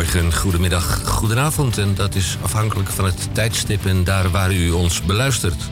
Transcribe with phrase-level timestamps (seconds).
[0.00, 1.78] Goedemorgen, goedemiddag, goedenavond.
[1.78, 5.70] En dat is afhankelijk van het tijdstip en daar waar u ons beluistert.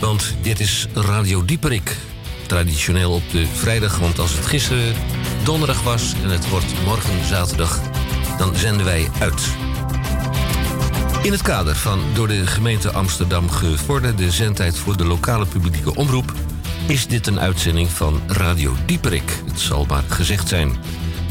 [0.00, 1.96] Want dit is Radio Dieperik.
[2.46, 4.94] Traditioneel op de vrijdag, want als het gisteren
[5.44, 7.80] donderdag was en het wordt morgen zaterdag,
[8.38, 9.42] dan zenden wij uit.
[11.22, 16.32] In het kader van door de gemeente Amsterdam gevorderde zendtijd voor de lokale publieke omroep
[16.86, 19.42] is dit een uitzending van Radio Dieperik.
[19.46, 20.76] Het zal maar gezegd zijn.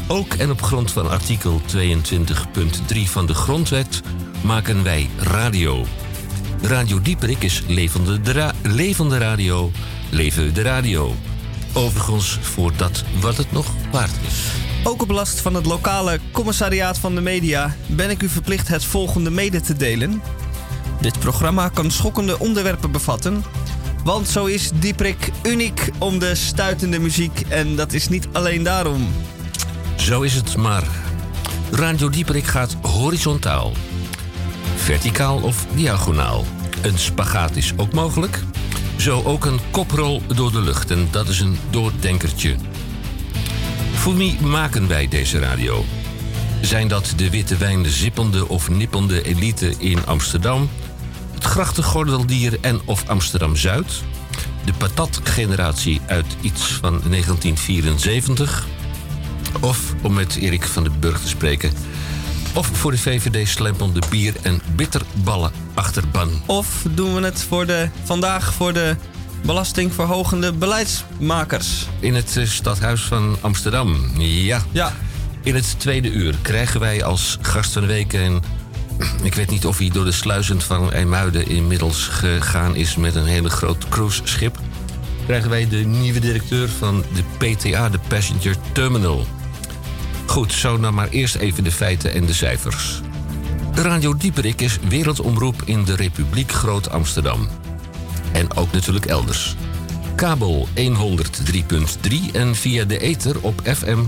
[0.08, 4.00] Ook en op grond van artikel 22.3 van de Grondwet
[4.42, 5.84] maken wij radio.
[6.62, 8.20] Radio Dieperik is levende,
[8.62, 9.70] levende radio,
[10.10, 11.14] leven de radio.
[11.72, 14.44] Overigens voor dat wat het nog waard is.
[14.84, 18.84] Ook op last van het lokale commissariaat van de media ben ik u verplicht het
[18.84, 20.22] volgende mede te delen.
[21.00, 23.44] Dit programma kan schokkende onderwerpen bevatten.
[24.04, 29.08] Want zo is Dieprik uniek om de stuitende muziek en dat is niet alleen daarom.
[30.04, 30.86] Zo is het maar.
[31.70, 33.72] Radio Dieperik gaat horizontaal.
[34.76, 36.44] Verticaal of diagonaal.
[36.82, 38.42] Een spagaat is ook mogelijk.
[38.96, 42.56] Zo ook een koprol door de lucht en dat is een doordenkertje.
[43.94, 45.84] Voor wie maken wij deze radio?
[46.60, 50.70] Zijn dat de witte wijn zippende of nippende elite in Amsterdam?
[51.34, 54.02] Het grachtengordeldier en of Amsterdam-Zuid?
[54.64, 58.66] De patatgeneratie uit iets van 1974?
[59.60, 61.72] Of, om met Erik van den Burg te spreken...
[62.54, 66.42] of voor de VVD slempende bier- en bitterballen achterban?
[66.46, 68.96] Of doen we het voor de, vandaag voor de
[69.44, 71.86] belastingverhogende beleidsmakers?
[72.00, 74.62] In het eh, stadhuis van Amsterdam, ja.
[74.72, 74.92] Ja,
[75.42, 78.12] In het tweede uur krijgen wij als gast van de week...
[78.12, 78.42] en
[79.22, 82.96] ik weet niet of hij door de sluizen van IJmuiden inmiddels gegaan is...
[82.96, 84.58] met een hele groot cruiseschip...
[85.26, 89.26] krijgen wij de nieuwe directeur van de PTA, de Passenger Terminal.
[90.34, 93.00] Goed, zo nou maar eerst even de feiten en de cijfers.
[93.74, 97.48] Radio Dieperik is wereldomroep in de Republiek Groot-Amsterdam.
[98.32, 99.56] En ook natuurlijk elders.
[100.16, 103.98] Kabel 103.3 en via de ether op FM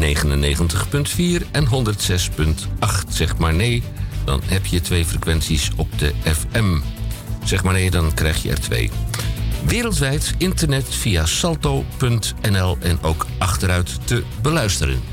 [0.00, 3.08] 99.4 en 106.8.
[3.08, 3.82] Zeg maar nee,
[4.24, 6.80] dan heb je twee frequenties op de FM.
[7.44, 8.90] Zeg maar nee, dan krijg je er twee.
[9.66, 15.11] Wereldwijd internet via salto.nl en ook achteruit te beluisteren.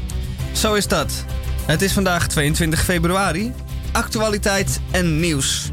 [0.59, 1.25] Zo is dat.
[1.65, 3.53] Het is vandaag 22 februari.
[3.91, 5.71] Actualiteit en nieuws.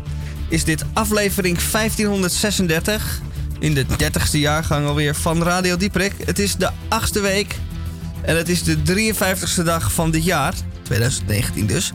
[0.49, 3.21] Is dit aflevering 1536
[3.59, 6.13] in de 30ste jaargang alweer van Radio Dieprik.
[6.25, 7.57] Het is de achtste week
[8.23, 11.93] en het is de 53ste dag van dit jaar, 2019 dus.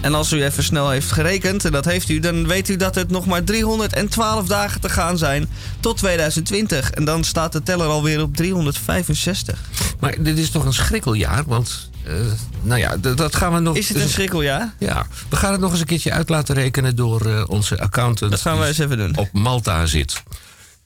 [0.00, 2.94] En als u even snel heeft gerekend, en dat heeft u, dan weet u dat
[2.94, 5.48] het nog maar 312 dagen te gaan zijn
[5.80, 6.90] tot 2020.
[6.90, 9.60] En dan staat de teller alweer op 365.
[10.00, 11.92] Maar dit is toch een schrikkeljaar, want...
[12.04, 12.14] eh,
[12.62, 13.76] nou ja, dat gaan we nog...
[13.76, 14.74] Is het een schrikkeljaar?
[14.78, 18.30] Ja, we gaan het nog eens een keertje uit laten rekenen door eh, onze accountant.
[18.30, 19.16] Dat gaan we eens even doen.
[19.16, 20.22] Op Malta zit.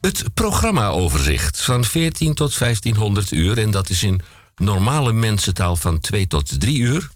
[0.01, 3.59] Het programmaoverzicht van 14 tot 1500 uur.
[3.59, 4.21] En dat is in
[4.57, 7.09] normale mensentaal van 2 tot 3 uur.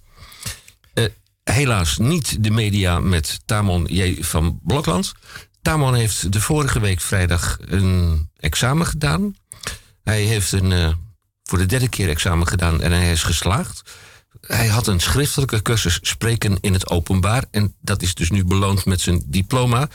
[0.95, 1.05] Eh,
[1.45, 4.23] helaas niet de media met Tamon J.
[4.23, 5.13] van Blokland.
[5.63, 9.37] Tamon heeft de vorige week vrijdag een examen gedaan.
[10.05, 10.97] Hij heeft een,
[11.45, 13.83] voor de derde keer examen gedaan en hij is geslaagd.
[14.41, 17.45] Hij had een schriftelijke cursus spreken in het openbaar.
[17.51, 19.89] En dat is dus nu beloond met zijn diploma.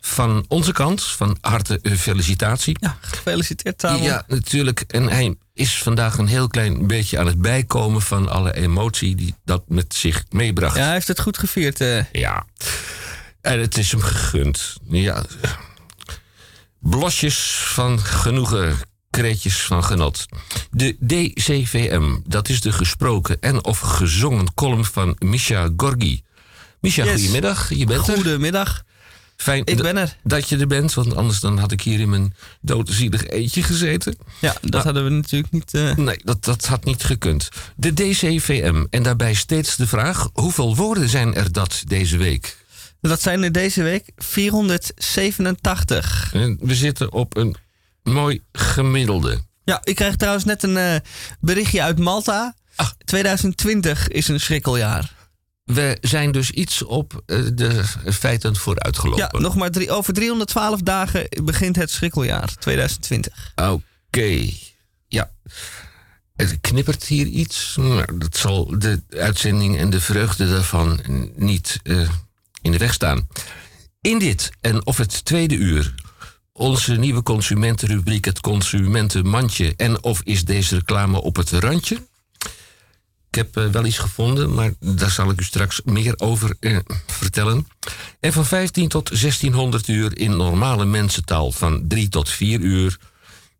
[0.00, 2.76] Van onze kant, van harte felicitatie.
[2.80, 4.02] Ja, gefeliciteerd Tamon.
[4.02, 4.80] Ja, natuurlijk.
[4.80, 9.34] En hij is vandaag een heel klein beetje aan het bijkomen van alle emotie die
[9.44, 10.76] dat met zich meebracht.
[10.76, 11.80] Ja, hij heeft het goed gevierd.
[11.80, 12.04] eh.
[12.12, 12.46] Ja.
[13.40, 14.76] En het is hem gegund.
[14.88, 15.24] Ja.
[16.80, 18.76] Blosjes van genoegen,
[19.14, 20.26] kreetjes van genot.
[20.70, 26.22] De DCVM, dat is de gesproken en of gezongen column van Misha Gorgi.
[26.80, 27.12] Misha, Yes.
[27.14, 27.74] goedemiddag.
[27.74, 28.14] Je bent er.
[28.14, 28.82] Goedemiddag.
[29.36, 30.16] Fijn Ik dat- ben er.
[30.24, 34.16] dat je er bent, want anders dan had ik hier in mijn doodzielig eentje gezeten.
[34.40, 34.84] Ja, dat Nou.
[34.84, 35.74] hadden we natuurlijk niet.
[35.74, 37.48] eh, Nee, dat, dat had niet gekund.
[37.76, 42.56] De DCVM, en daarbij steeds de vraag: hoeveel woorden zijn er dat deze week?
[43.00, 46.30] Dat zijn er deze week 487.
[46.34, 47.56] En we zitten op een
[48.04, 49.40] mooi gemiddelde.
[49.64, 50.96] Ja, ik kreeg trouwens net een eh,
[51.40, 52.54] berichtje uit Malta.
[52.76, 52.94] Ach.
[53.04, 55.12] 2020 is een schrikkeljaar.
[55.64, 59.28] We zijn dus iets op eh, de feiten vooruitgelopen.
[59.32, 63.52] Ja, nog maar drie, over 312 dagen begint het schrikkeljaar 2020.
[63.54, 64.50] Oké.
[65.08, 65.30] Ja.
[66.36, 67.76] Het knippert hier iets.
[67.76, 71.00] Nou, dat zal de uitzending en de vreugde daarvan
[71.36, 72.08] niet eh,
[72.62, 73.28] in de weg staan.
[74.00, 75.94] In dit en of het tweede uur.
[76.58, 79.74] Onze nieuwe consumentenrubriek, het consumentenmandje.
[79.76, 82.06] En of is deze reclame op het randje?
[83.28, 86.78] Ik heb eh, wel iets gevonden, maar daar zal ik u straks meer over eh,
[87.06, 87.66] vertellen.
[88.20, 91.52] En van 15 tot 1600 uur in normale mensentaal.
[91.52, 92.98] Van 3 tot 4 uur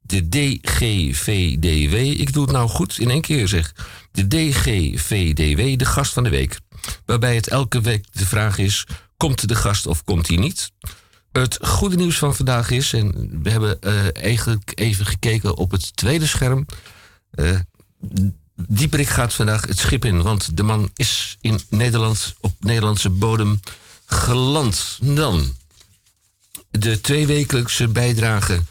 [0.00, 1.94] de DGVDW.
[1.94, 3.74] Ik doe het nou goed in één keer zeg.
[4.12, 6.58] De DGVDW, de gast van de week.
[7.04, 8.86] Waarbij het elke week de vraag is:
[9.16, 10.72] komt de gast of komt hij niet?
[11.38, 15.96] Het goede nieuws van vandaag is, en we hebben uh, eigenlijk even gekeken op het
[15.96, 16.66] tweede scherm.
[17.34, 17.58] Uh,
[18.56, 23.60] Dieperik gaat vandaag het schip in, want de man is in Nederland op Nederlandse bodem
[24.06, 24.98] geland.
[25.02, 25.56] Dan
[26.70, 28.62] de tweewekelijkse bijdrage.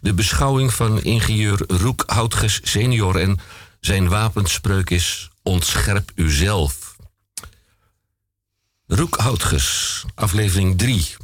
[0.00, 3.38] De beschouwing van ingenieur Roek Houtges senior en
[3.80, 6.96] zijn wapenspreuk is ontscherp uzelf.
[8.86, 11.16] Roek Houtges, aflevering 3.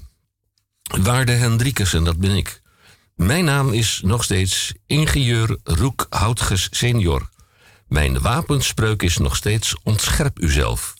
[0.86, 2.62] Waarde Hendrikus, en dat ben ik.
[3.14, 7.28] Mijn naam is nog steeds ingenieur Roek Houtges senior.
[7.88, 10.94] Mijn wapenspreuk is nog steeds ontscherp uzelf.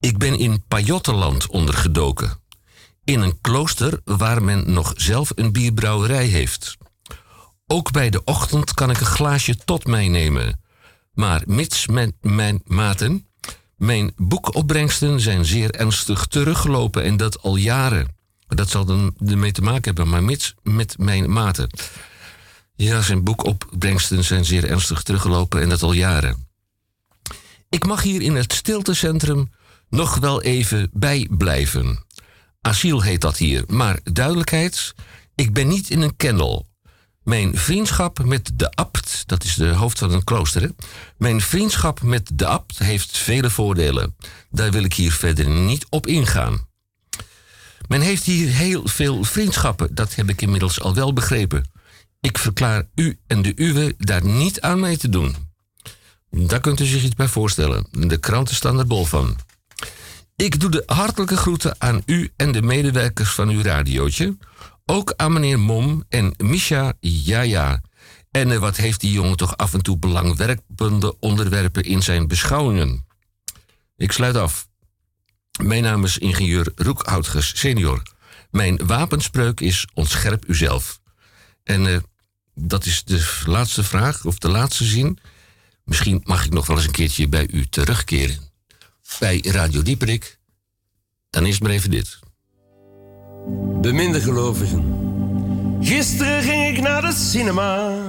[0.00, 2.40] Ik ben in Pajottenland ondergedoken.
[3.04, 6.76] In een klooster waar men nog zelf een bierbrouwerij heeft.
[7.66, 10.60] Ook bij de ochtend kan ik een glaasje tot mij nemen.
[11.12, 13.26] Maar mits met mijn maten,
[13.76, 18.11] mijn boekopbrengsten zijn zeer ernstig teruggelopen en dat al jaren.
[18.54, 21.70] Dat zal dan ermee te maken hebben, maar mits met mijn maten.
[22.74, 26.46] Ja, zijn boekopbrengsten zijn zeer ernstig teruggelopen en dat al jaren.
[27.68, 29.50] Ik mag hier in het stiltecentrum
[29.88, 32.04] nog wel even bijblijven.
[32.60, 34.94] Asiel heet dat hier, maar duidelijkheid:
[35.34, 36.70] ik ben niet in een kennel.
[37.22, 40.70] Mijn vriendschap met de abt, dat is de hoofd van een klooster,
[41.16, 44.16] mijn vriendschap met de abt heeft vele voordelen.
[44.50, 46.70] Daar wil ik hier verder niet op ingaan.
[47.88, 51.70] Men heeft hier heel veel vriendschappen, dat heb ik inmiddels al wel begrepen.
[52.20, 55.36] Ik verklaar u en de uwe daar niet aan mee te doen.
[56.30, 57.86] Daar kunt u zich iets bij voorstellen.
[57.90, 59.36] De kranten staan er bol van.
[60.36, 64.36] Ik doe de hartelijke groeten aan u en de medewerkers van uw radiootje.
[64.86, 67.80] Ook aan meneer Mom en Misha Jaja.
[68.30, 73.06] En eh, wat heeft die jongen toch af en toe belangwekkende onderwerpen in zijn beschouwingen.
[73.96, 74.68] Ik sluit af.
[75.60, 78.02] Mijn naam is ingenieur Roekhoutges senior.
[78.50, 81.00] Mijn wapenspreuk is ontscherp uzelf.
[81.64, 81.96] En uh,
[82.54, 85.18] dat is de laatste vraag, of de laatste zin.
[85.84, 88.38] Misschien mag ik nog wel eens een keertje bij u terugkeren.
[89.18, 90.38] Bij Radio Dieperik.
[91.30, 92.18] Dan is maar even dit.
[93.80, 95.00] Beminde gelovigen.
[95.80, 98.02] Gisteren ging ik naar de cinema.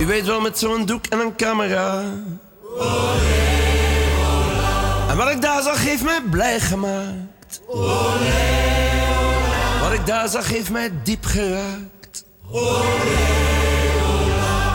[0.00, 2.04] U weet wel, met zo'n doek en een camera.
[5.18, 7.60] Wat ik daar zag, heeft mij blij gemaakt.
[9.80, 12.24] Wat ik daar zag heeft mij diep geraakt.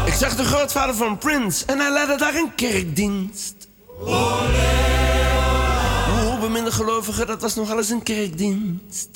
[0.06, 3.56] Ik zag de grootvader van Prince en hij leidde daar een kerkdienst.
[6.20, 9.10] Hoe beminde gelovigen, dat was nogal eens een kerkdienst.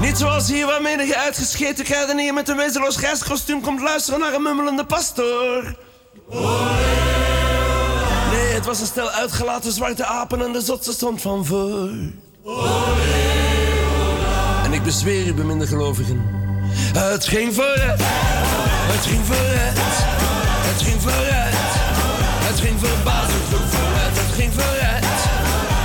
[0.00, 4.42] Niet zoals hier waarmee je uitgescheten kruidenier met een wezenloos grijskostuum komt luisteren naar een
[4.42, 5.76] mummelende pastoor.
[6.30, 7.07] Nee,
[8.58, 11.88] het was een stel uitgelaten zwarte apen en de zotse stond van voor.
[14.64, 16.22] En ik bezweer u, beminde gelovigen.
[16.96, 18.00] Het ging vooruit,
[18.92, 19.78] het ging vooruit,
[20.68, 21.56] het ging vooruit.
[22.48, 25.04] Het ging verbazend vooruit, het ging vooruit,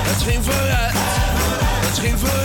[0.08, 0.94] het ging vooruit,
[1.86, 2.43] het ging vooruit.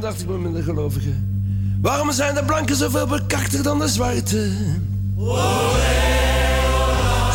[0.00, 1.36] Dacht ik bij minder gelovigen.
[1.82, 4.50] Waarom zijn de blanken zoveel bekakter dan de zwarte?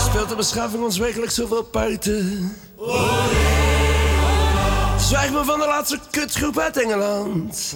[0.08, 2.55] Speelt de beschaving ons werkelijk zoveel parten?
[4.98, 7.75] Zwijg me van de laatste kutgroep uit Engeland.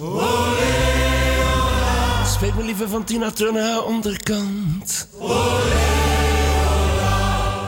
[2.26, 5.08] Spreek me liever van Tina Turner haar onderkant.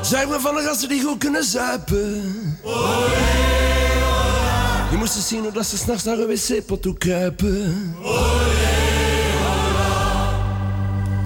[0.02, 2.58] Zwijg me van de gasten die goed kunnen zuipen
[5.00, 7.94] moest zien hoe dat ze s'nachts naar een wc-pot toe kruipen.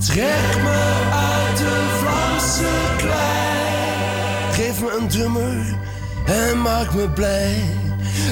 [0.07, 4.53] Trek me uit de Vlaamse klei.
[4.53, 5.79] Geef me een drummer
[6.27, 7.55] en maak me blij.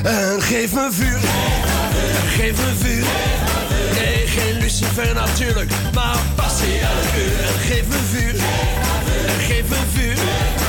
[0.03, 1.21] En geef me vuur,
[2.37, 3.07] geef me vuur.
[4.01, 7.47] Nee, geen lucifer natuurlijk, maar passie elk uur.
[7.47, 8.41] En geef me vuur,
[9.39, 10.62] geef me vuur.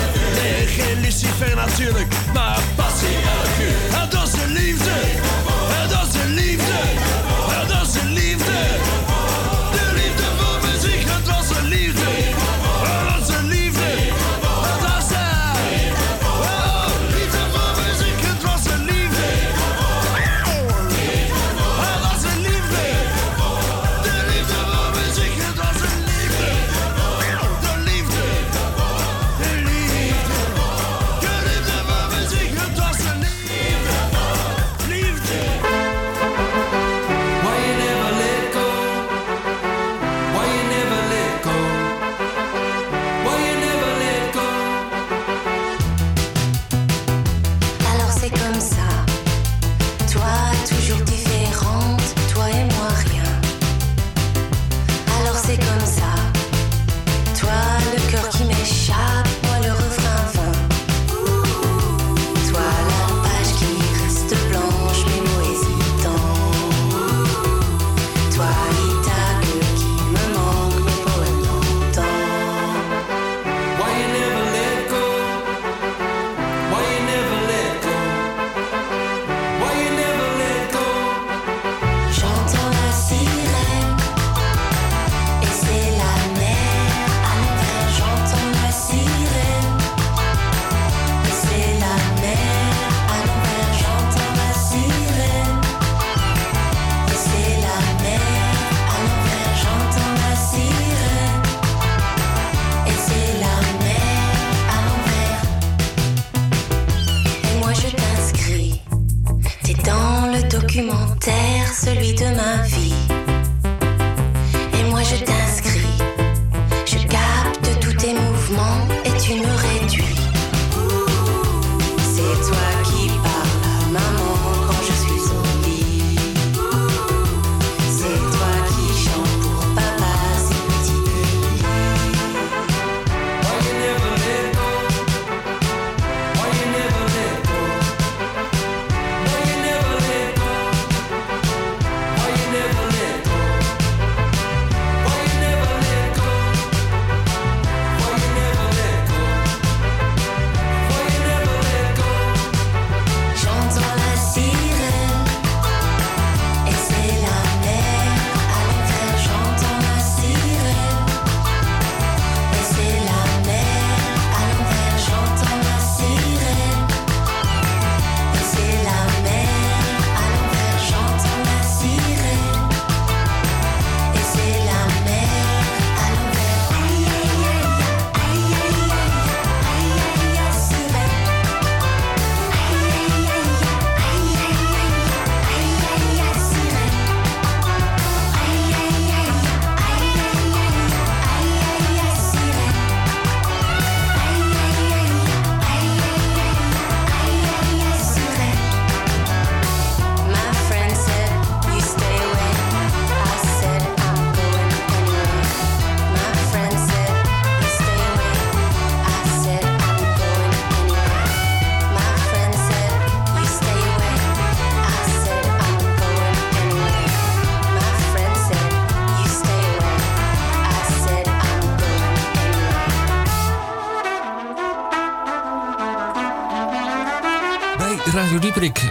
[0.68, 4.00] Geen lucifer natuurlijk, maar passie elk uur.
[4.02, 4.92] En dat is de liefde,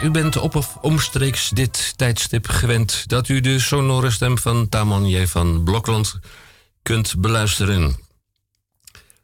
[0.02, 5.26] u bent op of omstreeks dit tijdstip gewend dat u de sonore stem van Tamon
[5.26, 6.18] van Blokland
[6.82, 7.96] kunt beluisteren.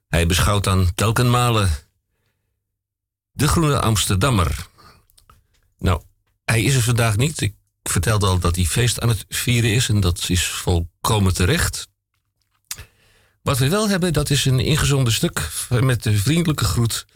[0.08, 1.68] Hij beschouwt dan telkenmale
[3.32, 4.66] de Groene Amsterdammer.
[5.78, 6.02] Nou,
[6.44, 7.40] hij is er vandaag niet.
[7.40, 11.88] Ik vertelde al dat hij feest aan het vieren is en dat is volkomen terecht.
[13.42, 17.06] Wat we wel hebben, dat is een ingezonden stuk met de vriendelijke groet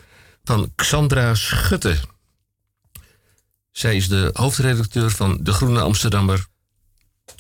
[0.45, 2.11] van Xandra Schutte.
[3.73, 6.47] Zij is de hoofdredacteur van De Groene Amsterdammer,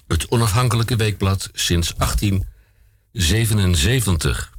[0.06, 4.52] het onafhankelijke weekblad sinds 1877.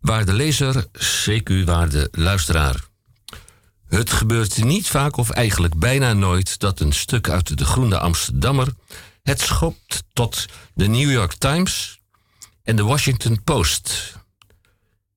[0.00, 2.84] Waarde lezer, CQ waarde luisteraar.
[3.88, 8.68] Het gebeurt niet vaak of eigenlijk bijna nooit dat een stuk uit de Groene Amsterdammer
[9.22, 12.00] het schopt tot de New York Times
[12.62, 14.16] en de Washington Post.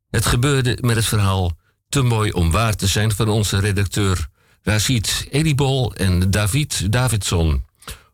[0.09, 1.57] Het gebeurde met het verhaal
[1.95, 4.27] Te mooi om waar te zijn van onze redacteur
[4.61, 7.65] Rashid Edibol en David Davidson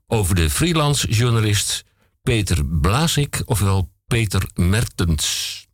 [0.07, 1.83] over de freelance journalist
[2.21, 5.67] Peter Blazik, ofwel Peter Mertens,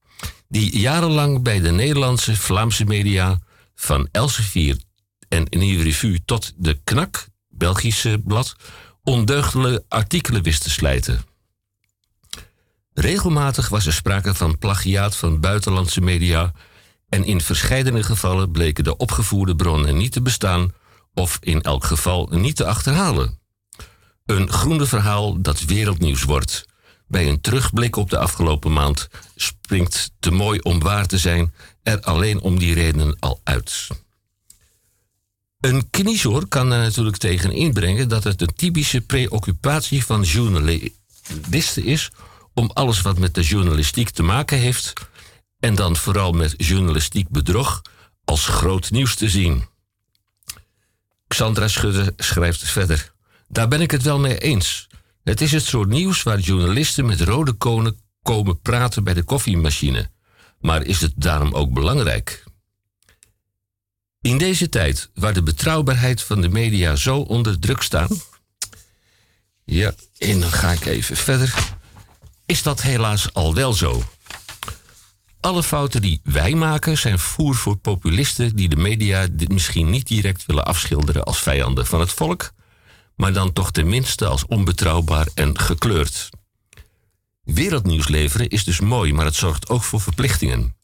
[0.48, 3.40] die jarenlang bij de Nederlandse Vlaamse media
[3.76, 4.78] van Elsevier
[5.30, 8.56] en Nieuwe Revue tot de Knak, Belgische blad,
[9.04, 11.22] ondeugdelijke artikelen wist te slijten.
[12.94, 16.54] Regelmatig was er sprake van plagiaat van buitenlandse media
[17.10, 20.74] en in verscheidene gevallen bleken de opgevoerde bronnen niet te bestaan
[21.14, 23.40] of in elk geval niet te achterhalen.
[24.26, 26.66] Een groene verhaal dat wereldnieuws wordt.
[27.08, 32.02] Bij een terugblik op de afgelopen maand springt te mooi om waar te zijn er
[32.02, 33.88] alleen om die redenen al uit.
[35.60, 42.12] Een kniezoor kan er natuurlijk tegen inbrengen dat het een typische preoccupatie van journalisten is
[42.54, 44.94] om alles wat met de journalistiek te maken heeft,
[45.60, 47.82] en dan vooral met journalistiek bedrog,
[48.26, 49.66] als groot nieuws te zien.
[51.28, 53.14] Xandra Schudde schrijft verder.
[53.48, 54.88] Daar ben ik het wel mee eens.
[55.24, 60.10] Het is het soort nieuws waar journalisten met rode konen komen praten bij de koffiemachine.
[60.60, 62.44] Maar is het daarom ook belangrijk?
[64.22, 68.28] In deze tijd, waar de betrouwbaarheid van de media zo onder druk staat.
[69.64, 71.54] Ja, en dan ga ik even verder.
[72.46, 74.04] Is dat helaas al wel zo?
[75.48, 80.45] Alle fouten die wij maken zijn voer voor populisten die de media misschien niet direct
[80.45, 82.52] willen afschilderen als vijanden van het volk,
[83.15, 86.30] maar dan toch tenminste als onbetrouwbaar en gekleurd.
[87.43, 90.76] Wereldnieuws leveren is dus mooi, maar het zorgt ook voor verplichtingen.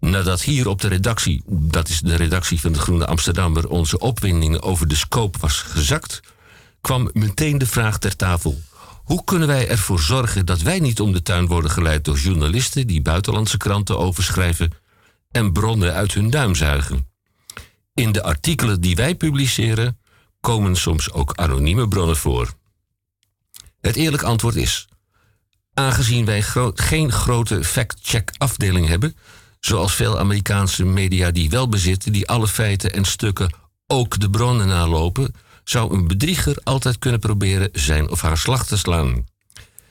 [0.00, 4.60] Nadat hier op de redactie, dat is de redactie van de Groene Amsterdammer, onze opwinding
[4.60, 6.20] over de scope was gezakt,
[6.80, 8.60] kwam meteen de vraag ter tafel:
[9.08, 12.86] hoe kunnen wij ervoor zorgen dat wij niet om de tuin worden geleid door journalisten
[12.86, 14.72] die buitenlandse kranten overschrijven
[15.30, 17.08] en bronnen uit hun duim zuigen?
[17.94, 19.98] In de artikelen die wij publiceren
[20.40, 22.52] komen soms ook anonieme bronnen voor.
[23.80, 24.88] Het eerlijk antwoord is:
[25.74, 26.42] aangezien wij
[26.74, 29.16] geen grote fact-check afdeling hebben,
[29.60, 33.52] zoals veel Amerikaanse media die wel bezitten, die alle feiten en stukken
[33.86, 35.34] ook de bronnen nalopen,
[35.68, 39.26] zou een bedrieger altijd kunnen proberen zijn of haar slag te slaan.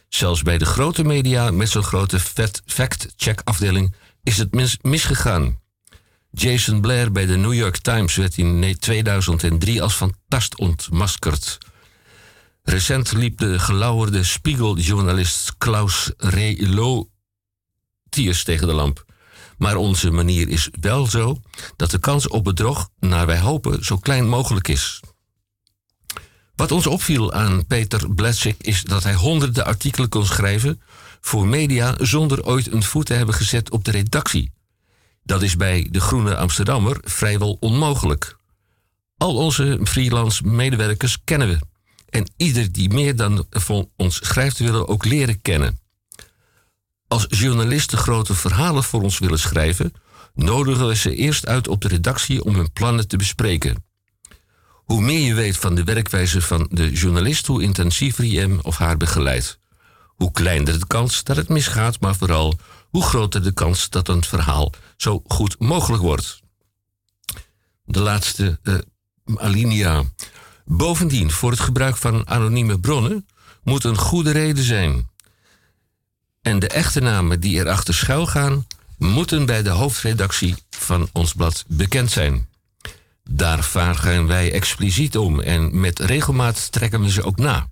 [0.09, 2.19] Zelfs bij de grote media met zo'n grote
[2.65, 5.59] fact-check afdeling is het mis- misgegaan.
[6.31, 11.57] Jason Blair bij de New York Times werd in 2003 als fantast ontmaskerd.
[12.63, 17.09] Recent liep de gelauwerde Spiegel-journalist Klaus Relotius
[18.43, 19.05] tegen de lamp.
[19.57, 21.41] Maar onze manier is wel zo
[21.75, 25.01] dat de kans op bedrog, naar wij hopen, zo klein mogelijk is.
[26.57, 30.81] Wat ons opviel aan Peter Bletschik is dat hij honderden artikelen kon schrijven
[31.21, 34.51] voor media zonder ooit een voet te hebben gezet op de redactie.
[35.23, 38.37] Dat is bij de Groene Amsterdammer vrijwel onmogelijk.
[39.17, 41.59] Al onze freelance medewerkers kennen we.
[42.09, 45.79] En ieder die meer dan van ons schrijft willen ook leren kennen.
[47.07, 49.93] Als journalisten grote verhalen voor ons willen schrijven,
[50.33, 53.85] nodigen we ze eerst uit op de redactie om hun plannen te bespreken.
[54.87, 58.97] Hoe meer je weet van de werkwijze van de journalist, hoe intensiever je of haar
[58.97, 59.59] begeleidt.
[60.05, 64.23] Hoe kleiner de kans dat het misgaat, maar vooral hoe groter de kans dat een
[64.23, 66.41] verhaal zo goed mogelijk wordt.
[67.83, 68.75] De laatste eh,
[69.35, 70.03] alinea.
[70.65, 73.27] Bovendien, voor het gebruik van anonieme bronnen
[73.63, 75.09] moet een goede reden zijn.
[76.41, 81.63] En de echte namen die erachter schuil gaan, moeten bij de hoofdredactie van ons blad
[81.67, 82.47] bekend zijn.
[83.29, 87.67] Daar vragen wij expliciet om en met regelmaat trekken we ze ook na.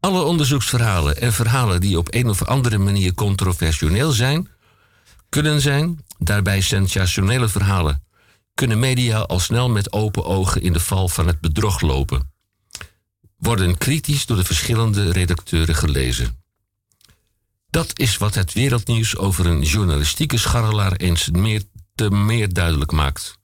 [0.00, 4.48] Alle onderzoeksverhalen en verhalen die op een of andere manier controversieel zijn,
[5.28, 8.04] kunnen zijn, daarbij sensationele verhalen,
[8.54, 12.32] kunnen media al snel met open ogen in de val van het bedrog lopen.
[13.36, 16.42] Worden kritisch door de verschillende redacteuren gelezen.
[17.70, 21.62] Dat is wat het wereldnieuws over een journalistieke scharrelaar eens meer
[21.94, 23.39] te meer duidelijk maakt.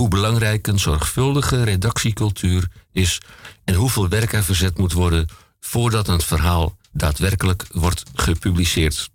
[0.00, 3.20] Hoe belangrijk een zorgvuldige redactiecultuur is
[3.64, 5.28] en hoeveel werk er verzet moet worden
[5.60, 9.10] voordat een verhaal daadwerkelijk wordt gepubliceerd.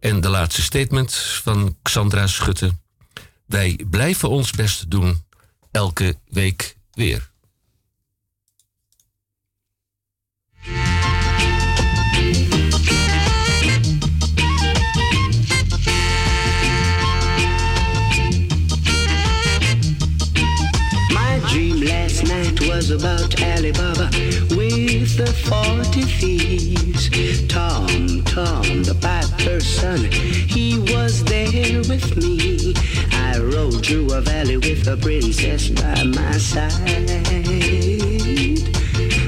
[0.00, 2.76] En de laatste statement van Xandra Schutte.
[3.46, 5.24] Wij blijven ons best doen,
[5.70, 7.30] elke week weer.
[25.34, 27.08] forty thieves.
[27.48, 30.10] Tom, Tom, the bad person.
[30.10, 32.74] he was there with me.
[33.12, 36.72] I rode through a valley with a princess by my side.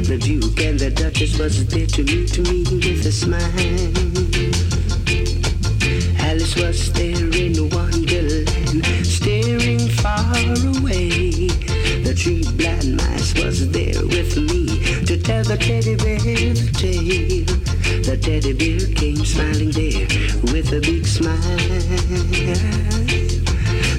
[0.06, 3.42] The Duke and the Duchess was there to meet me with a smile.
[6.20, 10.36] Alice was there in Wonderland, staring far
[10.74, 11.48] away.
[12.06, 14.55] The tree blind mice was there with me.
[15.28, 17.44] As the teddy bear's tail,
[18.04, 20.06] the teddy bear came smiling there
[20.52, 21.36] with a big smile.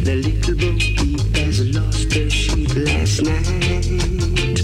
[0.03, 4.63] The little bo peep has lost her sheep last night.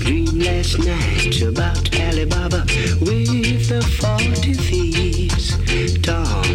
[0.00, 2.66] Dreamed last night about Alibaba
[3.00, 5.56] with the forty thieves.
[6.02, 6.45] Tom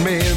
[0.00, 0.32] meer.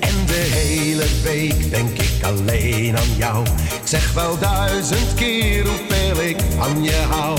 [0.00, 3.46] En de hele week denk ik alleen aan jou.
[3.84, 7.38] Zeg wel duizend keer hoeveel ik van je hou.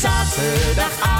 [0.00, 1.13] Zaterdagavond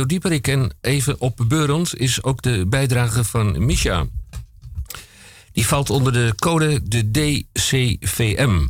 [0.00, 0.48] Radio Dieperik.
[0.48, 4.06] En even opbeurend is ook de bijdrage van Misha.
[5.52, 8.66] Die valt onder de code de DCVM.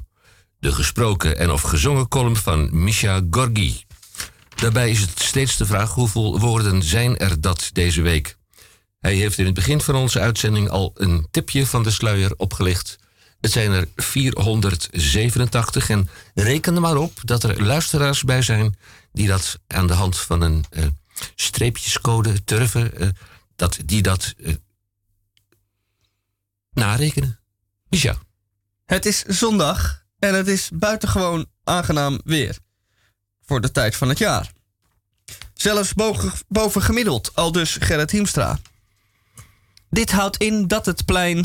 [0.58, 3.84] De gesproken en of gezongen column van Misha Gorgi.
[4.54, 8.36] Daarbij is het steeds de vraag hoeveel woorden zijn er dat deze week.
[9.00, 12.98] Hij heeft in het begin van onze uitzending al een tipje van de sluier opgelicht.
[13.40, 18.76] Het zijn er 487 en reken er maar op dat er luisteraars bij zijn
[19.12, 20.84] die dat aan de hand van een eh,
[21.34, 23.08] streepjescode turven, eh,
[23.56, 24.54] dat die dat eh,
[26.70, 27.40] narekenen.
[27.88, 28.18] Misha.
[28.84, 32.58] Het is zondag en het is buitengewoon aangenaam weer.
[33.44, 34.52] Voor de tijd van het jaar.
[35.54, 38.58] Zelfs boven, boven gemiddeld, al dus Gerrit Hiemstra.
[39.90, 41.44] Dit houdt in dat het plein,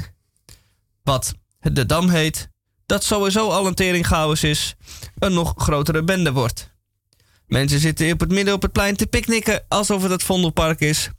[1.03, 2.49] wat de Dam heet,
[2.85, 4.75] dat sowieso al een teringchaos is,
[5.19, 6.74] een nog grotere bende wordt.
[7.47, 11.09] Mensen zitten op het midden op het plein te picknicken alsof het het Vondelpark is.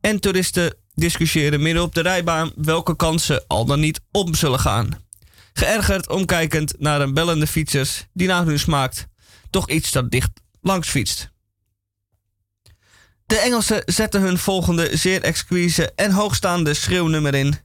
[0.00, 5.04] En toeristen discussiëren midden op de rijbaan welke kansen al dan niet om zullen gaan.
[5.52, 9.06] Geërgerd omkijkend naar een bellende fietsers die naar hun smaakt
[9.50, 11.30] toch iets dat dicht langs fietst.
[13.26, 17.58] De Engelsen zetten hun volgende zeer exquise en hoogstaande schreeuwnummer in.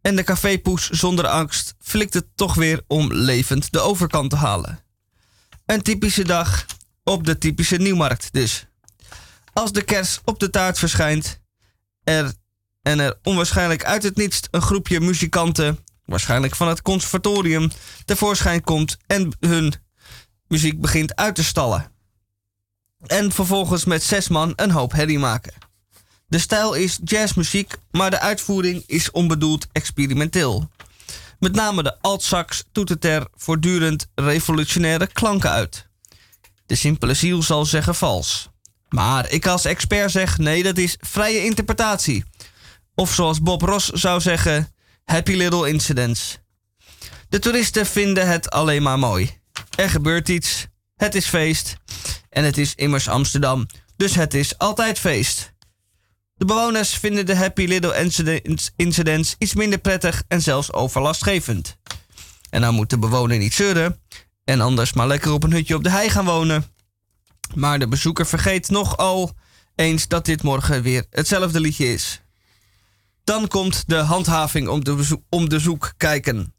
[0.00, 4.84] En de cafépoes zonder angst flikt het toch weer om levend de overkant te halen.
[5.66, 6.66] Een typische dag
[7.04, 8.66] op de typische Nieuwmarkt dus.
[9.52, 11.40] Als de kers op de taart verschijnt
[12.04, 12.32] er,
[12.82, 17.70] en er onwaarschijnlijk uit het niets een groepje muzikanten, waarschijnlijk van het conservatorium,
[18.04, 19.74] tevoorschijn komt en hun
[20.48, 21.92] muziek begint uit te stallen.
[23.06, 25.52] En vervolgens met zes man een hoop herrie maken.
[26.26, 30.70] De stijl is jazzmuziek, maar de uitvoering is onbedoeld experimenteel.
[31.38, 35.89] Met name de altsax toetert er voortdurend revolutionaire klanken uit.
[36.70, 38.48] De simpele ziel zal zeggen vals.
[38.88, 42.24] Maar ik als expert zeg nee, dat is vrije interpretatie.
[42.94, 46.38] Of zoals Bob Ross zou zeggen, happy little incidents.
[47.28, 49.30] De toeristen vinden het alleen maar mooi.
[49.76, 51.76] Er gebeurt iets, het is feest.
[52.28, 55.52] En het is immers Amsterdam, dus het is altijd feest.
[56.34, 58.10] De bewoners vinden de happy little
[58.76, 61.76] incidents, iets minder prettig en zelfs overlastgevend.
[62.50, 64.00] En dan moet de bewoner niet zeuren
[64.50, 66.64] en anders maar lekker op een hutje op de hei gaan wonen.
[67.54, 69.32] Maar de bezoeker vergeet nogal
[69.74, 72.20] eens dat dit morgen weer hetzelfde liedje is.
[73.24, 76.54] Dan komt de handhaving om de, om de zoek kijken.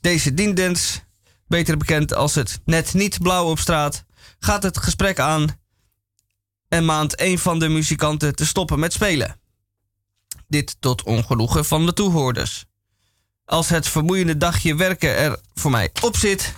[0.00, 1.00] Deze diendens,
[1.48, 4.04] beter bekend als het net niet blauw op straat,
[4.38, 5.48] gaat het gesprek aan
[6.68, 9.40] en maand een van de muzikanten te stoppen met spelen.
[10.48, 12.64] Dit tot ongenoegen van de toehoorders.
[13.44, 16.54] Als het vermoeiende dagje werken er voor mij op zit,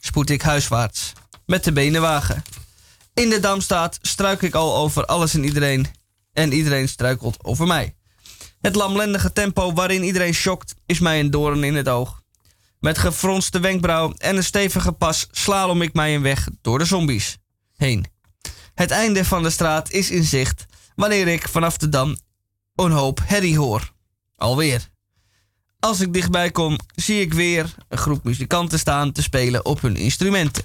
[0.00, 1.12] spoed ik huiswaarts
[1.46, 2.42] met de benenwagen.
[3.14, 5.86] In de Damstaat struik ik al over alles en iedereen
[6.32, 7.94] en iedereen struikelt over mij.
[8.60, 12.22] Het lamlendige tempo waarin iedereen schokt is mij een doorn in het oog.
[12.80, 17.38] Met gefronste wenkbrauw en een stevige pas slalom ik mij een weg door de zombies
[17.76, 18.06] heen.
[18.74, 22.16] Het einde van de straat is in zicht wanneer ik vanaf de dam
[22.74, 23.92] een hoop herrie hoor.
[24.36, 24.88] Alweer.
[25.80, 29.96] Als ik dichtbij kom, zie ik weer een groep muzikanten staan te spelen op hun
[29.96, 30.64] instrumenten.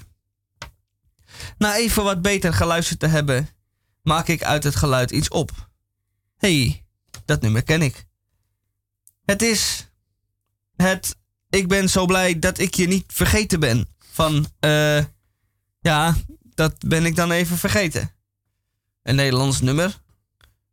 [1.58, 3.48] Na even wat beter geluisterd te hebben,
[4.02, 5.50] maak ik uit het geluid iets op.
[6.36, 6.84] Hé, hey,
[7.24, 8.04] dat nummer ken ik.
[9.24, 9.90] Het is
[10.76, 11.16] het
[11.50, 13.88] Ik ben zo blij dat ik je niet vergeten ben.
[13.98, 15.04] Van, eh,
[15.80, 16.14] ja,
[16.54, 18.14] dat ben ik dan even vergeten.
[19.02, 20.00] Een Nederlands nummer.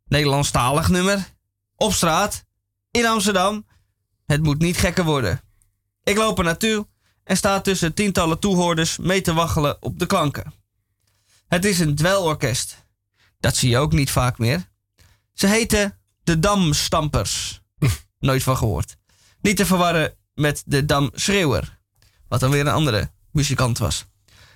[0.04, 1.28] Nederlandstalig nummer.
[1.76, 2.44] Op straat.
[2.90, 3.66] In Amsterdam.
[4.26, 5.40] Het moet niet gekker worden.
[6.02, 6.86] Ik loop er naartoe
[7.24, 10.52] en sta tussen tientallen toehoorders mee te waggelen op de klanken.
[11.46, 12.86] Het is een dwelorkest.
[13.40, 14.68] Dat zie je ook niet vaak meer.
[15.34, 17.60] Ze heten de Damstampers.
[18.18, 18.96] Nooit van gehoord.
[19.40, 21.78] Niet te verwarren met de Damschreeuwer.
[22.28, 24.06] Wat dan weer een andere muzikant was.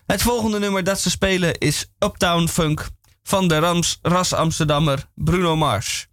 [0.07, 2.88] Het volgende nummer dat ze spelen is Uptown Funk
[3.22, 6.09] van de Rams, ras Amsterdammer Bruno Mars.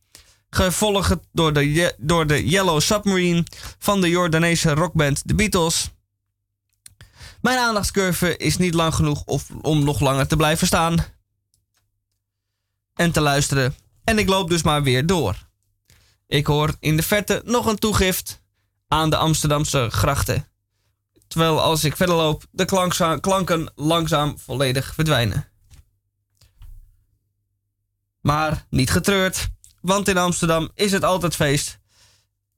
[0.55, 3.43] Gevolgd door de, door de Yellow Submarine
[3.77, 5.89] van de Jordaanese rockband The Beatles.
[7.41, 11.05] Mijn aandachtscurve is niet lang genoeg of, om nog langer te blijven staan
[12.93, 13.75] en te luisteren.
[14.03, 15.47] En ik loop dus maar weer door.
[16.27, 18.41] Ik hoor in de verte nog een toegift
[18.87, 20.47] aan de Amsterdamse grachten.
[21.27, 22.65] Terwijl als ik verder loop, de
[23.21, 25.47] klanken langzaam volledig verdwijnen.
[28.21, 29.53] Maar niet getreurd,
[29.85, 31.79] want in Amsterdam is het altijd feest.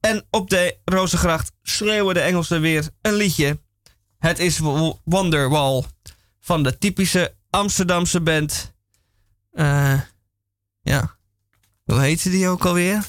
[0.00, 3.60] En op de Rozengracht schreeuwen de Engelsen weer een liedje.
[4.18, 4.58] Het is
[5.04, 5.84] Wonderwall
[6.40, 8.76] van de typische Amsterdamse band
[9.52, 10.00] Eh,
[10.82, 11.16] ja.
[11.84, 13.08] Hoe heette die ook alweer?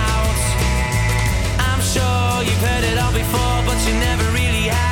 [2.43, 4.90] You've heard it all before, but you never really had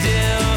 [0.00, 0.47] still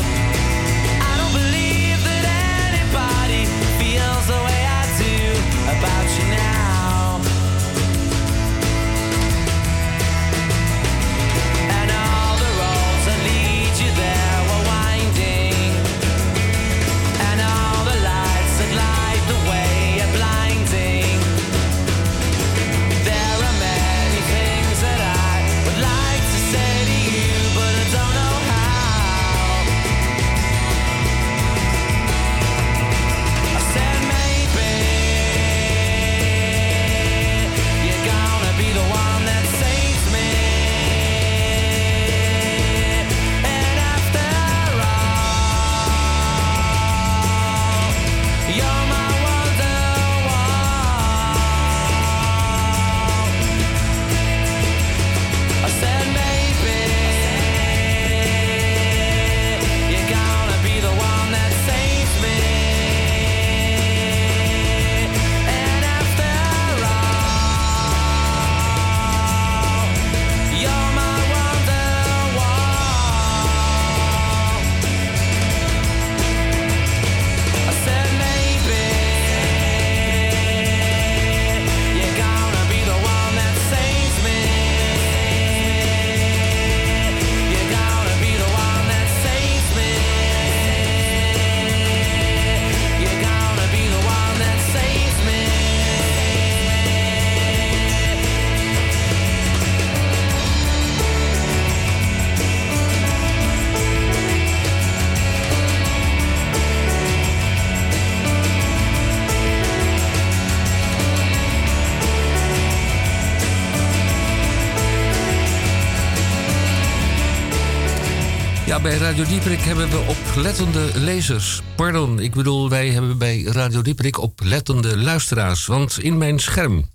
[119.12, 121.62] Radio Dieperik hebben we oplettende lezers.
[121.76, 125.66] Pardon, ik bedoel, wij hebben bij Radio Dieperik oplettende luisteraars.
[125.66, 126.90] Want in mijn scherm.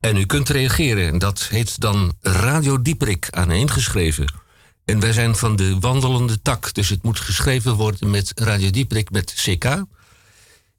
[0.00, 1.18] En u kunt reageren.
[1.18, 4.34] Dat heet dan Radio Dieperik aaneengeschreven.
[4.84, 6.74] En wij zijn van de wandelende tak.
[6.74, 9.84] Dus het moet geschreven worden met Radio Dieperik met CK.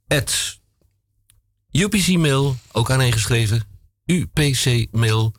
[0.07, 0.59] Het
[1.71, 3.63] UPC-mail, ook aaneengeschreven.
[4.05, 5.33] UPC-mail.nl.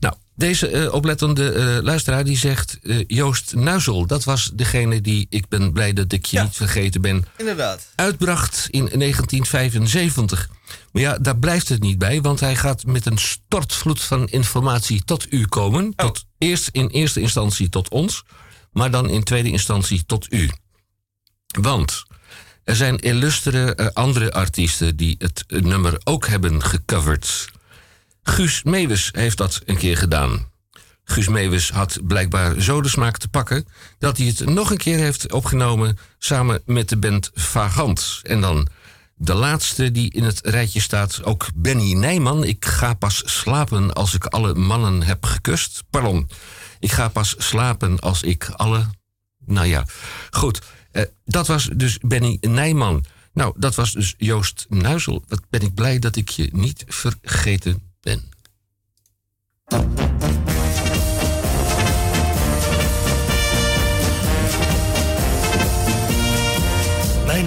[0.00, 4.06] Nou, deze eh, oplettende eh, luisteraar die zegt eh, Joost Nuizel.
[4.06, 7.88] Dat was degene die, ik ben blij dat ik je niet vergeten ben, Inderdaad.
[7.94, 10.48] uitbracht in 1975.
[10.92, 15.04] Maar ja, daar blijft het niet bij, want hij gaat met een stortvloed van informatie
[15.04, 15.94] tot u komen.
[15.94, 18.24] Tot eerst in eerste instantie tot ons,
[18.72, 20.50] maar dan in tweede instantie tot u.
[21.60, 22.04] Want
[22.64, 27.52] er zijn illustere andere artiesten die het nummer ook hebben gecoverd.
[28.26, 30.52] Guus Meeuwis heeft dat een keer gedaan.
[31.04, 33.66] Guus Meeuwis had blijkbaar zo de smaak te pakken
[33.98, 38.20] dat hij het nog een keer heeft opgenomen samen met de band Vagant.
[38.22, 38.68] En dan
[39.14, 42.44] de laatste die in het rijtje staat, ook Benny Nijman.
[42.44, 45.82] Ik ga pas slapen als ik alle mannen heb gekust.
[45.90, 46.28] Pardon,
[46.78, 48.86] ik ga pas slapen als ik alle.
[49.46, 49.86] Nou ja,
[50.30, 50.60] goed.
[50.90, 53.04] Eh, dat was dus Benny Nijman.
[53.32, 55.24] Nou, dat was dus Joost Nuizel.
[55.28, 58.20] Wat ben ik blij dat ik je niet vergeten Mijn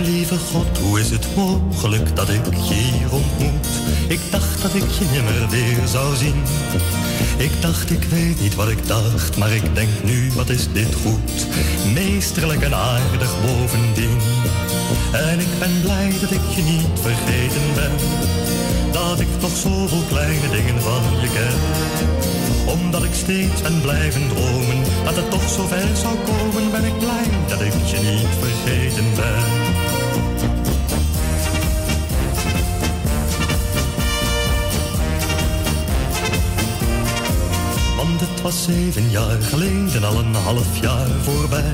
[0.01, 3.67] lieve God, hoe is het mogelijk dat ik je hier ontmoet?
[4.07, 6.43] Ik dacht dat ik je nimmer weer zou zien.
[7.37, 10.95] Ik dacht, ik weet niet wat ik dacht, maar ik denk nu, wat is dit
[10.95, 11.47] goed?
[11.93, 14.17] Meesterlijk en aardig bovendien.
[15.13, 17.91] En ik ben blij dat ik je niet vergeten ben.
[18.97, 21.59] Dat ik nog zoveel kleine dingen van je ken.
[22.73, 26.97] Omdat ik steeds ben blijven dromen Dat het toch zo ver zou komen Ben ik
[26.97, 29.43] blij dat ik je niet vergeten ben.
[37.97, 41.73] Want het was zeven jaar geleden Al een half jaar voorbij.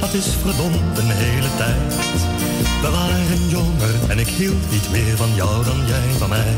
[0.00, 2.37] Dat is verdomd een hele tijd
[2.80, 6.54] we waren jonger en ik hield niet meer van jou dan jij van mij.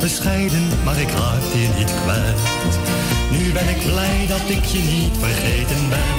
[0.00, 2.40] Bescheiden, maar ik raakte je niet kwijt.
[3.30, 6.16] Nu ben ik blij dat ik je niet vergeten ben.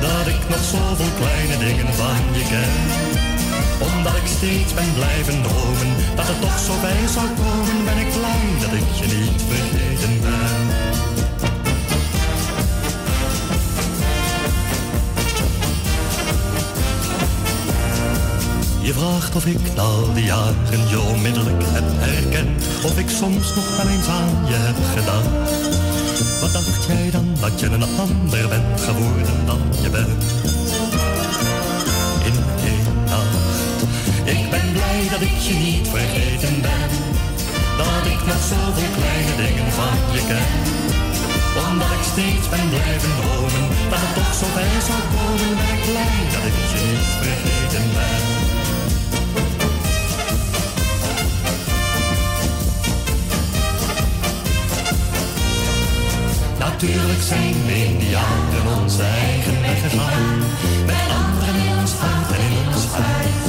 [0.00, 2.74] Dat ik nog zoveel kleine dingen van je ken.
[3.88, 8.10] Omdat ik steeds ben blijven dromen, dat het toch zo bij zou komen, ben ik
[8.18, 11.11] blij dat ik je niet vergeten ben.
[18.82, 22.64] Je vraagt of ik al die jaren je onmiddellijk heb herkend.
[22.84, 25.28] Of ik soms nog wel eens aan je heb gedaan.
[26.40, 30.22] Wat dacht jij dan dat je een ander bent geworden dan je bent?
[32.28, 32.36] In
[32.70, 33.78] één nacht.
[34.34, 36.90] Ik ben blij dat ik je niet vergeten ben.
[37.80, 40.50] Dat ik nog zoveel kleine dingen van je ken.
[41.68, 43.64] Omdat ik steeds ben blijven dromen.
[43.90, 45.50] Dat het toch zo bij zou komen.
[45.94, 48.61] Ben ik dat ik je niet vergeten ben.
[56.82, 60.38] Natuurlijk zijn we in die jaren onze eigen weg gegaan.
[60.86, 63.44] Met anderen in ons hart en in ons huis.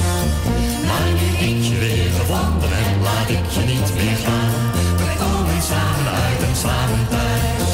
[0.88, 4.56] Maar nu ik je weer gevonden heb, laat ik je niet meer gaan.
[5.00, 7.72] We komen samen uit en samen thuis.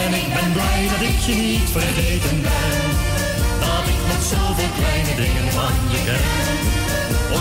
[0.00, 2.82] En ik ben blij dat ik je niet vergeten ben.
[3.64, 6.26] Dat ik nog zoveel kleine dingen van je ken.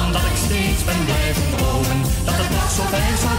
[0.02, 3.39] Omdat ik steeds ben blijven dromen, dat het nog zo bij zou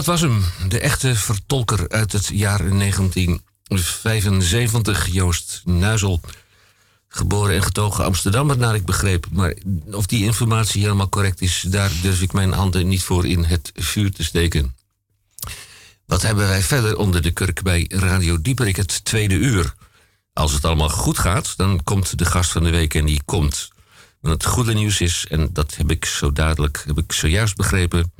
[0.00, 6.20] Dat was hem, de echte vertolker uit het jaar 1975, Joost Nuizel.
[7.08, 9.26] Geboren en getogen Amsterdammer, naar ik begreep.
[9.32, 9.54] Maar
[9.90, 13.72] of die informatie helemaal correct is, daar durf ik mijn handen niet voor in het
[13.74, 14.74] vuur te steken.
[16.06, 19.74] Wat hebben wij verder onder de kurk bij Radio Dieperik, het tweede uur?
[20.32, 23.68] Als het allemaal goed gaat, dan komt de gast van de week en die komt.
[24.20, 28.12] Want het goede nieuws is, en dat heb ik zo dadelijk, heb ik zojuist begrepen,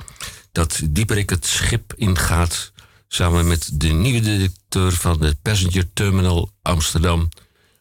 [0.51, 2.71] dat Dieperik het schip ingaat
[3.07, 7.29] samen met de nieuwe directeur van de Passenger Terminal Amsterdam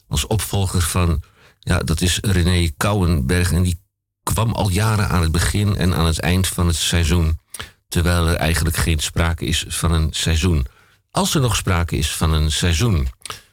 [0.09, 1.23] als opvolger van,
[1.59, 3.81] ja, dat is René Kouwenberg en die
[4.23, 7.41] kwam al jaren aan het begin en aan het eind van het seizoen,
[7.89, 10.66] terwijl er eigenlijk geen sprake is van een seizoen.
[11.11, 13.09] Als er nog sprake is van een seizoen,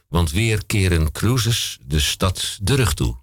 [0.08, 3.16] want weer keren cruises de stad de rug toe.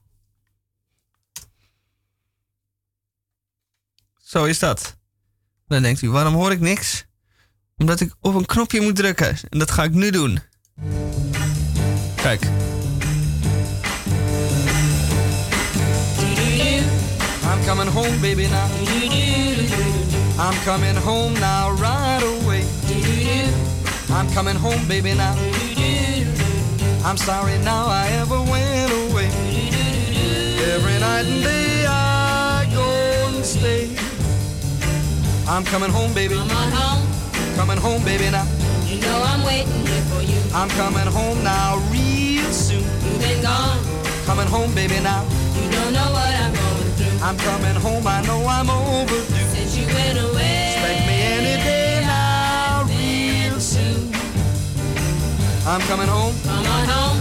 [4.23, 4.97] Zo is dat.
[5.67, 7.05] Dan denkt u, waarom hoor ik niks?
[7.77, 9.37] Omdat ik op een knopje moet drukken.
[9.49, 10.39] En dat ga ik nu doen.
[12.15, 12.41] Kijk.
[17.43, 18.69] I'm coming home, baby, now.
[20.37, 22.63] I'm coming home now, right away.
[24.09, 25.35] I'm coming home, baby, now.
[27.03, 29.29] I'm sorry now I ever went away.
[30.73, 34.04] Every night and day I go and stay.
[35.47, 36.35] I'm coming home, baby.
[36.35, 37.01] I'm on home.
[37.55, 38.45] Coming home, baby, now.
[38.85, 40.39] You know I'm waiting here for you.
[40.53, 42.81] I'm coming home now real soon.
[42.81, 43.79] You've been gone,
[44.25, 45.23] Coming home, baby, now.
[45.55, 47.19] you don't know what I'm going through.
[47.21, 49.47] I'm coming home, I know I'm overdue.
[49.53, 54.11] Since you went away, Expect me any day now, real soon.
[55.67, 57.19] I'm coming home, come on home.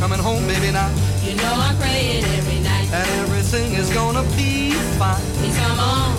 [0.00, 0.88] coming home, baby, now.
[1.22, 2.88] You know I'm praying every night.
[2.92, 5.20] And everything is gonna be fine.
[5.38, 6.16] Please come on,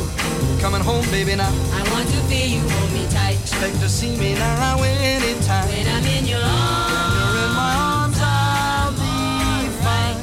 [0.59, 1.47] Coming home, baby, now.
[1.71, 3.39] I want to feel you hold me tight.
[3.41, 5.67] Expect to see me now anytime.
[5.69, 10.19] When I'm in your arms, You're in my arms, I'll be fine.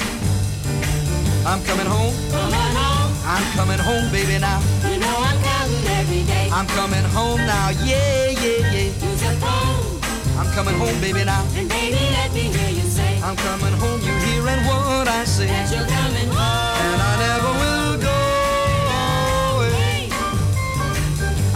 [1.48, 3.12] I'm coming home, come on home.
[3.24, 4.60] I'm coming home, baby, now.
[4.84, 6.50] You know I'm counting every day.
[6.52, 9.08] I'm coming home now, yeah, yeah, yeah.
[9.08, 10.00] Use your phone,
[10.38, 11.42] I'm coming home, baby, now.
[11.56, 15.46] and baby, let me hear you say I'm coming home, you hearing what I say.
[15.48, 16.76] that you're coming home.
[16.92, 17.55] And I never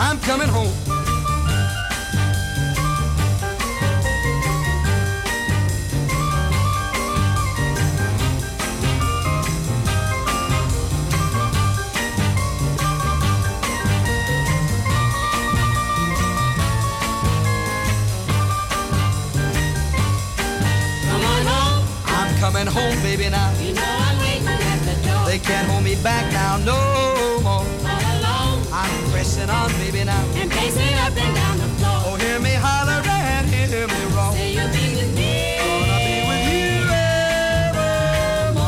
[0.02, 0.72] I'm coming home.
[21.04, 21.86] Come on home.
[22.06, 23.52] I'm coming home, baby, now.
[23.60, 25.26] You know I'm waiting at the door.
[25.26, 27.79] They can't hold me back now, no more.
[29.20, 30.24] Pressing on, baby, now.
[30.34, 31.98] and pacing up and down the floor.
[32.08, 34.32] Oh, hear me holler and hear me roar.
[34.32, 35.60] Say you'll be with me.
[35.60, 36.88] Gonna be with you
[37.68, 38.64] evermore.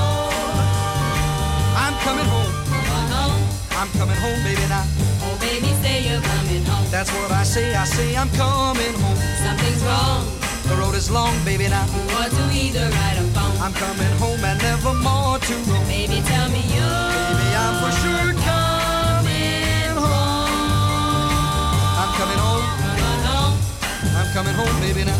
[1.84, 2.52] I'm coming home.
[2.68, 3.40] Come home.
[3.80, 4.84] I'm coming home, baby, now.
[5.24, 6.84] Oh, baby, say you're coming home.
[6.90, 7.74] That's what I say.
[7.74, 9.20] I say I'm coming home.
[9.40, 10.20] Something's wrong.
[10.68, 11.86] The road is long, baby, now.
[11.96, 13.56] You ought to either write a phone.
[13.64, 15.86] I'm coming home and never more to roam.
[15.88, 18.41] Baby, tell me you're Baby, I'm for sure
[24.32, 25.16] coming home, baby, now.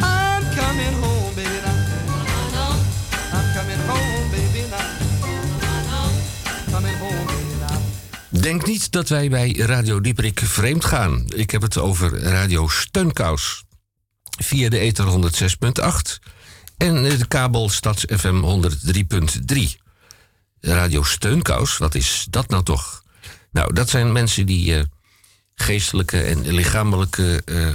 [0.00, 2.70] I'm coming home, baby, now.
[3.32, 4.86] I'm coming home, baby, now.
[6.70, 8.42] Coming home, baby, now.
[8.42, 11.24] Denk niet dat wij bij Radio Dieperik vreemd gaan.
[11.34, 13.64] Ik heb het over Radio Steunkous.
[14.38, 16.18] Via de ether 106.8
[16.76, 18.68] en de kabel Stads FM
[19.52, 19.60] 103.3.
[20.60, 23.02] Radio Steunkous, wat is dat nou toch?
[23.50, 24.84] Nou, dat zijn mensen die eh,
[25.54, 27.74] geestelijke en lichamelijke eh, eh,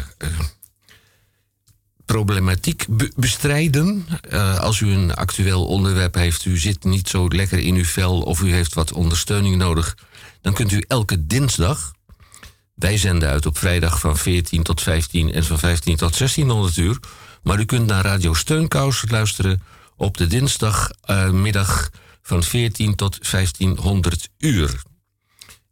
[2.06, 4.08] problematiek be- bestrijden.
[4.30, 8.22] Eh, als u een actueel onderwerp heeft, u zit niet zo lekker in uw vel
[8.22, 9.98] of u heeft wat ondersteuning nodig,
[10.42, 11.92] dan kunt u elke dinsdag.
[12.76, 17.00] Wij zenden uit op vrijdag van 14 tot 15 en van 15 tot 1600 uur.
[17.44, 19.62] Maar u kunt naar Radio Steunkous luisteren
[19.96, 21.90] op de dinsdagmiddag
[22.22, 24.82] van 14 tot 1500 uur.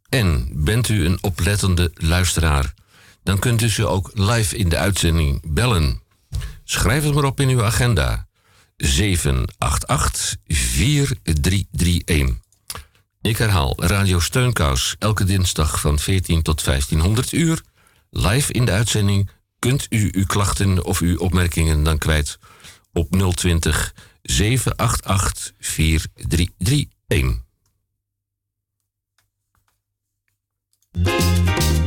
[0.08, 2.74] En bent u een oplettende luisteraar,
[3.22, 6.02] dan kunt u ze ook live in de uitzending bellen.
[6.64, 8.28] Schrijf het maar op in uw agenda.
[8.84, 8.88] 788-4331.
[13.20, 17.62] Ik herhaal Radio Steunkous elke dinsdag van 14 tot 1500 uur.
[18.10, 22.38] Live in de uitzending kunt u uw klachten of uw opmerkingen dan kwijt
[22.92, 27.47] op 020 788 4331.
[31.06, 31.77] Operator,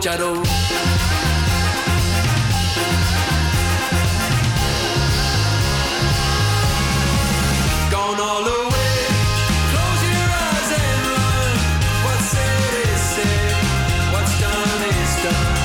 [0.00, 0.22] Gone
[8.20, 8.70] all.
[9.70, 11.56] Close your eyes and run.
[12.04, 13.54] What's said is said.
[14.12, 15.56] What's done is done.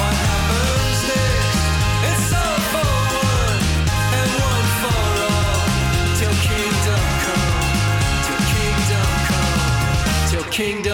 [0.00, 1.62] What happens next?
[2.08, 3.62] It's all for one
[4.18, 5.62] and one for all.
[6.18, 7.62] Till kingdom come.
[8.26, 10.30] Till kingdom come.
[10.30, 10.87] Till kingdom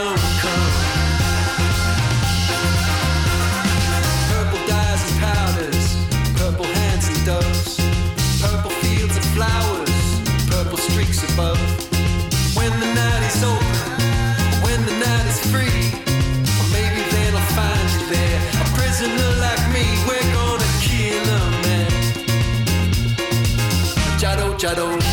[24.65, 25.04] shadow.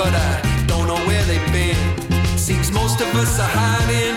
[0.00, 1.76] but I don't know where they've been.
[2.38, 4.09] Seems most of us are hiding.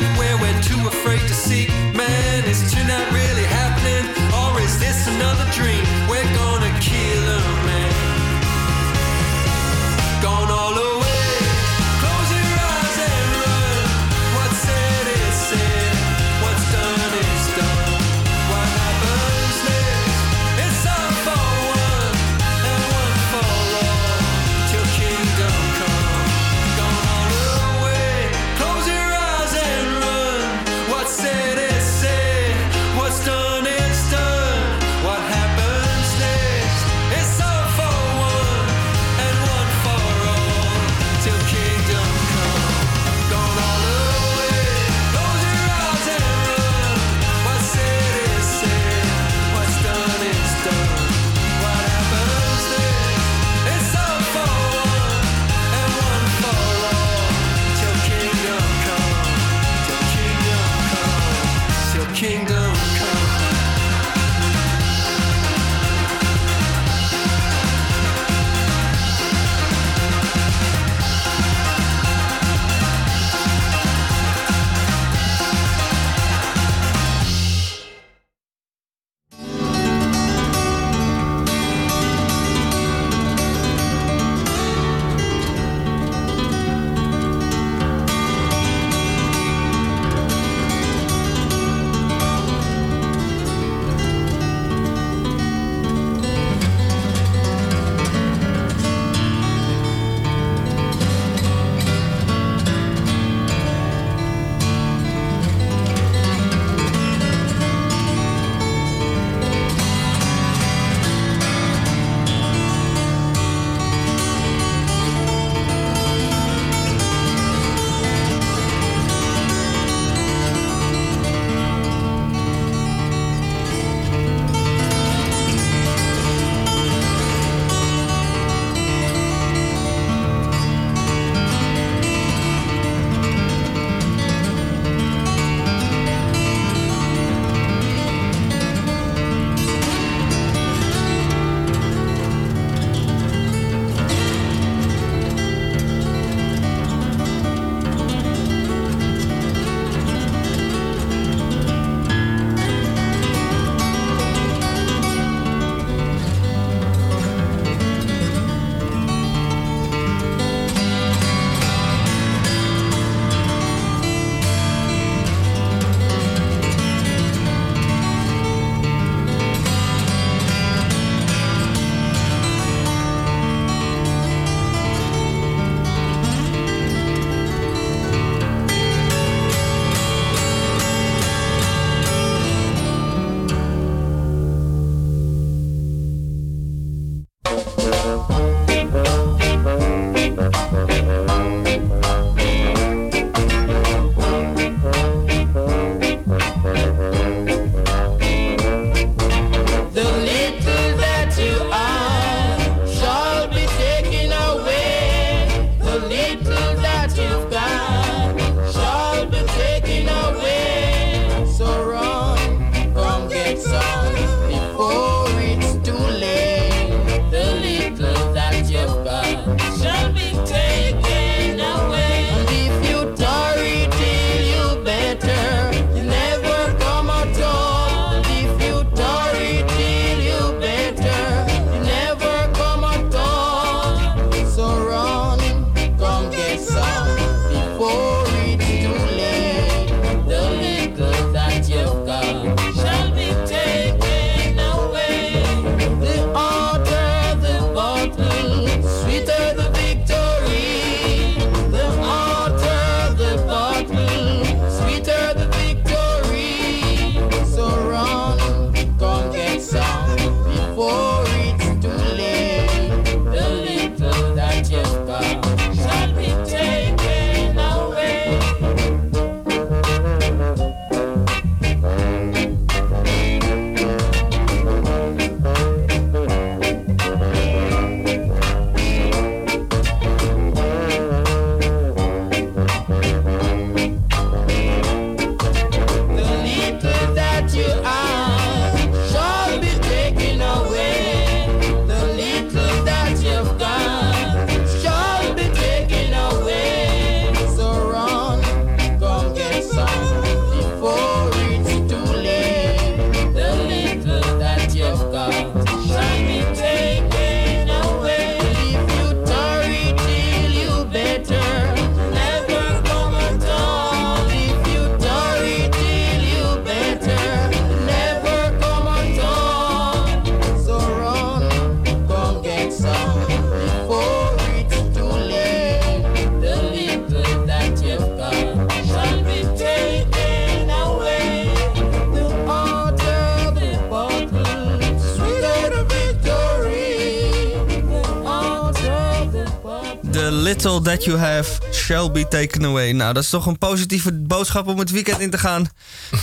[341.04, 342.92] You have shall taken away.
[342.92, 345.70] Nou, dat is toch een positieve boodschap om het weekend in te gaan.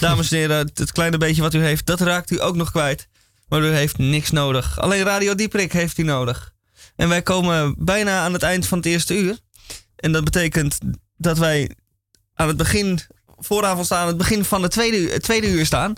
[0.01, 3.09] Dames en heren, het- kleine beetje wat u heeft, dat raakt u ook nog kwijt.
[3.49, 4.79] Maar u heeft niks nodig.
[4.81, 6.53] Alleen Radio Dieprik heeft u nodig.
[6.97, 9.39] En wij komen bijna aan het eind van het eerste uur.
[9.97, 10.79] En dat betekent
[11.17, 11.77] dat wij
[12.35, 13.01] aan het begin,
[13.37, 15.93] vooravond staan, aan het begin van het tweede, het tweede uur staan.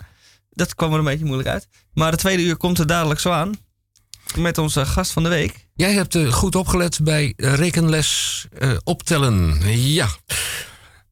[0.49, 1.67] Dat kwam er een beetje moeilijk uit.
[1.93, 3.53] Maar het tweede uur komt er dadelijk zo aan.
[4.37, 5.62] Met onze gast van de week.
[5.75, 9.61] Jij hebt eh, goed opgelet bij eh, rekenles eh, optellen.
[9.75, 10.07] Ja.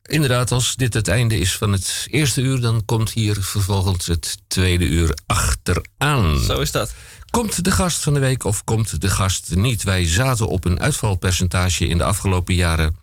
[0.01, 4.38] Inderdaad, als dit het einde is van het eerste uur, dan komt hier vervolgens het
[4.47, 6.39] tweede uur achteraan.
[6.39, 6.93] Zo is dat.
[7.30, 9.84] Komt de gast van de week of komt de gast niet?
[9.84, 12.95] Wij zaten op een uitvalpercentage in de afgelopen jaren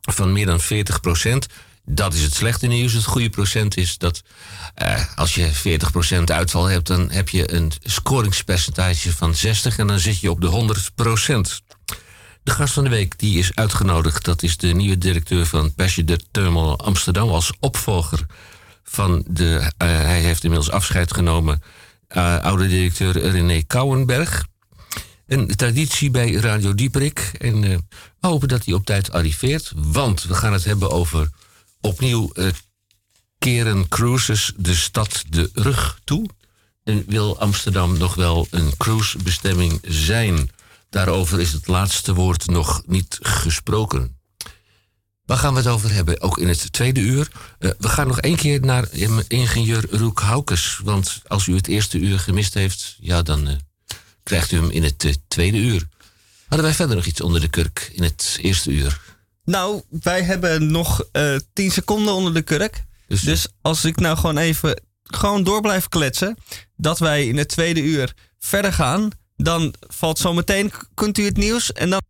[0.00, 1.00] van meer dan 40
[1.86, 2.92] Dat is het slechte nieuws.
[2.92, 4.22] Het goede procent is dat
[4.74, 5.50] eh, als je
[6.20, 10.40] 40% uitval hebt, dan heb je een scoringspercentage van 60 en dan zit je op
[10.40, 10.76] de
[11.60, 11.74] 100%
[12.42, 14.24] De gast van de week die is uitgenodigd.
[14.24, 18.26] Dat is de nieuwe directeur van Passenger Terminal Amsterdam als opvolger
[18.84, 19.70] van de.
[19.76, 21.62] eh, hij heeft inmiddels afscheid genomen.
[22.08, 24.46] eh, oude directeur René Kouwenberg.
[25.26, 27.32] Een traditie bij Radio Dieperik.
[27.38, 27.78] En we
[28.20, 29.72] hopen dat hij op tijd arriveert.
[29.76, 31.28] Want we gaan het hebben over
[31.84, 32.46] opnieuw eh,
[33.38, 36.28] keren cruises de stad de rug toe.
[36.84, 40.50] En wil Amsterdam nog wel een cruisebestemming zijn?
[40.90, 44.18] Daarover is het laatste woord nog niet gesproken.
[45.24, 46.20] Waar gaan we het over hebben?
[46.20, 47.28] Ook in het tweede uur.
[47.58, 50.80] Eh, we gaan nog één keer naar eh, ingenieur Roek Haukes.
[50.82, 53.60] Want als u het eerste uur gemist heeft, ja, dan
[54.22, 55.88] krijgt u hem in het tweede uur.
[56.46, 59.03] Hadden wij verder nog iets onder de kurk in het eerste uur?
[59.44, 62.84] Nou, wij hebben nog eh 10 seconden onder de kurk.
[63.22, 66.36] Dus, als ik nou gewoon even gewoon door blijf kletsen,
[66.76, 71.72] dat wij in het tweede uur verder gaan, dan valt zometeen, kunt u het nieuws
[71.72, 72.00] en dan.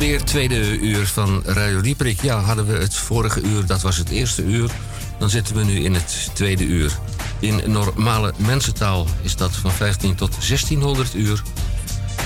[0.00, 2.22] Alweer tweede uur van Radio Dieperik.
[2.22, 4.70] Ja, hadden we het vorige uur, dat was het eerste uur.
[5.18, 6.92] Dan zitten we nu in het tweede uur.
[7.38, 11.42] In normale mensentaal is dat van 15 tot 1600 uur.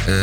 [0.06, 0.14] Eh,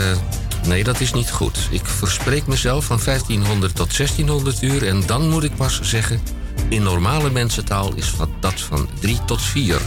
[0.68, 1.58] nee, dat is niet goed.
[1.72, 4.88] Ik verspreek mezelf van 1500 tot 1600 uur.
[4.88, 6.22] En dan moet ik pas zeggen...
[6.70, 9.82] in normale mensentaal is dat van 3 tot 4.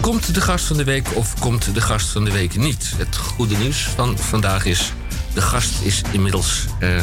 [0.00, 2.92] Komt de gast van de week of komt de gast van de week niet?
[2.96, 4.92] Het goede nieuws van vandaag is...
[5.36, 7.02] de gast is inmiddels eh,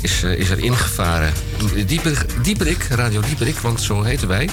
[0.00, 1.32] is, eh, is er ingevaren.
[1.86, 4.50] Dieper, Dieperik, Radio Dieperik, want zo heten wij...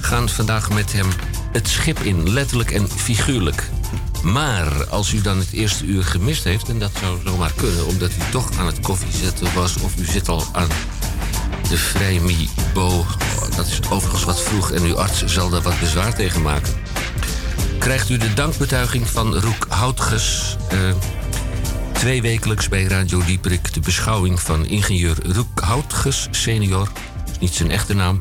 [0.00, 1.06] gaan vandaag met hem
[1.52, 3.70] het schip in, letterlijk en figuurlijk.
[4.22, 6.68] Maar als u dan het eerste uur gemist heeft...
[6.68, 9.76] en dat zou zomaar kunnen, omdat u toch aan het koffiezetten was...
[9.76, 10.68] of u zit al aan
[11.68, 12.86] de Vrijmibo.
[12.86, 16.74] Oh, dat is overigens wat vroeg en uw arts zal daar wat bezwaar tegen maken.
[17.78, 20.56] Krijgt u de dankbetuiging van Roek Houtges.
[20.68, 20.78] eh,
[22.02, 26.88] twee wekelijks bij Radio Dieperik de beschouwing van ingenieur Roek Houtges senior.
[27.30, 28.18] Is niet zijn echte naam.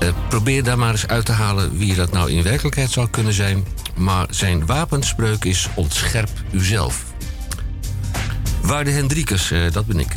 [0.00, 3.32] Eh, probeer daar maar eens uit te halen wie dat nou in werkelijkheid zou kunnen
[3.32, 3.64] zijn.
[3.94, 7.04] Maar zijn wapenspreuk is ontscherp uzelf.
[8.62, 10.16] Waarde Hendrikus, eh, dat ben ik.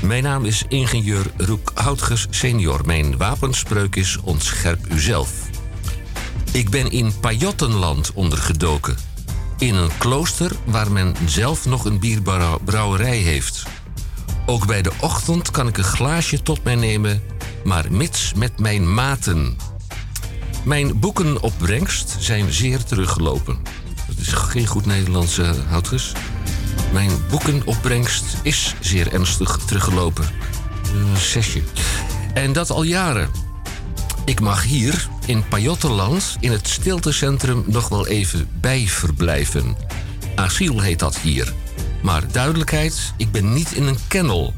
[0.00, 2.80] Mijn naam is ingenieur Roek Houtges senior.
[2.86, 5.32] Mijn wapenspreuk is ontscherp uzelf.
[6.52, 9.11] Ik ben in Pajottenland ondergedoken.
[9.62, 13.62] In een klooster waar men zelf nog een bierbrouwerij heeft.
[14.46, 17.22] Ook bij de ochtend kan ik een glaasje tot mij nemen,
[17.64, 19.56] maar mits met mijn maten.
[20.64, 23.58] Mijn boekenopbrengst zijn zeer teruggelopen.
[24.06, 26.12] Dat is geen goed Nederlands, eh, Houtges.
[26.92, 30.24] Mijn boekenopbrengst is zeer ernstig teruggelopen.
[30.94, 31.62] Een zesje.
[32.34, 33.41] En dat al jaren.
[34.24, 39.76] Ik mag hier, in Pajottenland, in het stiltecentrum nog wel even bijverblijven.
[40.34, 41.52] Asiel heet dat hier.
[42.02, 44.54] Maar duidelijkheid, ik ben niet in een kennel.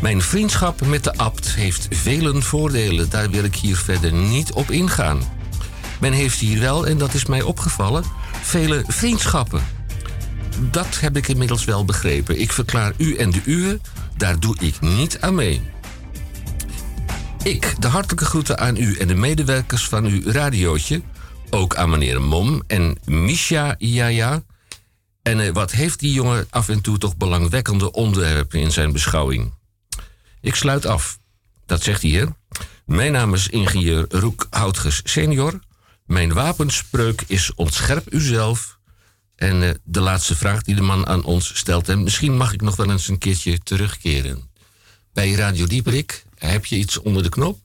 [0.00, 3.10] Mijn vriendschap met de abt heeft vele voordelen.
[3.10, 5.20] Daar wil ik hier verder niet op ingaan.
[6.00, 8.04] Men heeft hier wel, en dat is mij opgevallen,
[8.42, 9.62] vele vriendschappen.
[10.70, 12.40] Dat heb ik inmiddels wel begrepen.
[12.40, 13.80] Ik verklaar u en de uwe,
[14.16, 15.60] daar doe ik niet aan mee.
[17.42, 21.02] Ik, de hartelijke groeten aan u en de medewerkers van uw radiootje.
[21.50, 24.42] Ook aan meneer Mom en Misha Jaja.
[25.22, 29.52] En eh, wat heeft die jongen af en toe toch belangwekkende onderwerpen in zijn beschouwing?
[30.40, 31.18] Ik sluit af.
[31.66, 32.24] Dat zegt hij, hè?
[32.86, 35.60] Mijn naam is ingenieur Roek Houtges senior.
[36.06, 38.78] Mijn wapenspreuk is ontscherp uzelf.
[39.36, 41.88] En eh, de laatste vraag die de man aan ons stelt...
[41.88, 44.50] en misschien mag ik nog wel eens een keertje terugkeren.
[45.12, 47.58] Bij Radio Dieperik heb je iets onder de knop?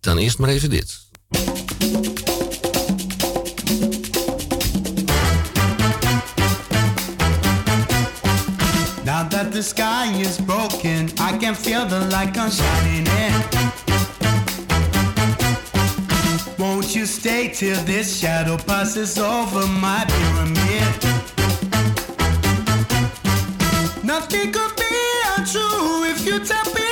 [0.00, 1.08] Dan eerst maar even dit.
[9.04, 13.32] Now that the sky is broken, I can feel the light come shining in.
[16.58, 21.04] Won't you stay till this shadow passes over my pyramid?
[24.02, 24.84] Nothing could be
[25.36, 26.89] untrue if you tap it.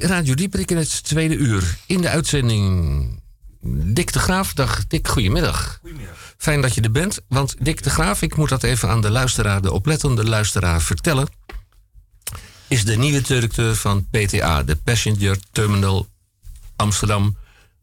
[0.00, 1.76] Radio Dieperik in het tweede uur.
[1.86, 3.22] In de uitzending
[3.70, 4.52] Dick de Graaf.
[4.52, 5.78] Dag Dick, goedemiddag.
[5.80, 6.34] Goedemiddag.
[6.38, 9.10] Fijn dat je er bent, want Dick de Graaf, ik moet dat even aan de
[9.10, 11.28] luisteraar, de oplettende luisteraar vertellen,
[12.68, 16.08] is de nieuwe directeur van PTA, de Passenger Terminal
[16.76, 17.36] Amsterdam,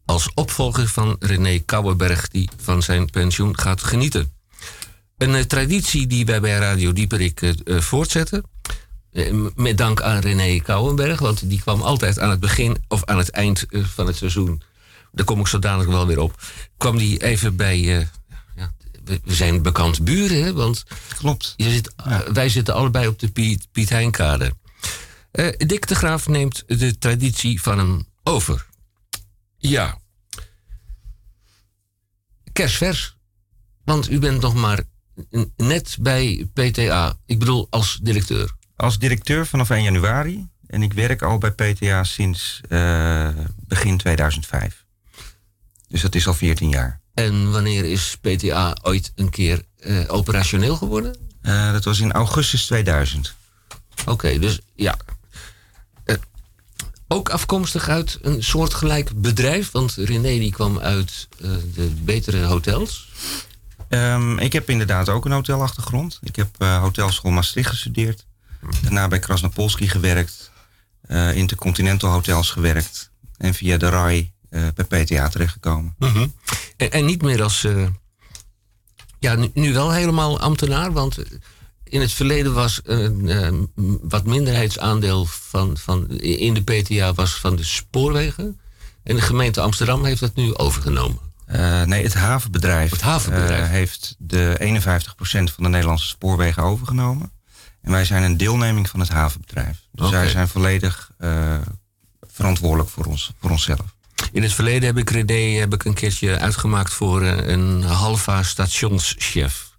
[0.06, 4.34] als opvolger van René Kouwenberg, die van zijn pensioen gaat genieten.
[5.18, 8.44] Een eh, traditie die wij bij Radio Dieperik eh, eh, voortzetten.
[9.14, 13.18] Eh, met dank aan René Kouwenberg, want die kwam altijd aan het begin of aan
[13.18, 14.62] het eind eh, van het seizoen.
[15.12, 16.42] Daar kom ik zo dadelijk wel weer op.
[16.78, 17.98] Kwam die even bij.
[18.00, 18.08] eh,
[18.56, 20.54] ja, we, zijn bekend buren, hè?
[20.54, 20.84] Want
[21.18, 21.54] Klopt.
[21.58, 21.94] je zit,
[22.34, 24.54] wij zitten allebei op de Piet, Piet Heinkade.
[25.58, 28.66] Dick de Graaf neemt de traditie van hem over.
[29.58, 29.98] Ja.
[32.52, 33.18] Kerstvers.
[33.84, 34.84] Want u bent nog maar
[35.56, 37.18] net bij PTA.
[37.26, 38.54] Ik bedoel als directeur.
[38.84, 40.48] Als directeur vanaf 1 januari.
[40.68, 44.86] En ik werk al bij PTA sinds eh, begin 2005.
[45.88, 47.00] Dus dat is al 14 jaar.
[47.14, 51.18] En wanneer is PTA ooit een keer eh, operationeel geworden?
[51.42, 53.34] Eh, dat was in augustus 2000.
[54.06, 54.98] Oké, dus ja.
[57.08, 61.28] Ook afkomstig uit een soortgelijk bedrijf, want René die kwam uit
[61.74, 63.10] de betere hotels.
[63.90, 66.20] Ehm, ik heb inderdaad ook een hotelachtergrond.
[66.22, 68.26] Ik heb hotelschool Maastricht gestudeerd.
[68.82, 70.52] Daarna bij Krasnopolski gewerkt.
[71.02, 73.12] eh Intercontinental Hotels gewerkt.
[73.38, 75.96] En via de RAI eh, bij PTA terechtgekomen.
[76.78, 77.64] En, en niet meer als.
[77.64, 77.86] eh,
[79.20, 81.18] ja, nu, nu wel helemaal ambtenaar, want
[81.84, 87.64] in het verleden was een wat minderheidsaandeel van, van, in de PTA was van de
[87.64, 88.60] spoorwegen.
[89.04, 91.20] En de gemeente Amsterdam heeft dat nu overgenomen.
[91.86, 93.70] Nee, het havenbedrijf, Het havenbedrijf.
[93.70, 97.32] heeft de 51% van de Nederlandse spoorwegen overgenomen.
[97.84, 99.78] En wij zijn een deelneming van het havenbedrijf.
[99.92, 100.16] Dus Oké.
[100.16, 101.56] wij zijn volledig eh,
[102.28, 103.96] verantwoordelijk voor, ons, voor onszelf.
[104.32, 108.44] In het verleden heb ik René heb ik een keertje uitgemaakt voor eh, een halva
[108.44, 109.72] stationschef.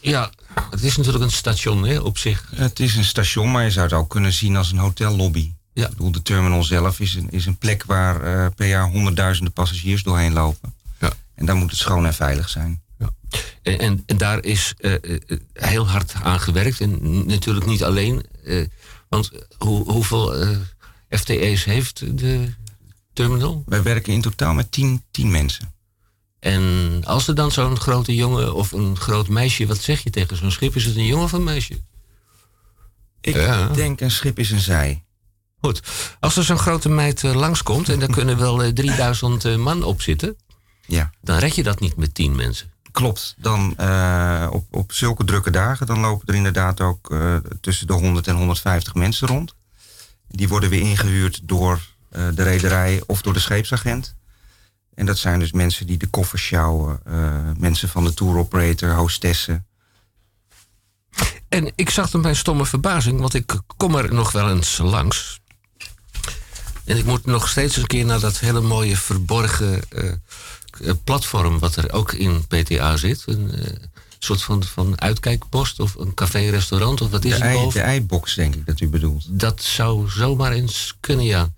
[0.00, 0.30] Ja,
[0.70, 2.52] het is natuurlijk een station hè, op zich.
[2.54, 5.52] Het is een station, maar je zou het ook kunnen zien als een hotellobby.
[5.72, 5.84] Ja.
[5.84, 9.52] Ik bedoel, de terminal zelf is een, is een plek waar eh, per jaar honderdduizenden
[9.52, 10.74] passagiers doorheen lopen.
[10.98, 11.12] Ja.
[11.34, 12.82] En daar moet het schoon en veilig zijn.
[13.62, 15.20] En, en, en daar is eh, eh,
[15.52, 16.80] heel hard aan gewerkt.
[16.80, 18.26] En natuurlijk niet alleen.
[18.44, 18.64] eh,
[19.08, 20.56] want hoe, hoeveel eh,
[21.10, 22.52] FTE's heeft de
[23.12, 23.62] terminal?
[23.66, 25.72] Wij werken in totaal met tien, tien mensen.
[26.40, 29.66] En als er dan zo'n grote jongen of een groot meisje...
[29.66, 30.76] wat zeg je tegen zo'n schip?
[30.76, 31.80] Is het een jongen of een meisje?
[33.20, 33.68] Ik Ja.
[33.68, 35.04] denk een schip is een zij.
[35.60, 35.82] Goed.
[36.20, 37.88] Als er zo'n grote meid eh, langskomt...
[37.88, 40.36] en daar kunnen wel eh, 3000 eh, man op zitten...
[40.86, 41.10] Ja.
[41.22, 42.72] dan red je dat niet met 10 mensen.
[42.92, 43.34] Klopt.
[43.38, 47.92] Dan eh, op, op zulke drukke dagen, dan lopen er inderdaad ook eh, tussen de
[47.92, 49.54] 100 en 150 mensen rond.
[50.28, 51.80] Die worden weer ingehuurd door
[52.10, 54.16] eh, de rederij of door de scheepsagent.
[54.94, 57.00] En dat zijn dus mensen die de koffers sjouwen,
[57.58, 59.66] mensen van de tour operator, hostessen.
[61.48, 65.40] En ik zag er mijn stomme verbazing, want ik kom er nog wel eens langs.
[66.84, 69.80] En ik moet nog steeds een keer naar dat hele mooie verborgen
[71.04, 71.58] platform...
[71.58, 73.22] wat er ook in PTA zit.
[73.26, 73.72] Een eh,
[74.18, 78.34] soort van, van uitkijkpost of een café-restaurant of wat is De, het ei, de eibox,
[78.34, 79.24] denk ik dat u bedoelt.
[79.28, 81.48] Dat zou zomaar eens kunnen, ja.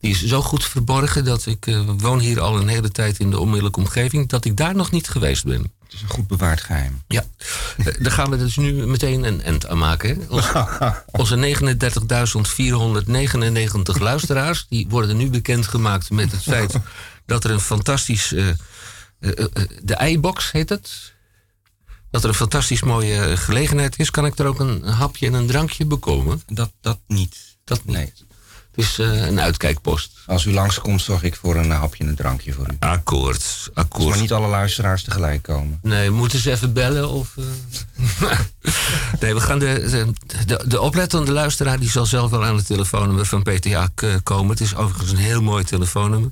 [0.00, 3.30] Die is zo goed verborgen dat ik eh, woon hier al een hele tijd in
[3.30, 4.28] de onmiddellijke omgeving...
[4.28, 5.72] dat ik daar nog niet geweest ben.
[5.84, 7.02] Het is een goed bewaard geheim.
[7.06, 7.24] Ja,
[7.76, 10.24] Eh, daar gaan we dus nu meteen een end aan maken.
[10.30, 10.66] Onze,
[11.10, 11.36] onze
[13.96, 14.66] 39.499 luisteraars...
[14.68, 16.74] die worden nu bekendgemaakt met het feit...
[17.26, 18.32] dat er een fantastisch...
[18.32, 18.58] eh, eh, eh, eh,
[19.82, 21.12] de eibox heet het.
[22.10, 24.10] Dat er een fantastisch mooie eh, gelegenheid is.
[24.10, 26.42] Kan ik er ook een, hapje en een drankje bekomen?
[26.46, 27.36] Dat, dat niet.
[27.64, 27.96] Dat niet.
[27.96, 28.12] Nee.
[28.70, 30.10] Het is eh, een uitkijkpost.
[30.26, 32.76] Als u langskomt, zorg ik voor een hapje en een drankje voor u.
[32.78, 34.08] Akkoord, akkoord.
[34.08, 35.78] maar niet alle luisteraars tegelijk komen.
[35.82, 37.08] Nee, moeten ze even bellen?
[37.08, 38.30] Of, eh?
[39.20, 40.12] nee, we gaan de, de,
[40.46, 41.78] de, de oplettende luisteraar...
[41.78, 43.88] die zal zelf wel aan het telefoonnummer van PTA
[44.22, 44.50] komen.
[44.50, 46.30] Het is overigens een heel mooi telefoonnummer.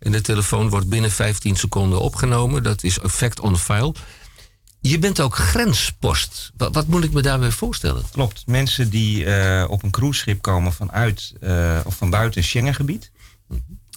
[0.00, 2.62] En de telefoon wordt binnen 15 seconden opgenomen.
[2.62, 3.94] Dat is effect on file.
[4.80, 6.50] Je bent ook grenspost.
[6.56, 8.02] Wat, wat moet ik me daarbij voorstellen?
[8.12, 8.42] Klopt.
[8.46, 13.10] Mensen die eh, op een cruiseschip komen vanuit eh, of van buiten Schengengebied.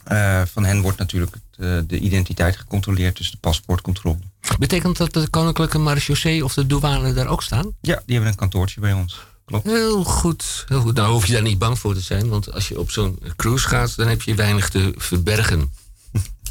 [0.04, 4.18] eh, van hen wordt natuurlijk het, eh, de identiteit gecontroleerd, dus de paspoortcontrole.
[4.60, 7.66] Betekent dat de Koninklijke Marechaussee of de douane daar ook staan?
[7.82, 9.20] Ja, die hebben een kantoortje bij ons.
[9.46, 9.66] Klopt.
[9.66, 10.96] Heel goed, heel goed.
[10.96, 13.68] Nou hoef je daar niet bang voor te zijn, want als je op zo'n cruise
[13.68, 15.72] gaat, dan heb je weinig te verbergen.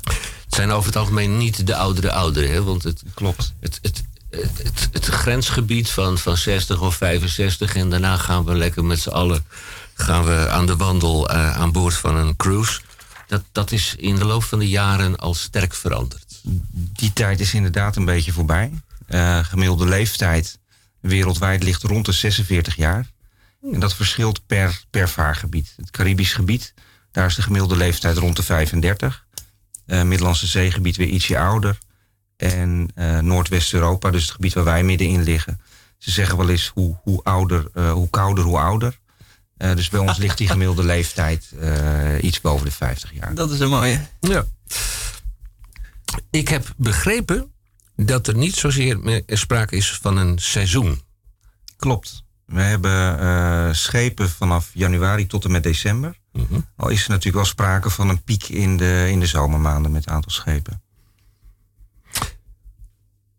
[0.02, 2.62] Het zijn over het algemeen niet de oudere ouderen, hè?
[2.62, 3.52] want het, Klopt.
[3.60, 8.84] het, het, het, het, grensgebied van, van 60 of 65 en daarna gaan we lekker
[8.84, 9.44] met z'n allen
[9.94, 12.80] gaan we aan de wandel eh, aan boord van een cruise.
[13.26, 16.40] dat, dat is in de loop van de jaren al sterk veranderd.
[16.72, 18.72] Die tijd is inderdaad een beetje voorbij.
[19.06, 20.58] Eh, gemiddelde leeftijd
[21.00, 23.10] wereldwijd ligt rond de 46 jaar.
[23.72, 25.74] En dat verschilt per, per vaargebied.
[25.76, 26.74] Het Caribisch gebied,
[27.12, 29.24] daar is de gemiddelde leeftijd rond de 35.
[29.86, 31.78] Eh Middellandse zeegebied weer ietsje ouder.
[32.36, 35.60] En eh, Noordwest-Europa, dus het gebied waar wij middenin liggen.
[35.98, 39.00] Ze zeggen wel eens hoe, hoe, ouder, eh, hoe kouder, hoe ouder.
[39.62, 43.34] Eh, dus bij ons ligt die gemiddelde leeftijd eh, iets boven de 50 jaar.
[43.34, 44.00] Dat is een mooie.
[44.20, 44.44] Ja.
[46.30, 47.52] Ik heb begrepen
[47.96, 51.02] dat er niet zozeer meer sprake is van een seizoen.
[51.76, 52.24] Klopt.
[52.46, 56.16] We hebben eh, schepen vanaf januari tot en met december.
[56.76, 60.04] Al is er natuurlijk wel sprake van een piek in de, in de zomermaanden met
[60.04, 60.82] het aantal schepen.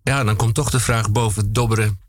[0.04, 2.00] Ja, dan komt toch de vraag boven het dobberen.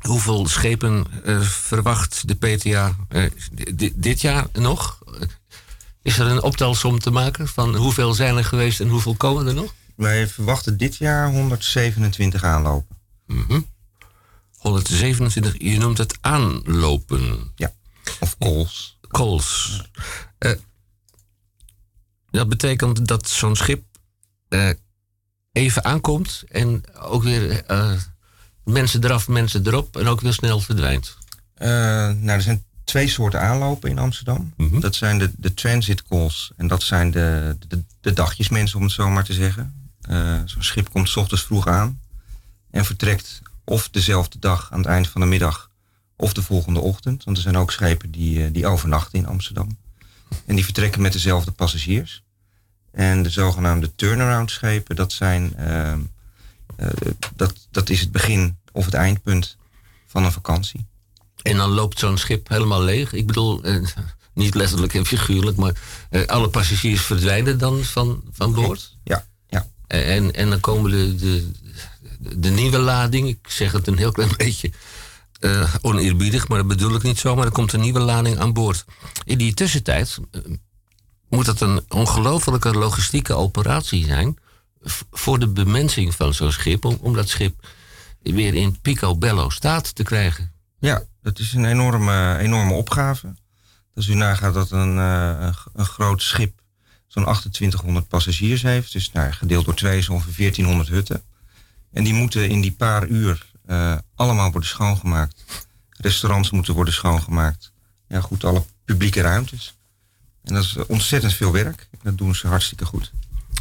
[0.00, 3.30] Hoeveel schepen eh, verwacht de PTA eh,
[3.74, 4.98] di- dit jaar nog?
[5.06, 5.20] Eh,
[6.02, 9.54] Is er een optelsom te maken van hoeveel zijn er geweest en hoeveel komen er
[9.54, 9.74] nog?
[9.96, 12.96] Wij verwachten dit jaar 127 aanlopen.
[14.56, 17.52] 127, je noemt het aanlopen.
[17.54, 17.72] Ja,
[18.20, 18.98] of calls.
[19.10, 19.80] Calls.
[20.38, 20.52] Eh,
[22.30, 23.82] dat betekent dat zo'n schip
[24.48, 24.70] eh,
[25.52, 27.92] even aankomt en ook weer eh,
[28.64, 31.16] mensen eraf, mensen erop en ook weer snel verdwijnt.
[31.58, 34.54] Nou, er zijn twee soorten aanlopen in Amsterdam.
[34.56, 38.92] Dat zijn de, de transit calls en dat zijn de, de, de dagjesmensen, om het
[38.92, 39.90] zo maar te zeggen.
[40.44, 42.00] Zo'n schip komt 's ochtends vroeg aan
[42.70, 45.69] en vertrekt of dezelfde dag aan het eind van de middag
[46.20, 47.24] of de volgende ochtend.
[47.24, 49.78] Want er zijn ook schepen die, eh, die overnachten in Amsterdam.
[50.46, 52.22] En die vertrekken met dezelfde passagiers.
[52.92, 56.00] En de zogenaamde turnaround schepen, dat zijn ehm,
[56.76, 56.88] eh,
[57.36, 59.56] dat, dat is het begin of het eindpunt
[60.06, 60.86] van een vakantie.
[61.42, 63.12] En dan loopt zo'n schip helemaal leeg.
[63.12, 63.86] Ik bedoel, eh,
[64.34, 65.74] niet letterlijk en figuurlijk, maar
[66.26, 68.96] alle passagiers verdwijnen dan van, van boord.
[69.04, 69.66] Ja, ja.
[69.86, 71.50] En, en dan komen de, de,
[72.38, 74.70] de nieuwe lading, ik zeg het een heel klein beetje
[75.40, 78.52] eh, oneerbiedig, maar dat bedoel ik niet zo, maar er komt een nieuwe lading aan
[78.52, 78.84] boord.
[79.24, 80.40] In die tussentijd eh,
[81.28, 84.38] moet het een ongelofelijke logistieke operatie zijn
[85.10, 87.66] voor de bemensing van zo'n schip, om, dat schip
[88.22, 90.52] weer in picobello staat te krijgen.
[90.78, 93.34] Ja, dat is een enorme, enorme opgave.
[93.94, 96.60] Als u nagaat dat een, eh, een groot schip
[97.06, 101.22] zo'n 2800 passagiers heeft, dus nou, gedeeld door twee is ongeveer 1400 hutten.
[101.92, 105.42] En die moeten in die paar uur eh, allemaal worden schoongemaakt.
[105.90, 107.72] Restaurants moeten worden schoongemaakt.
[108.08, 109.74] Ja, goed, alle publieke ruimtes.
[110.44, 111.88] En dat is ontzettend veel werk.
[112.02, 113.12] Dat doen ze hartstikke goed.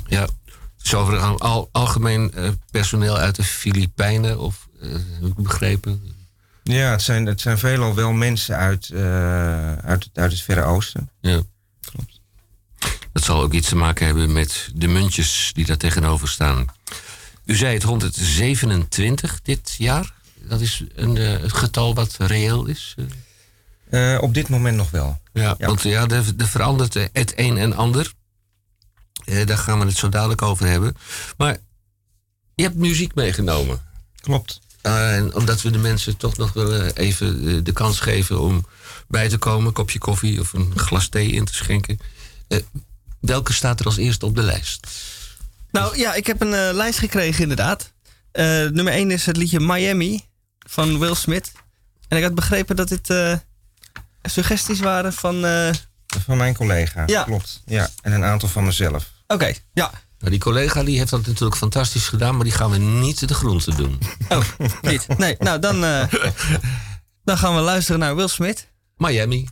[0.07, 0.31] Ja, het
[0.83, 6.03] is over al, al- algemeen eh, personeel uit de Filipijnen, of eh, heb ik begrepen?
[6.63, 8.91] Ja, het zijn, het zijn veelal wel mensen uit,
[9.83, 11.09] uit, het- uit het Verre Oosten.
[11.21, 11.41] Ja.
[13.11, 16.65] Dat zal ook iets te maken hebben met de muntjes die daar tegenover staan.
[17.49, 20.13] U zei het 127 dit jaar.
[20.35, 22.95] Dat is een eh, getal wat reëel is.
[23.89, 24.13] eh.
[24.15, 25.21] Eh, op dit moment nog wel.
[25.33, 28.13] Ja, want ja, er, er verandert het een en ander.
[29.45, 30.95] Daar gaan we het zo dadelijk over hebben.
[31.37, 31.57] Maar
[32.55, 33.81] je hebt muziek meegenomen.
[34.21, 34.59] Klopt.
[34.81, 38.65] En omdat we de mensen toch nog willen even de kans geven om
[39.07, 41.99] bij te komen, een kopje koffie of een glas thee in te schenken.
[43.19, 44.87] Welke staat er als eerste op de lijst?
[45.71, 47.93] Nou ja, ik heb een eh, lijst gekregen inderdaad.
[48.31, 50.25] Eh, nummer 1 is het liedje Miami
[50.67, 51.51] van Will Smith.
[52.07, 53.33] En ik had begrepen dat dit eh,
[54.21, 55.45] suggesties waren van...
[55.45, 55.69] eh,
[56.25, 57.23] Van mijn collega, Ja.
[57.23, 57.61] klopt.
[57.65, 59.11] Ja, en een aantal van mezelf.
[59.27, 59.91] Oké, ja.
[60.19, 63.33] Nou, die collega die heeft dat natuurlijk fantastisch gedaan, maar die gaan we niet de
[63.33, 63.99] groente doen.
[64.29, 64.43] Oh,
[64.81, 65.17] niet.
[65.17, 66.03] Nee, nou dan, eh,
[67.23, 68.67] dan gaan we luisteren naar Will Smith.
[68.97, 69.47] Miami.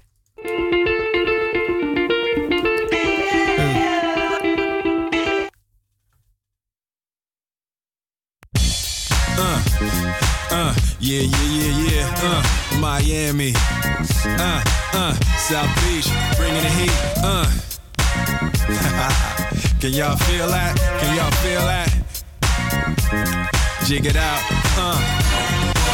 [9.39, 9.61] Uh,
[10.51, 12.21] uh, yeah, yeah, yeah, yeah.
[12.23, 12.41] Uh,
[12.79, 13.53] Miami.
[14.25, 16.91] Uh, uh, South Beach, bringing the heat.
[17.23, 17.45] Uh.
[19.79, 20.75] Can y'all feel that?
[20.99, 21.89] Can y'all feel that?
[23.85, 24.41] Jig it out.
[24.77, 25.76] Uh.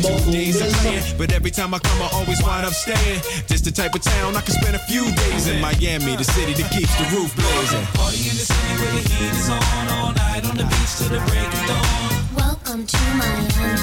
[0.00, 2.64] I only came for days of playing, but every time I come I'ma always wind
[2.64, 3.20] up staying.
[3.46, 5.60] Just the type of town I can spend a few days in.
[5.60, 7.84] Miami, the city that keeps the roof blazing.
[7.92, 11.12] Party in the city where the heat is on all night on the beach till
[11.12, 11.84] the break of dawn.
[12.32, 13.76] Welcome to Miami.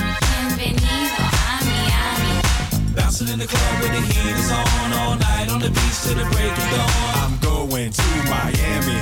[0.58, 2.34] Bienvenido a Miami.
[2.98, 6.18] Bouncing in the club where the heat is on all night on the beach till
[6.18, 6.90] the break of dawn.
[7.22, 8.98] I'm going to Miami.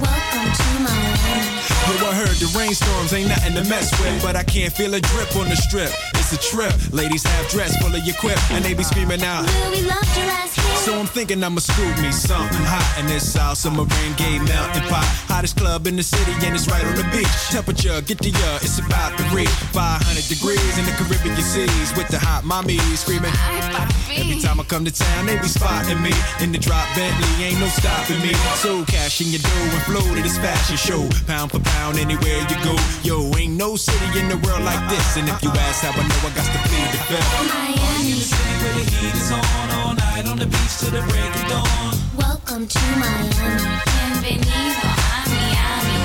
[0.00, 1.52] Welcome to Miami.
[1.84, 5.00] Yo, I heard the rainstorms ain't nothing to mess with, but I can't feel a
[5.00, 5.92] drip on the strip.
[6.28, 6.74] It's a trip.
[6.92, 9.46] Ladies have dress full of your quip, and they be screaming out.
[9.46, 10.74] Will we love your ass here?
[10.82, 14.82] So I'm thinking I'ma scoop me something hot in this South Summer rain gay mountain
[14.90, 15.06] pot.
[15.30, 17.30] Hottest club in the city, and it's right on the beach.
[17.54, 22.08] Temperature, get the uh, it's about to reach 500 degrees in the Caribbean seas with
[22.10, 23.30] the hot mommy screaming.
[24.10, 26.10] Every time I come to town, they be spotting me
[26.42, 28.34] in the drop Bentley, ain't no stopping me.
[28.58, 32.42] So cash in your dough and flow to this fashion show, pound for pound anywhere
[32.50, 32.74] you go.
[33.06, 36.02] Yo, ain't no city in the world like this, and if you ask how I
[36.02, 37.28] know, I got to plead the fifth.
[37.28, 40.90] Party in the city where the heat is on all night on the beach till
[40.90, 41.94] the break of dawn.
[42.16, 43.62] Welcome to Miami.
[43.84, 45.98] Bienvenido a Miami.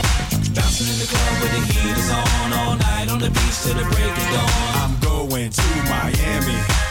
[0.54, 3.74] Bouncing in the club where the heat is on all night on the beach till
[3.74, 4.50] the break of dawn.
[4.84, 6.91] I'm going to Miami.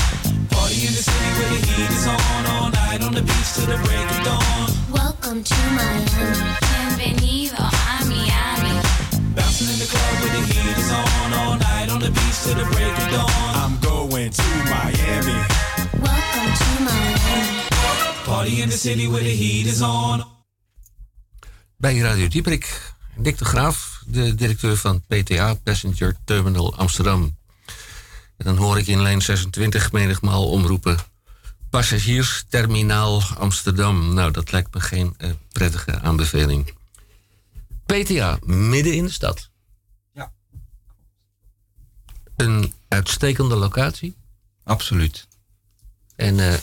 [0.71, 3.65] Party in the city where the heat is on all night on the beach till
[3.65, 4.69] the break of dawn.
[4.89, 6.07] Welcome to Miami.
[6.63, 8.79] Bienvenido a Miami.
[9.35, 12.55] Bouncing in the club where the heat is on all night on the beach till
[12.55, 13.51] the break of dawn.
[13.63, 15.39] I'm going to Miami.
[15.99, 17.67] Welcome to Miami.
[18.23, 20.23] Party in the city where the heat is on.
[21.77, 27.39] Bij Radio Dieprik, Dick de Graaf, de directeur van PTA, Passenger Terminal Amsterdam.
[28.41, 30.97] En dan hoor ik in lijn 26 menigmaal omroepen.
[31.69, 34.13] Passagiersterminaal Amsterdam.
[34.13, 36.73] Nou, dat lijkt me geen eh, prettige aanbeveling.
[37.85, 39.49] PTA, midden in de stad.
[40.13, 40.31] Ja.
[42.35, 44.15] Een uitstekende locatie.
[44.63, 45.27] Absoluut.
[46.15, 46.57] En eh,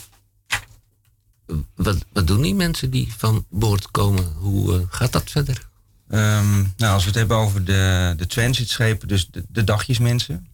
[1.75, 4.33] wat, wat doen die mensen die van boord komen?
[4.33, 5.67] Hoe eh, gaat dat verder?
[6.09, 10.47] Ehm, nou, als we het hebben over de, de transitschepen, dus de, de dagjesmensen.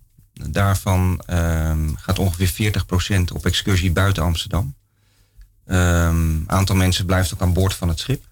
[0.44, 2.74] Daarvan ehm, gaat ongeveer
[3.20, 4.76] 40% op excursie buiten Amsterdam.
[5.66, 8.24] Een aantal mensen blijft ook aan boord van het schip.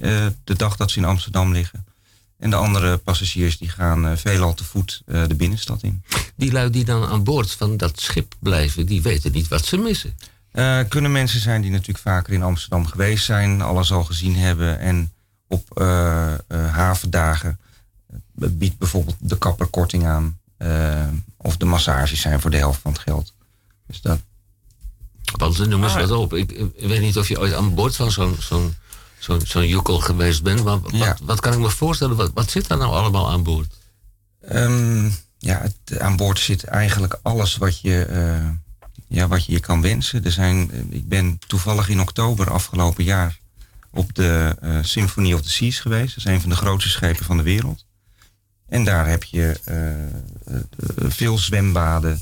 [0.00, 1.84] eh, de dag dat ze in Amsterdam liggen.
[2.38, 6.02] En de andere passagiers die gaan eh, veelal te voet eh, de binnenstad in.
[6.36, 9.76] Die lui die dan aan boord van dat schip blijven, die weten niet wat ze
[9.76, 10.16] missen.
[10.88, 15.12] Kunnen mensen zijn die natuurlijk vaker in Amsterdam geweest zijn, alles al gezien hebben en
[15.48, 15.80] op
[16.48, 17.58] havendagen
[18.32, 20.39] biedt bijvoorbeeld de kapper korting aan.
[20.60, 21.06] Eh,
[21.36, 23.32] of de massages zijn voor de helft van het geld.
[23.86, 24.20] Dus dat,
[25.36, 26.34] Want noemen ze wat op.
[26.34, 28.74] Ik, ik weet niet of je ooit aan boord van zo'n zo'n
[29.18, 30.64] zo'n zo'n joekel geweest bent.
[30.64, 31.16] Maar wat, Ja.
[31.22, 32.16] wat kan ik me voorstellen?
[32.16, 33.74] Wat, wat zit daar nou allemaal aan boord?
[34.40, 38.48] Ehm, ja, het, aan boord zit eigenlijk alles wat je, eh,
[39.08, 40.24] ja, wat je je kan wensen.
[40.24, 43.38] Er zijn, eh, ik ben toevallig in oktober afgelopen jaar
[43.90, 46.14] op de Symphony of the Seas geweest.
[46.14, 47.84] Dat is een van de grootste schepen van de wereld.
[48.70, 50.10] En daar heb je eh, eh,
[50.96, 52.20] veel zwembaden,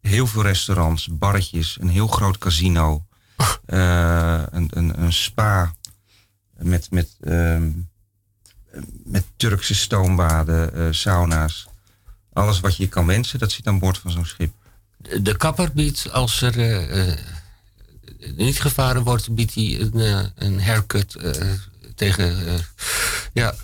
[0.00, 3.04] heel veel restaurants, barretjes, een heel groot casino,
[3.66, 5.74] eh, een, een, een spa
[6.58, 7.70] met, met, ehm,
[9.04, 11.66] met Turkse stoombaden, eh, sauna's.
[12.32, 14.52] Alles wat je je kan wensen, dat zit aan boord van zo'n schip.
[14.96, 17.18] De, de kapper biedt, als er eh, eh,
[18.36, 21.52] niet gevaren wordt, biedt hij een, eh, een haircut eh,
[21.94, 22.46] tegen.
[22.46, 22.54] eh,
[23.32, 23.54] ja.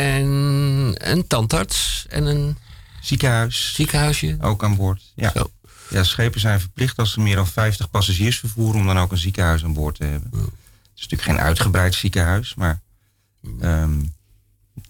[0.00, 2.56] En een tandarts en een
[3.00, 3.72] Ziekenhuis.
[3.74, 4.36] ziekenhuisje.
[4.40, 5.12] Ook aan boord.
[5.14, 5.30] Ja.
[5.34, 5.50] Zo.
[5.90, 9.18] ja, schepen zijn verplicht als ze meer dan 50 passagiers vervoeren om dan ook een
[9.18, 10.30] ziekenhuis aan boord te hebben.
[10.32, 10.50] Het
[10.96, 12.80] is natuurlijk geen uitgebreid ziekenhuis, maar
[13.60, 13.90] ehm,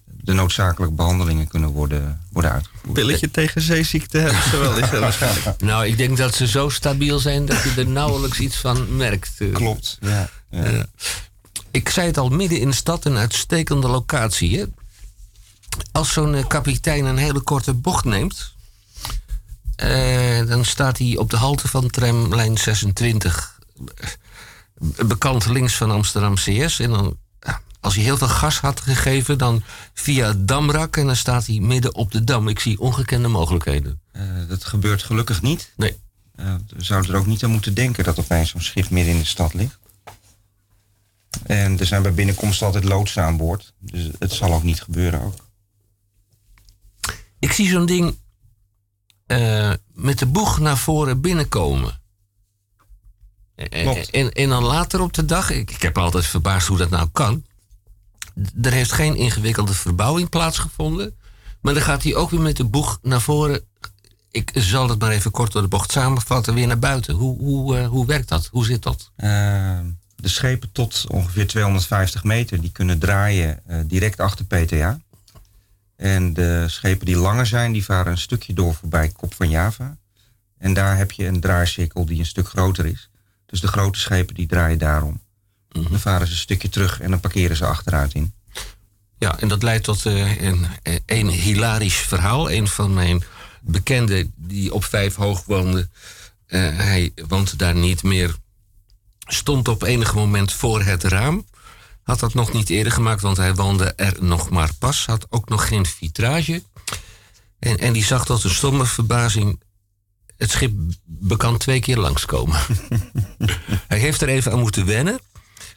[0.04, 2.92] de noodzakelijke behandelingen kunnen worden, worden uitgevoerd.
[2.92, 5.60] Pilletje tegen zeeziekte hebben ze wel eens, waarschijnlijk.
[5.60, 9.32] Nou, ik denk dat ze zo stabiel zijn dat je er nauwelijks iets van merkt.
[9.38, 9.52] eh.
[9.52, 9.98] Klopt.
[10.00, 10.28] Ja.
[10.50, 10.80] Eh,
[11.70, 14.58] ik zei het al, midden in de stad, een uitstekende locatie.
[14.58, 14.64] Hè?
[15.92, 18.54] Als zo'n eh, kapitein een hele korte bocht neemt,
[19.76, 23.58] eh, dan staat hij op de halte van tramlijn 26.
[23.96, 24.08] Eh,
[25.06, 26.80] Bekant links van Amsterdam CS.
[26.80, 27.18] En dan,
[27.80, 29.62] als hij heel veel gas had gegeven, dan
[29.94, 32.48] via het Damrak en dan staat hij midden op de Dam.
[32.48, 34.00] Ik zie ongekende mogelijkheden.
[34.48, 35.72] Dat gebeurt gelukkig niet.
[35.76, 35.96] Nee.
[36.36, 39.26] We zouden er ook niet aan moeten denken dat opeens zo'n schip midden in de
[39.26, 39.78] stad ligt.
[41.42, 43.72] En er zijn bij binnenkomst altijd loodsen aan boord.
[43.78, 45.45] Dus het zal ook niet gebeuren ook.
[47.38, 48.18] Ik zie zo'n ding
[49.26, 52.00] eh, met de boeg naar voren binnenkomen.
[53.54, 56.76] En, en, en dan later op de dag, ik, ik heb me altijd verbaasd hoe
[56.78, 57.44] dat nou kan.
[58.42, 61.16] D- Er heeft geen ingewikkelde verbouwing plaatsgevonden.
[61.60, 63.60] Maar dan gaat hij ook weer met de boeg naar voren.
[64.30, 67.14] Ik zal het maar even kort door de bocht samenvatten, weer naar buiten.
[67.14, 68.48] Hoe, hoe, eh, hoe werkt dat?
[68.52, 69.10] Hoe zit dat?
[69.16, 69.28] Eh,
[70.16, 75.00] de schepen tot ongeveer 250 meter die kunnen draaien direct achter PTA.
[75.96, 79.96] En de schepen die langer zijn, die varen een stukje door voorbij Kop van Java.
[80.58, 83.10] En daar heb je een draaicirkel die een stuk groter is.
[83.46, 85.20] Dus de grote schepen die draaien daarom.
[85.68, 88.34] Dan varen ze een stukje terug en dan parkeren ze achteruit in.
[89.18, 90.66] Ja, en dat leidt tot eh, een,
[91.06, 92.50] een hilarisch verhaal.
[92.50, 93.22] Een van mijn
[93.62, 95.88] bekenden die op vijf hoog woonde,
[96.46, 98.36] eh, hij woont daar niet meer,
[99.18, 101.46] stond op enig moment voor het raam.
[102.06, 105.06] Had dat nog niet eerder gemaakt, want hij woonde er nog maar pas.
[105.06, 106.62] Had ook nog geen vitrage.
[107.58, 109.62] En, en die zag tot een stomme verbazing
[110.36, 110.72] het schip
[111.04, 112.60] bekend twee keer langskomen.
[113.88, 115.18] hij heeft er even aan moeten wennen.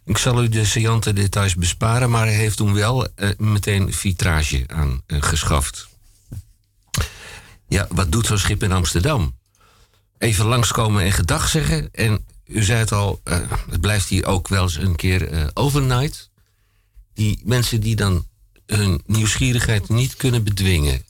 [0.06, 4.64] Ik zal u de saillante details besparen, maar hij heeft toen wel eh, meteen vitrage
[4.68, 5.88] aan eh, geschaft.
[7.68, 9.38] Ja, wat doet zo'n schip in Amsterdam?
[10.18, 11.90] Even langskomen en gedag zeggen.
[11.92, 13.40] En u zei het al, eh,
[13.70, 16.30] het blijft hier ook wel eens een keer eh, overnight.
[17.14, 18.28] Die mensen die dan
[18.66, 21.04] hun nieuwsgierigheid niet kunnen bedwingen.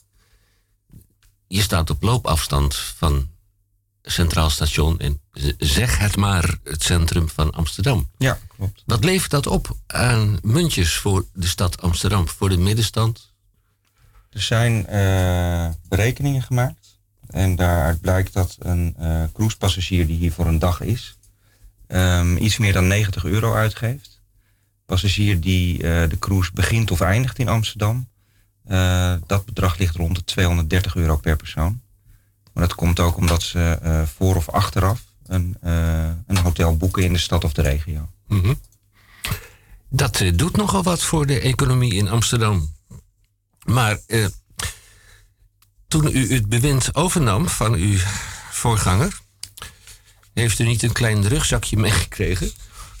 [1.46, 3.28] Je staat op loopafstand van
[4.02, 5.20] Centraal Station en
[5.58, 8.10] zeg het maar het centrum van Amsterdam.
[8.18, 8.82] Ja, klopt.
[8.86, 13.32] Wat levert dat op aan muntjes voor de stad Amsterdam, voor de middenstand?
[14.30, 16.98] Er zijn eh, berekeningen gemaakt.
[17.26, 21.18] En daaruit blijkt dat een eh cruisepassagier die hier voor een dag is,
[21.90, 24.20] ehm, iets meer dan 90 euro uitgeeft.
[24.86, 28.08] Passagier die eh, de cruise begint of eindigt in Amsterdam,
[28.64, 31.80] eh, dat bedrag ligt rond de 230 euro per persoon.
[32.52, 35.56] Maar dat komt ook omdat ze eh, voor of achteraf een,
[36.26, 38.08] een hotel boeken in de stad of de regio.
[38.26, 38.54] Mhm.
[39.88, 42.74] Dat doet nogal wat voor de economie in Amsterdam.
[43.64, 43.98] Maar
[45.88, 47.98] toen u het bewind overnam van uw
[48.50, 49.20] voorganger,
[50.40, 52.52] heeft u niet een klein rugzakje meegekregen?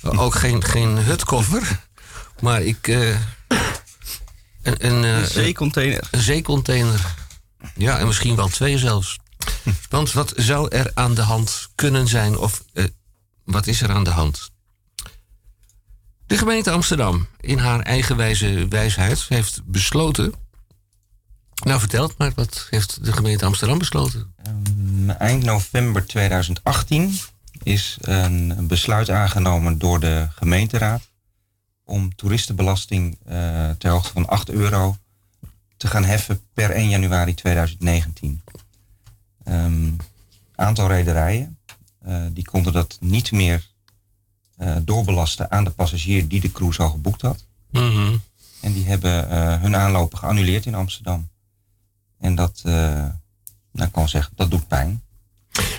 [0.02, 1.80] Ook geen, geen hutkoffer,
[2.40, 2.88] maar ik.
[2.88, 3.08] eh,
[4.62, 6.08] een, een, eh, Een zeecontainer.
[6.10, 7.14] Een zeecontainer.
[7.74, 9.18] Ja, en misschien wel twee zelfs.
[9.88, 12.84] Want wat zou er aan de hand kunnen zijn, of eh,
[13.44, 14.50] wat is er aan de hand?
[16.26, 20.34] De gemeente Amsterdam, in haar eigenwijze wijsheid, heeft besloten.
[21.62, 24.34] Nou, vertelt maar, wat heeft de gemeente Amsterdam besloten?
[24.42, 27.18] Ehm, Eind november 2018
[27.62, 31.10] is een besluit aangenomen door de gemeenteraad
[31.84, 34.96] om toeristenbelasting eh, ter hoogte van 8 euro
[35.76, 38.42] te gaan heffen per 1 januari 2019.
[39.44, 40.00] Een
[40.54, 41.58] aantal rederijen
[41.98, 43.68] eh, die konden dat niet meer
[44.56, 47.44] eh, doorbelasten aan de passagier die de cruise al geboekt had.
[47.70, 48.16] Mhm.
[48.60, 49.28] En die hebben
[49.60, 51.28] hun aanlopen geannuleerd in Amsterdam.
[52.20, 53.04] En dat, eh
[53.72, 55.02] nou, kan zeggen, dat doet pijn.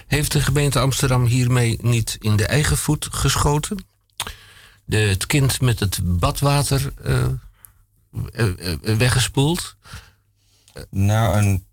[0.08, 3.86] Heeft de gemeente Amsterdam hiermee niet in de eigen voet geschoten?
[4.86, 7.26] De, het kind met het badwater eh,
[8.34, 9.76] eh, weggespoeld?
[10.90, 11.66] Nou, een,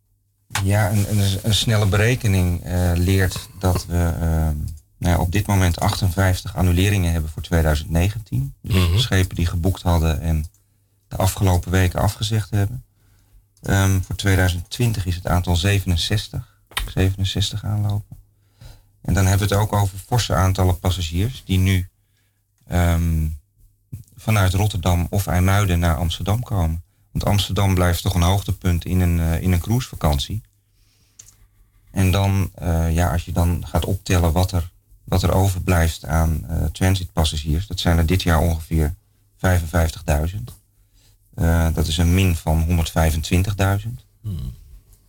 [0.65, 2.61] ja, een, een, een snelle berekening
[2.95, 4.15] leert dat we
[4.99, 8.55] nou ja, op dit moment 58 annuleringen hebben voor 2019.
[8.63, 8.99] Dus Mhm.
[8.99, 10.45] schepen die geboekt hadden en
[11.09, 12.85] de afgelopen weken afgezegd hebben.
[13.63, 16.57] Ehm, voor 2020 is het aantal 67.
[16.93, 18.17] 67 aanlopen.
[19.03, 21.89] En dan hebben we het ook over forse aantallen passagiers die nu
[22.67, 23.27] ehm,
[24.17, 26.83] vanuit Rotterdam of IJmuiden naar Amsterdam komen.
[27.11, 30.43] Want Amsterdam blijft toch een hoogtepunt in een, eh, in een cruisevakantie.
[31.91, 34.71] En dan, eh, ja, als je dan gaat optellen wat er,
[35.05, 38.95] wat er overblijft aan eh, transitpassagiers, dat zijn er dit jaar ongeveer
[39.37, 40.58] 55.000.
[41.39, 44.05] Eh, dat is een min van 125.000.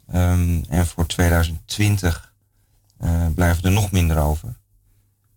[0.08, 2.34] Ehm, en voor 2020
[2.98, 4.58] eh, blijven er nog minder over.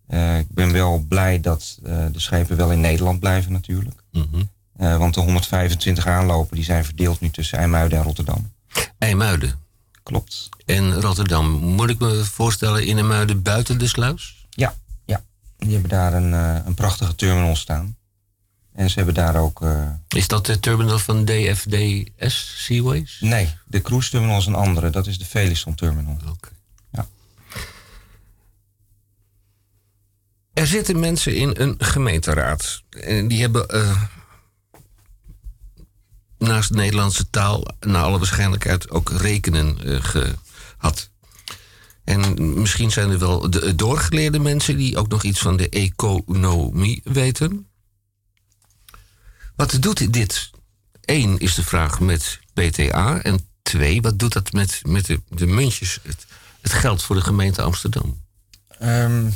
[0.07, 4.03] Eh, ik ben wel blij dat de schepen wel in Nederland blijven natuurlijk.
[4.11, 4.43] Mhm.
[4.77, 8.53] Want de 125 aanlopen die zijn verdeeld nu tussen IJmuiden en Rotterdam.
[8.99, 9.59] IJmuiden.
[10.03, 10.49] Klopt.
[10.67, 11.51] En Rotterdam.
[11.51, 14.47] Moet ik me voorstellen in IJmuiden buiten de sluis?
[14.51, 14.75] Ja,
[15.05, 15.23] ja.
[15.59, 16.33] Die hebben daar een,
[16.67, 17.97] een prachtige terminal staan.
[18.75, 19.63] En ze hebben daar ook...
[19.63, 23.17] eh, Is dat de terminal van DFDS Seaways?
[23.21, 24.91] Nee, de cruise terminal is een andere.
[24.91, 26.17] Dat is de Felison terminal.
[30.53, 32.83] Er zitten mensen in een gemeenteraad.
[32.91, 34.03] En die hebben eh,
[36.39, 41.11] naast de Nederlandse taal, naar alle waarschijnlijkheid, ook rekenen eh, gehad.
[42.05, 47.01] En misschien zijn er wel de doorgeleerde mensen die ook nog iets van de economie
[47.05, 47.67] weten.
[49.63, 50.51] Wat doet dit?
[51.01, 53.23] Eén is de vraag met PTA.
[53.23, 56.27] En twee, wat doet dat met, met de, de muntjes, het,
[56.61, 58.21] het geld voor de gemeente Amsterdam?
[58.79, 59.33] Ehm, nou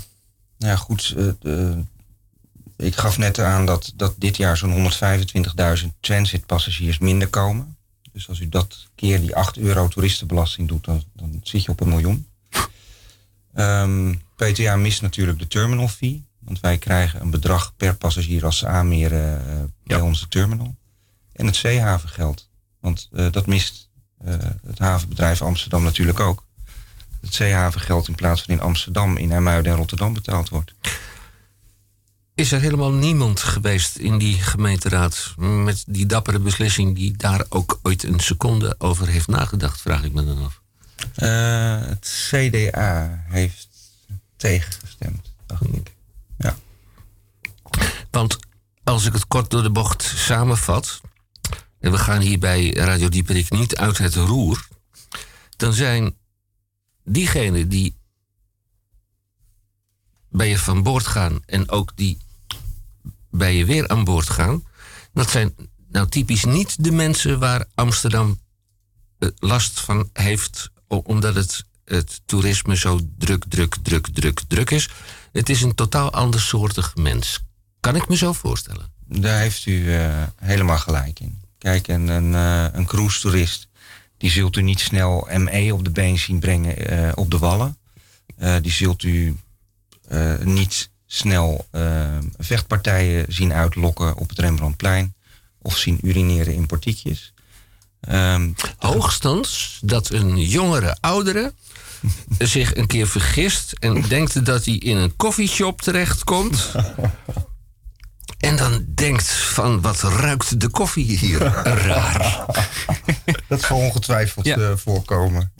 [0.59, 1.15] ja, goed.
[1.17, 1.85] eh, de-
[2.77, 7.77] ik gaf net aan dat, dat dit jaar zo'n 125.000 transitpassagiers minder komen.
[8.13, 11.81] Dus als u dat keer die 8 euro toeristenbelasting doet, dan, dan zit je op
[11.81, 12.27] een miljoen.
[13.55, 16.26] Ehm, PTA mist natuurlijk de terminal fee.
[16.47, 19.55] Want wij krijgen een bedrag per passagier als ze aanmeren eh,
[19.85, 20.77] bij onze terminal.
[21.33, 22.49] En het zeehavengeld.
[22.81, 24.35] Want eh, dat mist eh,
[24.67, 26.45] het havenbedrijf Amsterdam natuurlijk ook.
[27.21, 30.75] Het zeehavengeld in plaats van in Amsterdam, in IJmuiden en Rotterdam betaald wordt.
[32.35, 37.79] Is er helemaal niemand geweest in die gemeenteraad met die dappere beslissing die daar ook
[37.83, 40.61] ooit een seconde over heeft nagedacht, vraag ik me dan af.
[41.15, 43.69] Het CDA heeft
[44.37, 45.96] tegengestemd, dacht ik.
[48.17, 48.39] Want
[48.85, 51.01] als ik het kort door de bocht samenvat,
[51.79, 54.69] en we gaan hier bij Radio Dieperik niet uit het roer,
[55.57, 56.17] dan zijn
[57.05, 57.97] diegenen die
[60.29, 62.19] bij je van boord gaan en ook die
[63.31, 64.65] bij je weer aan boord gaan,
[65.13, 65.55] dat zijn
[65.89, 68.41] nou typisch niet de mensen waar Amsterdam
[69.19, 74.89] eh, last van heeft, omdat het, het toerisme zo druk, druk, druk, druk, druk is.
[75.33, 77.45] Het is een totaal andersoortig mens.
[77.87, 78.93] Kan ik me zo voorstellen?
[79.05, 81.41] Daar heeft u eh, helemaal gelijk in.
[81.59, 83.69] Kijk, een, een, eh, een cruise-toerist,
[84.17, 87.79] die zult u niet snel ME op de been zien brengen eh, op de wallen.
[88.63, 89.37] Die zult u
[90.43, 91.69] niet snel
[92.39, 95.15] vechtpartijen zien uitlokken op het Rembrandtplein.
[95.63, 97.33] Of zien urineren in portiekjes.
[98.01, 101.55] Ehm, Hoogstens dat een jongere oudere
[102.39, 106.71] zich een keer vergist en denkt dat hij in een koffieshop terechtkomt.
[108.39, 111.39] En dan denkt van wat ruikt de koffie hier
[111.87, 112.45] raar.
[113.49, 115.53] Dat zal ongetwijfeld eh, voorkomen.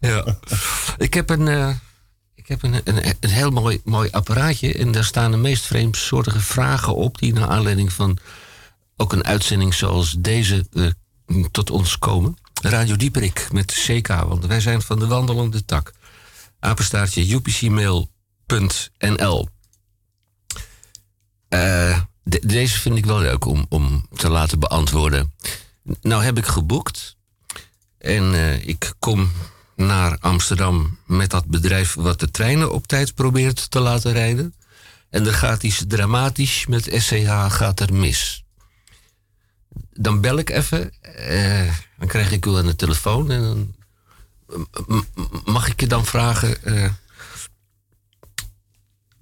[0.00, 0.38] Ja.
[0.98, 1.74] Ik heb een, eh,
[2.34, 4.74] ik heb een, een, een heel mooi, mooi apparaatje.
[4.74, 7.18] En daar staan de meest vreemdsoortige vragen op.
[7.18, 8.18] Die naar aanleiding van
[8.96, 10.86] ook een uitzending zoals deze eh,
[11.50, 12.36] tot ons komen.
[12.62, 14.08] Radio Dieperik met CK.
[14.08, 15.92] Want wij zijn van de wandelende tak.
[16.58, 18.08] Apenstaartje upcmail.nl
[21.48, 22.00] Eh,
[22.30, 25.32] de- Deze vind ik wel leuk om, om te laten beantwoorden.
[26.02, 27.16] Nou heb ik geboekt.
[27.98, 29.32] En eh, ik kom
[29.76, 34.54] naar Amsterdam met dat bedrijf wat de treinen op tijd probeert te laten rijden.
[35.10, 38.44] En er gaat iets dramatisch met SCH gaat er mis.
[39.92, 43.74] Dan bel ik even, eh, dan krijg ik u aan de telefoon en dan
[45.44, 46.90] mag ik je dan vragen, eh,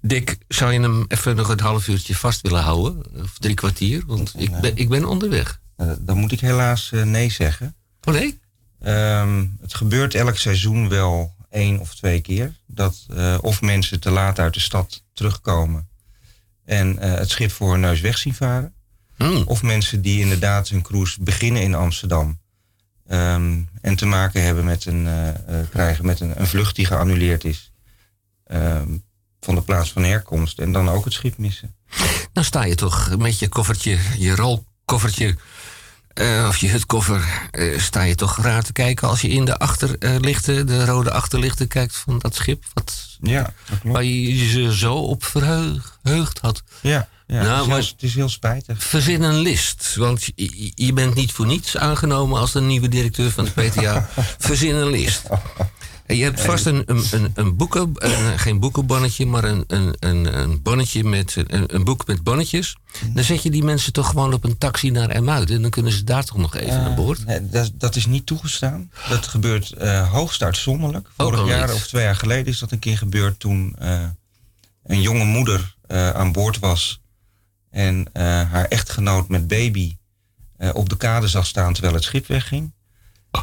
[0.01, 3.21] Dick, zou je hem even nog een half uurtje vast willen houden?
[3.21, 4.03] Of drie kwartier?
[4.05, 5.61] Want ik ben, ik ben onderweg.
[5.75, 7.75] Eh, dan moet ik helaas eh, nee zeggen.
[8.03, 8.39] Oh nee?
[8.79, 12.55] Ehm, het gebeurt elk seizoen wel één of twee keer.
[12.67, 15.87] Dat eh, of mensen te laat uit de stad terugkomen
[16.65, 18.73] en het schip voor hun neus weg zien varen.
[19.45, 22.39] Of mensen die inderdaad hun cruise beginnen in Amsterdam.
[23.07, 25.07] ehm, en te maken hebben met een,
[25.69, 27.71] krijgen met een, een vlucht die geannuleerd is.
[28.45, 28.97] ehm,
[29.41, 30.59] van de plaats van herkomst.
[30.59, 31.75] En dan ook het schip missen.
[32.33, 35.35] Dan sta je toch met je koffertje, je rolkoffertje,
[36.13, 39.57] eh, of je hutkoffer, eh, sta je toch raar te kijken als je in de
[39.57, 42.63] achterlichten, de rode achterlichten kijkt van dat schip.
[42.73, 43.53] Wat, ja,
[43.83, 46.63] Waar je je zo op verheugd had.
[46.81, 48.83] Ja, ja Nou, het, is maar- heel, het is heel spijtig.
[48.83, 53.31] Verzin een list, want je, je bent niet voor niets aangenomen als de nieuwe directeur
[53.31, 54.09] van de PTA.
[54.37, 55.21] Verzin een list.
[56.15, 60.39] Je hebt vast een, een, een, een boeken, een- geen boekenbonnetje, maar een, een, een,
[60.39, 62.75] een bonnetje met een, een boek met bonnetjes.
[63.13, 65.91] Dan zet je die mensen toch gewoon op een taxi naar Emuiden en dan kunnen
[65.91, 67.25] ze daar toch nog even Eh, naar boord.
[67.25, 68.91] nee, dat, dat is niet toegestaan.
[69.09, 71.09] Dat gebeurt eh, hoogst uitzonderlijk.
[71.17, 71.75] Vorig jaar niet.
[71.75, 74.03] of twee jaar geleden is dat een keer gebeurd toen, eh,
[74.83, 77.01] een jonge moeder aan boord was
[77.69, 79.95] en haar echtgenoot met baby
[80.73, 82.71] op de kade zag staan terwijl het schip wegging.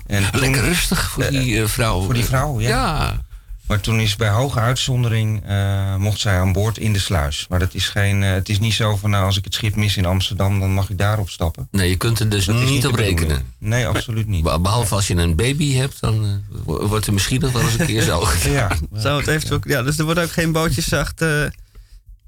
[0.06, 2.02] En toen- Lekker rustig voor die eh, vrouw.
[2.02, 2.68] Voor die vrouw, ja.
[2.68, 3.24] Ja.
[3.66, 7.46] Maar toen is bij hoge uitzondering eh, mocht zij aan boord in de sluis.
[7.48, 9.76] Maar dat is geen, eh, het is niet zo van nou, als ik het schip
[9.76, 11.68] mis in Amsterdam, dan mag ik daarop stappen.
[11.70, 13.52] Nee, je kunt er dus niet niet op rekenen.
[13.58, 14.42] Nee, absoluut niet.
[14.42, 16.30] Be- Behalve als je een baby hebt, dan eh,
[16.64, 18.26] wo- wordt er misschien nog wel eens een keer zo.
[18.50, 21.44] Ja, Zou het eventueel, ja, dus er worden ook geen bootjes zacht eh,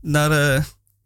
[0.00, 0.62] naar eh,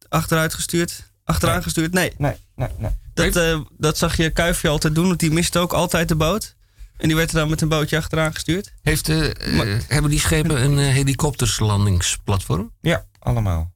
[0.08, 1.10] achteruit gestuurd?
[1.24, 1.62] Achteraan Nee.
[1.64, 1.92] gestuurd?
[1.92, 2.12] Nee.
[2.18, 2.90] Nee, nee, nee.
[3.14, 6.54] Dat, eh, dat zag je Kuifje altijd doen, want die miste ook altijd de boot.
[6.96, 8.72] En die werd er dan met een bootje achteraan gestuurd.
[8.82, 9.30] Heeft, eh,
[9.60, 12.72] eh, hebben die schepen een eh, helikopterslandingsplatform?
[12.80, 13.72] Ja, allemaal.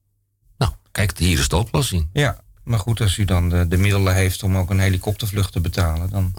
[0.57, 2.09] Nou, kijk, hier is de oplossing.
[2.13, 5.59] Ja, maar goed, als u dan de, de middelen heeft om ook een helikoptervlucht te
[5.59, 6.33] betalen, dan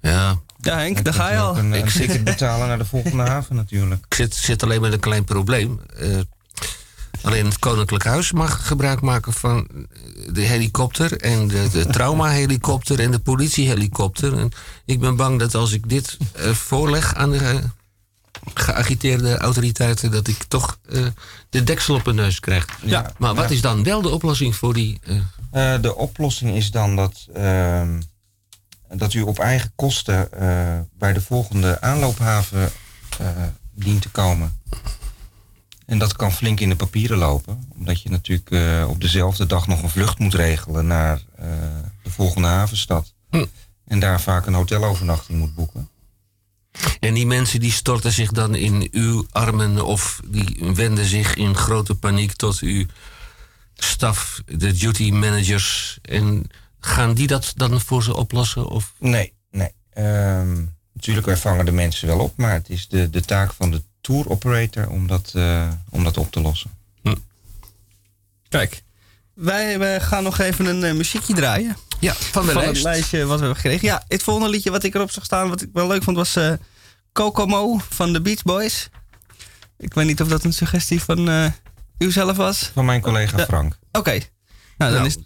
[0.00, 1.58] Ja, Ja, Henk, daar ga je al.
[1.58, 4.04] Een, een Ik zit- ticket betalen naar de volgende haven natuurlijk.
[4.08, 5.80] ik zit, zit alleen met een klein probleem.
[5.96, 6.18] Eh,
[7.24, 9.68] alleen het Koninklijk Huis mag gebruik maken van
[10.32, 11.20] de helikopter...
[11.20, 14.38] en de, de traumahelikopter en de politiehelikopter.
[14.38, 14.50] En
[14.84, 17.54] ik ben bang dat als ik dit eh, voorleg aan de eh,
[18.54, 20.10] geagiteerde autoriteiten...
[20.10, 21.06] dat ik toch eh,
[21.50, 22.66] de deksel op mijn neus krijg.
[22.82, 23.12] Ja.
[23.18, 23.54] Maar wat Ja.
[23.54, 25.00] is dan wel de oplossing voor die...
[25.02, 25.16] eh,
[25.74, 28.00] Eh, de oplossing is dan dat, ehm,
[28.94, 32.70] dat u op eigen kosten eh, bij de volgende aanloophaven
[33.18, 33.26] eh,
[33.74, 34.58] dient te komen.
[35.86, 39.66] En dat kan flink in de papieren lopen, omdat je natuurlijk eh, op dezelfde dag
[39.66, 41.46] nog een vlucht moet regelen naar eh,
[42.02, 43.14] de volgende havenstad.
[43.30, 43.44] Hm.
[43.86, 45.88] En daar vaak een hotelovernachting moet boeken.
[47.00, 51.54] En die mensen die storten zich dan in uw armen of die wenden zich in
[51.54, 52.86] grote paniek tot uw
[53.74, 55.98] staf, de duty managers.
[56.02, 56.46] En
[56.80, 58.68] gaan die dat dan voor ze oplossen?
[58.68, 58.92] Of?
[58.98, 59.70] Nee, nee.
[59.90, 63.70] Ehm, natuurlijk, wij vangen de mensen wel op, maar het is de, de taak van
[63.70, 66.70] de tour operator om dat, eh, om dat op te lossen.
[68.48, 68.82] Kijk,
[69.34, 71.76] wij, wij gaan nog even een eh, muziekje draaien.
[72.00, 72.74] Ja, van de van lijst.
[72.76, 73.88] het lijstje wat we hebben gekregen.
[73.88, 76.36] Ja, het volgende liedje wat ik erop zag staan, wat ik wel leuk vond, was
[76.36, 76.52] eh
[77.12, 78.88] Kokomo van de Beach Boys.
[79.78, 81.46] Ik weet niet of dat een suggestie van eh
[81.98, 82.70] u zelf was.
[82.74, 83.38] Van mijn collega.
[83.44, 83.78] Frank.
[83.92, 84.10] Oké.
[84.10, 85.16] Nou, dan Nou, is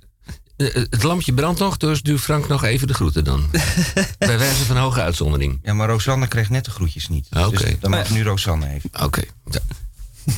[0.66, 3.50] Het lampje brandt nog, dus doe Frank nog even de groeten dan.
[4.18, 5.60] Bij wijze van hoge uitzondering.
[5.62, 7.26] Ja, maar Rosanne kreeg net de groetjes niet.
[7.30, 7.64] Ah, Oké.
[7.64, 8.90] Dus dan mag nu Rosanne even.
[9.02, 9.22] Oké.
[9.50, 9.60] Ja.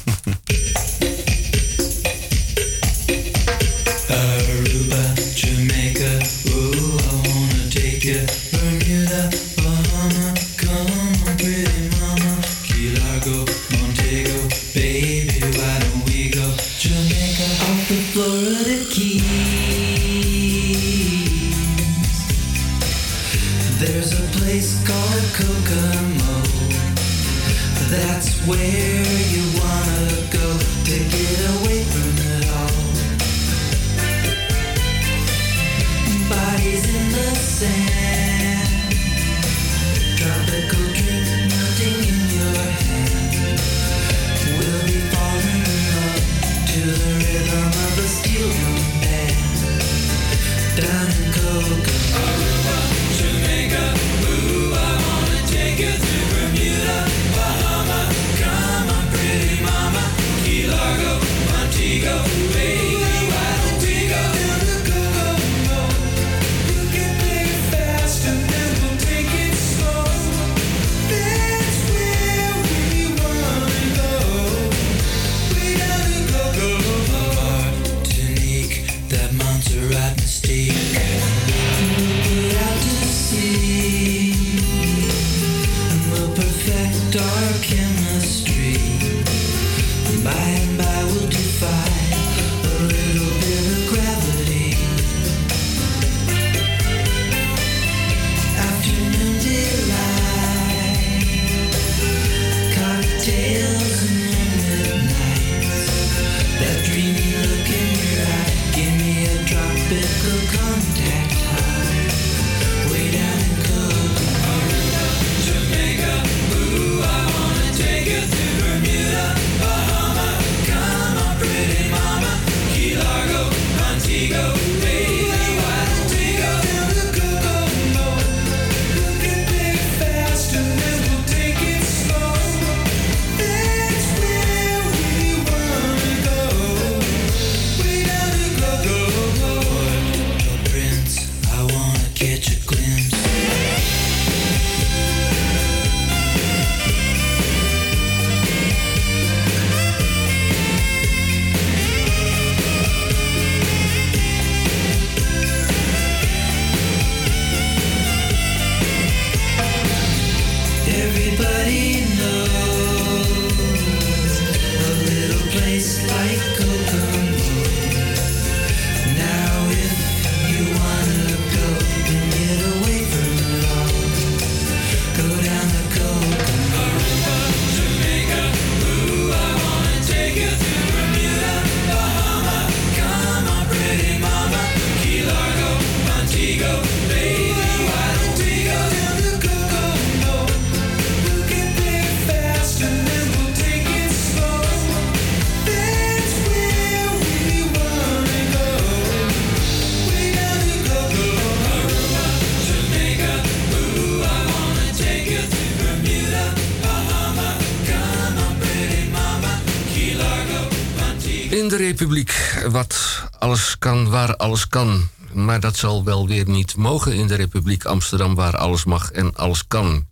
[211.91, 215.09] Republiek, wat alles kan, waar alles kan.
[215.33, 219.35] Maar dat zal wel weer niet mogen in de Republiek Amsterdam, waar alles mag en
[219.35, 220.09] alles kan.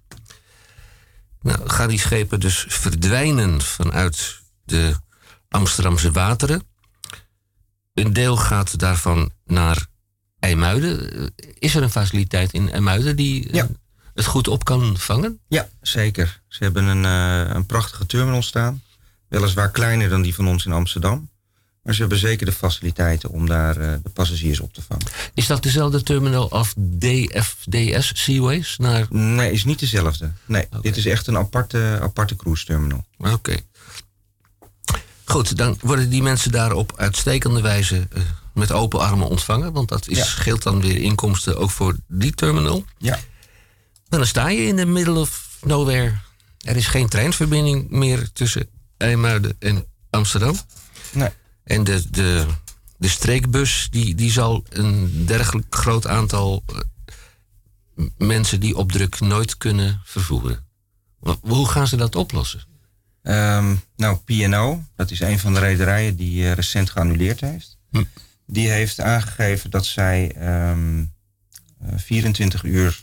[1.42, 4.94] Nou, gaan die schepen dus verdwijnen vanuit de
[5.48, 6.62] Amsterdamse wateren.
[7.94, 9.86] Een deel gaat daarvan naar
[10.38, 11.12] IJmuiden.
[11.12, 13.64] Eh, Is er een faciliteit in IJmuiden die eh,
[14.14, 15.40] het goed op kan vangen?
[15.48, 16.42] Ja, zeker.
[16.48, 18.82] Ze hebben een, eh, een prachtige terminal staan.
[19.28, 21.28] Weliswaar kleiner dan die van ons in Amsterdam.
[21.89, 25.06] Maar ze hebben zeker de faciliteiten om daar eh, de passagiers op te vangen.
[25.35, 28.77] Is dat dezelfde terminal als DFDS Seaways?
[28.78, 29.06] Naar...
[29.10, 30.32] Nee, is niet dezelfde.
[30.47, 33.05] Nee, dit is echt een aparte, aparte cruise terminal.
[33.19, 33.56] Oké.
[35.24, 38.23] Goed, dan worden die mensen daar op uitstekende wijze eh,
[38.55, 39.73] met open armen ontvangen.
[39.73, 40.24] Want dat is, Ja.
[40.24, 42.85] scheelt dan weer inkomsten ook voor die terminal.
[42.98, 43.15] Ja.
[44.09, 46.12] En dan sta je in de middle of nowhere.
[46.59, 50.56] Er is geen treinverbinding meer tussen IJmuiden en Amsterdam.
[51.12, 51.31] Nee.
[51.68, 52.46] En de, de,
[52.96, 59.56] de streekbus die, die zal een dergelijk groot aantal eh, mensen die op druk nooit
[59.56, 60.66] kunnen vervoeren.
[61.40, 62.60] Hoe gaan ze dat oplossen?
[63.22, 67.78] Ehm, nou, P&O, dat is een van de rederijen die eh, recent geannuleerd heeft.
[67.90, 68.04] Hm.
[68.46, 71.04] Die heeft aangegeven dat zij ehm,
[71.80, 73.00] eh, 24 uur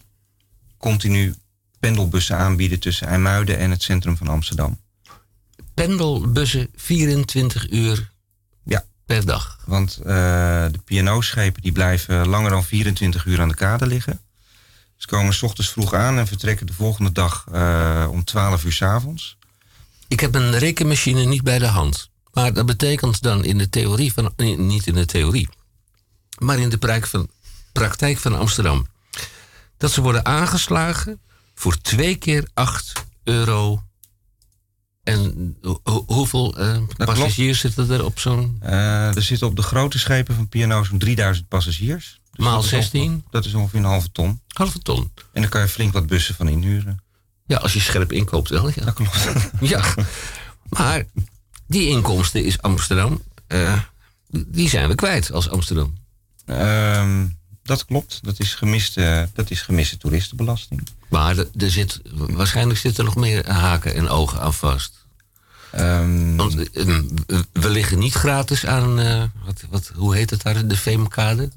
[0.78, 1.36] continu
[1.80, 4.80] pendelbussen aanbieden tussen IJmuiden en het centrum van Amsterdam.
[5.74, 8.14] pendelbussen 24 uur.
[9.06, 9.60] Per dag.
[9.66, 10.06] Want eh,
[10.72, 14.20] de P&O-schepen die blijven langer dan 24 uur aan de kade liggen.
[14.96, 18.74] Ze komen s ochtends vroeg aan en vertrekken de volgende dag eh, om 12 uur
[18.74, 19.38] s avonds.
[20.08, 22.10] Ik heb een rekenmachine niet bij de hand.
[22.34, 24.34] Maar dat betekent dan in de theorie van.
[24.36, 25.50] nee, Niet in de theorie.
[26.38, 27.28] Maar in de praktijk van,
[27.72, 28.88] praktijk van Amsterdam.
[29.78, 31.20] Dat ze worden aangeslagen
[31.56, 33.84] voor twee keer 8 euro.
[35.06, 38.58] En ho- ho- hoeveel eh, passagiers zitten er op zo'n.
[38.62, 42.20] Eh, er zitten op de grote schepen van P&O zo'n 3000 passagiers.
[42.32, 43.02] Dus Maal dat is 16?
[43.02, 44.42] ongeveer- Dat is ongeveer een halve ton.
[44.48, 45.12] Halve ton.
[45.34, 47.00] En daar kan je flink wat bussen van inhuren.
[47.48, 48.68] Ja, als je scherp inkoopt wel.
[48.70, 48.84] Ja.
[48.86, 49.28] Dat klopt.
[49.60, 49.94] Ja,
[50.70, 51.04] maar
[51.68, 53.22] die inkomsten is Amsterdam.
[53.48, 53.80] eh,
[54.48, 55.94] die zijn we kwijt als Amsterdam.
[56.46, 57.26] Ehm,
[57.64, 58.20] dat klopt.
[58.24, 60.88] Dat is gemiste, dat is gemiste toeristenbelasting.
[61.16, 65.06] Maar er, er zit, waarschijnlijk zitten er nog meer haken en ogen aan vast.
[65.72, 66.88] Ehm, Want eh,
[67.52, 71.50] we liggen niet gratis aan, eh, wat, wat, hoe heet het daar, de Veemkade?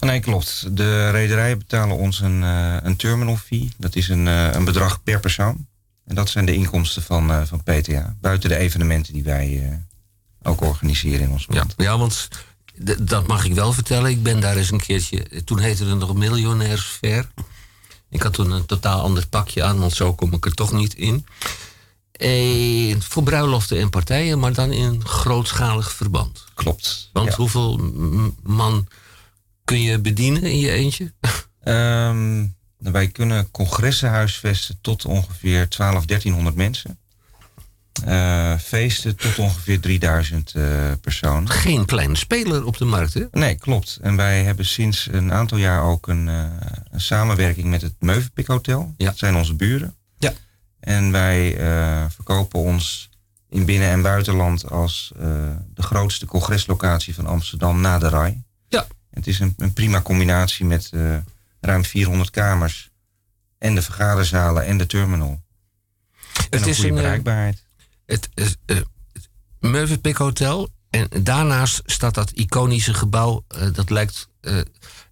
[0.00, 0.76] Nee, klopt.
[0.76, 3.68] De rederijen betalen ons een, eh, een terminal fee.
[3.78, 5.66] Dat is een, eh, een bedrag per persoon.
[6.06, 8.16] En dat zijn de inkomsten van, eh, van PTA.
[8.20, 11.74] Buiten de evenementen die wij eh, ook organiseren in ons Ja, land.
[11.76, 12.28] ja want
[12.84, 14.10] d- dat mag ik wel vertellen.
[14.10, 17.28] Ik ben daar eens een keertje, toen heette het nog miljonairsfair.
[18.12, 20.94] Ik had toen een totaal ander pakje aan, want zo kom ik er toch niet
[20.94, 21.26] in.
[22.12, 26.44] Eh, voor bruiloften en partijen, maar dan in grootschalig verband.
[26.54, 27.10] Klopt.
[27.12, 27.36] Want Ja.
[27.36, 27.80] hoeveel
[28.42, 28.88] man
[29.64, 31.12] kun je bedienen in je eentje?
[31.60, 32.46] Ehm,
[32.78, 36.98] wij kunnen congressen huisvesten tot ongeveer 12, 1300 mensen.
[38.04, 40.64] Eh, feesten tot ongeveer 3000 eh,
[41.00, 41.48] personen.
[41.50, 43.24] Geen kleine speler op de markt, hè?
[43.30, 43.98] Nee, klopt.
[44.00, 46.44] En wij hebben sinds een aantal jaar ook een, eh,
[46.90, 48.94] een samenwerking met het Meuvenpik Hotel.
[48.96, 49.06] Ja.
[49.06, 49.94] Dat zijn onze buren.
[50.18, 50.32] Ja.
[50.80, 51.56] En wij
[52.10, 53.10] verkopen ons
[53.48, 55.12] in binnen- en buitenland als
[55.74, 58.42] de grootste congreslocatie van Amsterdam na de RAI.
[58.68, 58.86] Ja.
[59.10, 60.90] Het is een, een prima combinatie met
[61.60, 62.90] ruim 400 kamers
[63.58, 65.30] en de vergaderzalen en de terminal.
[65.30, 67.64] En Het een is goede een, bereikbaarheid.
[68.12, 68.76] Het, het, eh,
[69.12, 69.28] het
[69.60, 70.68] Meuvenpik Hotel.
[70.90, 73.44] En daarnaast staat dat iconische gebouw.
[73.48, 74.28] eh, dat lijkt.
[74.40, 74.56] eh,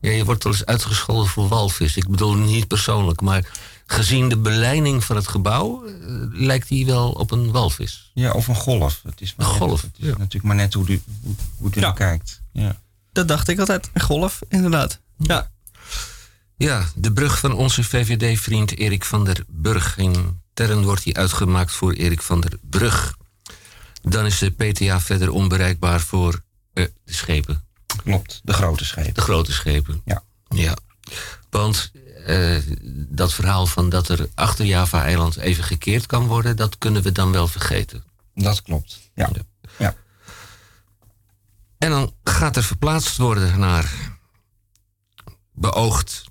[0.00, 1.96] ja, je wordt wel eens uitgescholden voor walvis.
[1.96, 3.50] Ik bedoel niet persoonlijk, maar
[3.86, 5.84] gezien de beleiding van het gebouw.
[5.86, 5.92] eh,
[6.30, 8.10] lijkt die wel op een walvis.
[8.14, 9.00] Ja, of een golf.
[9.04, 11.70] Het is maar Een net- golf, Het is natuurlijk maar net hoe, u- hoe, hoe
[11.74, 11.92] u Ja.
[11.92, 12.42] kijkt.
[12.52, 12.80] Ja.
[13.12, 13.90] Dat dacht ik altijd.
[13.92, 15.00] Een golf, inderdaad.
[15.16, 15.50] Ja.
[16.60, 21.72] Ja, de brug van onze VVD-vriend Erik van der Burg ging Stern wordt die uitgemaakt
[21.72, 23.16] voor Erik van der Brug.
[24.02, 26.42] Dan is de PTA verder onbereikbaar voor
[26.72, 27.64] eh, de schepen.
[28.02, 29.14] Klopt, de grote schepen.
[29.14, 30.02] De grote schepen.
[30.04, 30.22] Ja.
[30.48, 30.76] Ja.
[31.50, 31.90] Want
[32.26, 32.58] eh,
[33.08, 37.32] dat verhaal van dat er achter Java-eiland even gekeerd kan worden, dat kunnen we dan
[37.32, 38.04] wel vergeten.
[38.34, 39.30] Dat klopt, ja.
[39.78, 39.94] ja.
[41.78, 43.92] En dan gaat er verplaatst worden naar
[45.52, 46.29] beoogd.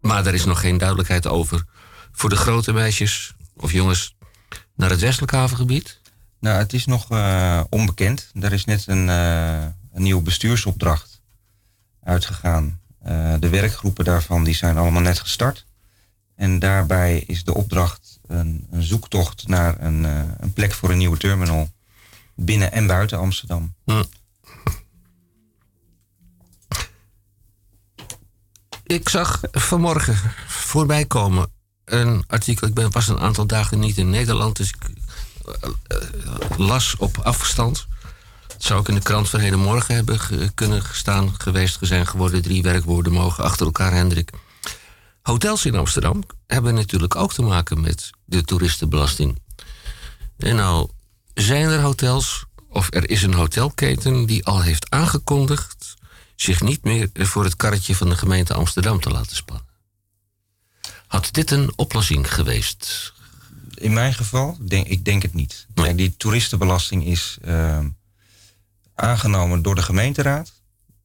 [0.00, 1.64] Maar er is nog geen duidelijkheid over.
[2.12, 4.16] Voor de grote meisjes of jongens
[4.74, 6.00] naar het westelijk havengebied.
[6.40, 8.30] Nou, het is nog eh, onbekend.
[8.40, 9.62] Er is net een, eh,
[9.92, 11.22] een nieuwe bestuursopdracht
[12.02, 12.80] uitgegaan.
[13.02, 15.66] Eh, de werkgroepen daarvan die zijn allemaal net gestart.
[16.36, 20.04] En daarbij is de opdracht een, een zoektocht naar een,
[20.38, 21.70] een plek voor een nieuwe terminal
[22.34, 23.74] binnen en buiten Amsterdam.
[28.90, 31.50] Ik zag vanmorgen voorbij komen
[31.84, 32.66] een artikel.
[32.66, 34.90] Ik ben pas een aantal dagen niet in Nederland, dus ik
[35.62, 35.98] eh,
[36.56, 37.86] las op afstand.
[38.52, 40.18] Het zou ook in de krant van hedenmorgen hebben
[40.54, 42.42] kunnen gestaan, geweest, zijn geworden.
[42.42, 44.30] Drie werkwoorden mogen achter elkaar, Hendrik.
[45.22, 49.38] Hotels in Amsterdam hebben natuurlijk ook te maken met de toeristenbelasting.
[50.36, 50.88] En nou
[51.34, 55.89] zijn er hotels, of er is een hotelketen die al heeft aangekondigd
[56.42, 59.66] zich niet meer voor het karretje van de gemeente Amsterdam te laten spannen.
[61.06, 63.12] Had dit een oplossing geweest?
[63.74, 65.66] In mijn geval, denk, ik denk het niet.
[65.94, 67.88] Die toeristenbelasting is ehm,
[68.94, 70.52] aangenomen door de gemeenteraad.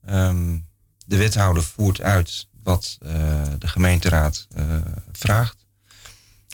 [0.05, 0.57] Ehm,
[1.05, 3.11] de wethouder voert uit wat eh,
[3.59, 4.65] de gemeenteraad eh,
[5.11, 5.65] vraagt.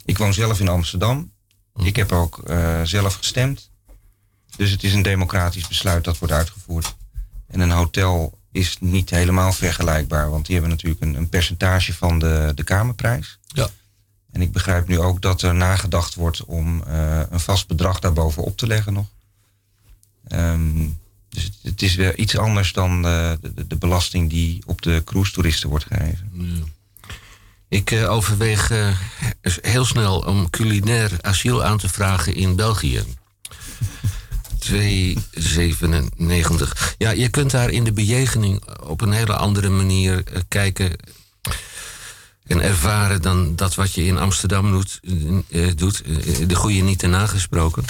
[0.06, 1.32] Ik woon zelf in Amsterdam.
[1.76, 3.70] Ik heb ook eh, zelf gestemd.
[4.56, 6.95] Dus het is een democratisch besluit dat wordt uitgevoerd.
[7.48, 12.19] En een hotel is niet helemaal vergelijkbaar, want die hebben natuurlijk een, een percentage van
[12.19, 13.40] de, de kamerprijs.
[13.48, 13.69] Ja.
[14.32, 18.57] En ik begrijp nu ook dat er nagedacht wordt om eh, een vast bedrag daarbovenop
[18.57, 19.07] te leggen nog.
[20.28, 20.88] Ehm,
[21.30, 25.02] dus het, het is weer iets anders dan de, de, de belasting die op de
[25.06, 26.32] cruise-toeristen wordt gegeven.
[27.68, 28.98] Ik eh, overweeg eh,
[29.61, 33.03] heel snel om culinair asiel aan te vragen in België.
[34.62, 36.96] 297.
[36.98, 40.92] Ja, je kunt daar in de bejegening op een hele andere manier eh, kijken
[42.48, 45.00] en ervaren dan dat wat je in Amsterdam doet.
[45.50, 46.02] eh, doet.
[46.02, 47.86] Eh, de goede niet te nagesproken.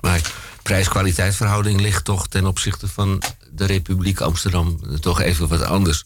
[0.00, 0.32] Maar
[0.62, 6.04] prijs-kwaliteit verhouding ligt toch ten opzichte van de Republiek Amsterdam toch even wat anders.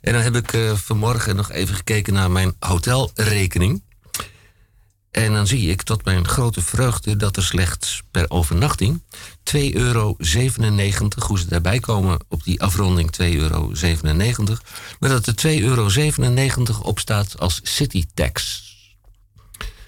[0.00, 3.82] En dan heb ik vanmorgen nog even gekeken naar mijn hotelrekening.
[5.12, 9.02] En dan zie ik tot mijn grote vreugde dat er slechts per overnachting
[9.56, 10.16] 2,97 euro,
[11.26, 13.72] hoe ze daarbij komen op die afronding 2,97 euro,
[14.98, 15.88] maar dat er 2,97 euro
[16.82, 18.62] op staat als city tax.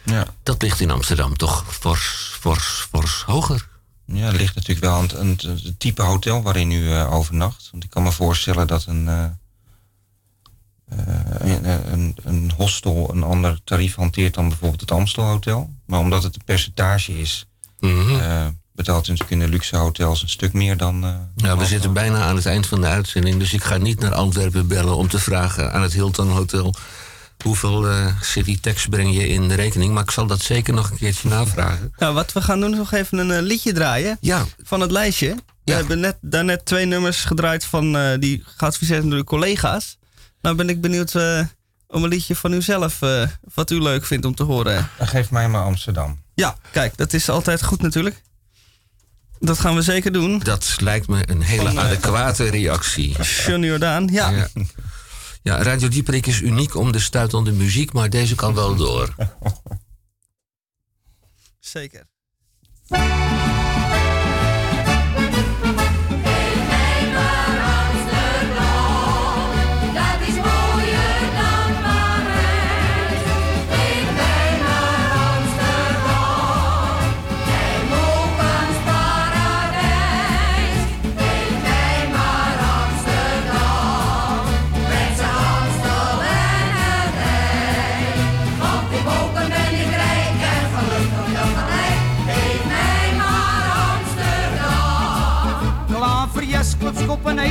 [0.05, 0.27] Ja.
[0.43, 3.69] Dat ligt in Amsterdam toch fors, fors, fors hoger.
[4.07, 7.13] Ja, er ligt natuurlijk wel aan het, aan het- het type hotel waarin u eh,
[7.13, 7.69] overnacht.
[7.73, 9.25] Want ik kan me voorstellen dat een, eh,
[12.23, 15.71] een, hostel een ander tarief hanteert dan bijvoorbeeld het Amstel Hotel.
[15.87, 17.47] Maar omdat het een percentage is,
[17.81, 21.05] eh, betaalt u natuurlijk in de luxe hotels een stuk meer dan.
[21.05, 24.01] eh, Ja, we zitten bijna aan het eind van de uitzending, dus ik ga niet
[24.01, 26.75] naar Antwerpen bellen om te vragen aan het Hilton Hotel
[27.45, 29.93] hoeveel eh, city tax breng je in de rekening.
[29.95, 31.93] Maar ik zal dat zeker nog een keertje navragen.
[31.99, 34.17] Nou, wat we gaan doen is nog even een liedje draaien.
[34.21, 34.45] Ja.
[34.63, 35.35] Van het lijstje.
[35.65, 39.99] We hebben net, daarnet twee nummers gedraaid van, eh, die geadviseerd door de collega's.
[40.41, 41.41] Nou ben ik benieuwd eh,
[41.95, 44.89] om een liedje van u zelf, eh, wat u leuk vindt om te horen.
[44.99, 46.23] Dan geef mij maar Amsterdam.
[46.35, 48.23] Ja, kijk, dat is altijd goed natuurlijk.
[49.39, 50.39] Dat gaan we zeker doen.
[50.39, 53.17] Dat lijkt me een hele Van, eh, adequate reactie.
[53.23, 54.31] Johnny Jordaan, ja.
[54.31, 54.49] Ja.
[55.43, 59.15] Ja, Radio Dieperik is uniek om de stuitende muziek, maar deze kan wel door.
[61.61, 62.07] Zeker.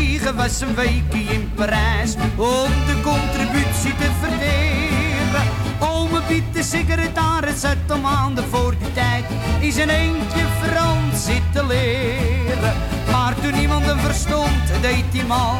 [0.04, 5.48] Kopenhagen was een weekje in Parijs om de contributie te verdelen.
[5.80, 9.24] Ome Piet, de secretaris, zat om maanden voor die tijd
[9.60, 12.74] in zijn eentje Frans zitten leren.
[13.12, 15.58] Maar toen niemand hem verstond, deed hij mal,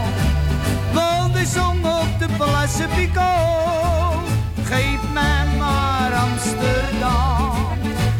[0.94, 4.30] want hij zong op de Place Picot.
[4.64, 7.68] geef mij maar Amsterdam.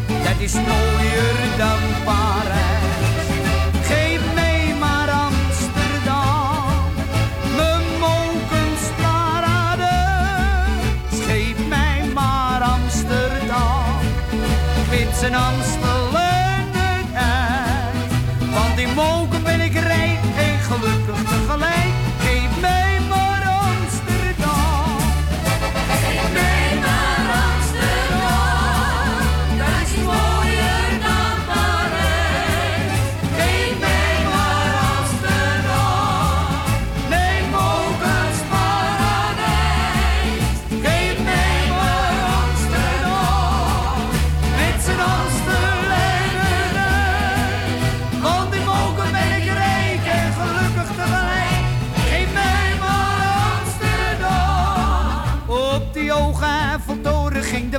[0.08, 2.83] Dat is mooier dan Parijs.
[15.26, 15.83] En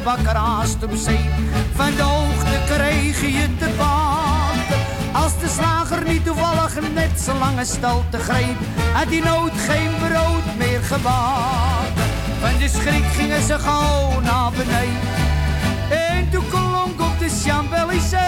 [0.05, 1.31] bakker haast op zee.
[1.74, 4.81] Van de hoogte kreeg je te baten.
[5.12, 8.59] Als de slager niet toevallig net zo lange stelte greep,
[8.93, 12.05] had die nood geen brood meer gebakken.
[12.40, 15.09] Van de schrik gingen ze gauw naar beneden.
[15.90, 18.22] En toen klonk op de Champs-Élysées.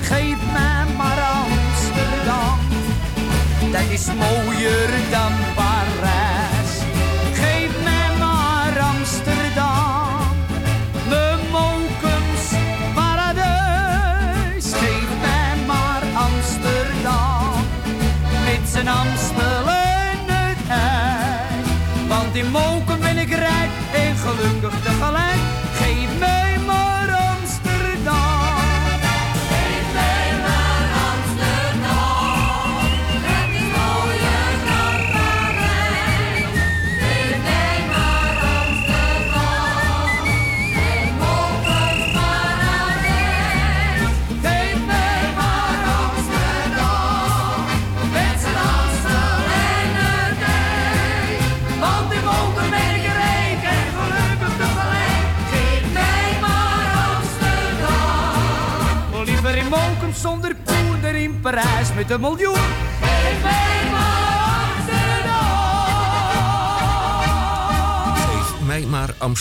[0.00, 2.58] Geef mij maar Amsterdam.
[3.72, 6.19] Dat is mooier dan Parijs.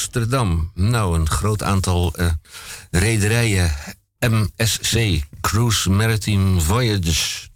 [0.09, 0.71] Amsterdam.
[0.73, 2.27] Nou, een groot aantal eh,
[2.91, 3.71] rederijen.
[4.19, 7.49] MSC, Cruise Maritime Voyages.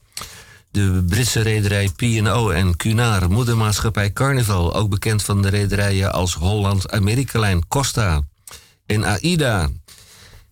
[0.72, 6.92] De Britse rederij P&O en Cunard, moedermaatschappij Carnival, ook bekend van de rederijen als Holland
[6.92, 8.22] Amerikalijn, Costa
[8.86, 9.70] en AIDA.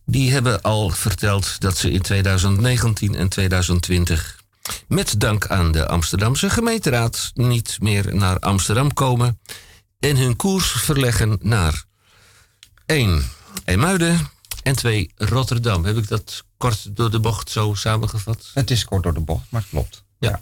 [0.05, 4.39] Die hebben al verteld dat ze in 2019 en 2020
[4.87, 9.39] met dank aan de Amsterdamse gemeenteraad niet meer naar Amsterdam komen
[9.99, 11.89] en hun koers verleggen naar
[12.91, 13.23] 1.
[13.65, 14.29] Emuiden
[14.63, 15.11] en 2.
[15.15, 15.85] Rotterdam.
[15.85, 18.51] Heb ik dat kort door de bocht zo samengevat?
[18.53, 20.03] Het is kort door de bocht, maar klopt.
[20.19, 20.41] Ja.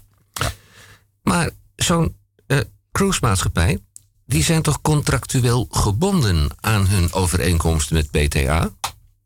[1.24, 2.16] Maar zo'n
[2.48, 2.60] eh
[2.92, 3.80] cruisemaatschappij,
[4.26, 8.70] die zijn toch contractueel gebonden aan hun overeenkomst met BTA?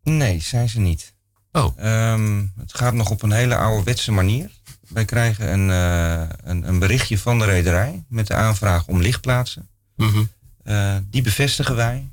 [0.03, 1.13] Nee, zijn ze niet.
[1.51, 1.77] Oh.
[2.57, 4.51] het gaat nog op een hele ouderwetse manier.
[4.87, 9.69] Wij krijgen een, eh, een, een berichtje van de rederij met de aanvraag om lichtplaatsen.
[10.63, 12.12] Eh, die bevestigen wij.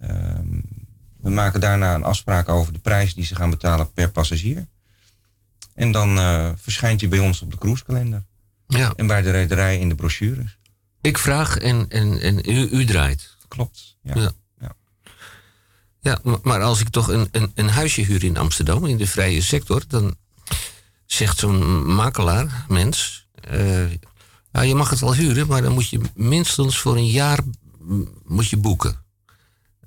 [0.00, 0.60] Ehm,
[1.20, 4.66] we maken daarna een afspraak over de prijs die ze gaan betalen per passagier.
[5.74, 8.24] En dan eh, verschijnt hij bij ons op de cruisekalender.
[8.66, 8.92] Ja.
[8.96, 10.58] En bij de rederij in de brochures.
[11.00, 13.36] Ik vraag en, en, en u, u draait.
[13.48, 13.96] Klopt.
[14.02, 14.14] Ja.
[14.14, 14.32] Ja.
[16.00, 19.06] Ja, maar- maar als ik toch een, een, een huisje huur in Amsterdam, in de
[19.06, 20.16] vrije sector, dan
[21.06, 23.90] zegt zo'n makelaar, mens, eh,
[24.52, 27.38] ja, je mag het wel huren, maar dan moet je minstens voor een jaar
[28.24, 28.99] moet je boeken.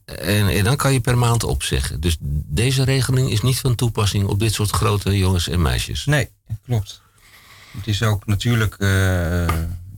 [0.05, 1.99] En, en dan kan je per maand opzeggen.
[1.99, 6.05] Dus deze regeling is niet van toepassing op dit soort grote jongens en meisjes.
[6.05, 6.29] Nee,
[6.65, 7.01] klopt.
[7.77, 9.45] Het is ook natuurlijk, eh,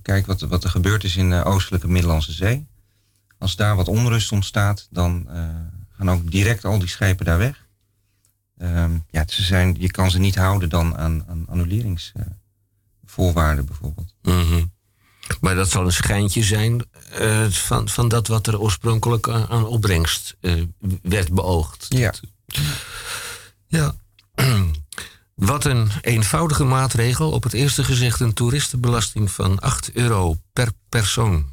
[0.02, 2.68] kijk wat, wat er gebeurd is in de oostelijke Middellandse Zee.
[3.38, 5.48] Als daar wat onrust ontstaat, dan eh,
[5.92, 7.66] gaan ook direct al die schepen daar weg.
[8.58, 14.16] Ehm, ja, ze zijn, je kan ze niet houden dan aan, aan annuleringsvoorwaarden bijvoorbeeld.
[14.22, 14.64] Mhm.
[15.42, 19.66] Maar dat zal een schijntje zijn eh, van, van dat wat er oorspronkelijk aan, aan
[19.66, 20.54] opbrengst eh,
[21.02, 21.86] werd beoogd.
[21.90, 22.14] Ja.
[23.68, 23.96] Ja.
[25.36, 27.32] Wat een eenvoudige maatregel.
[27.32, 31.46] Op het eerste gezicht een toeristenbelasting van 8 euro per persoon.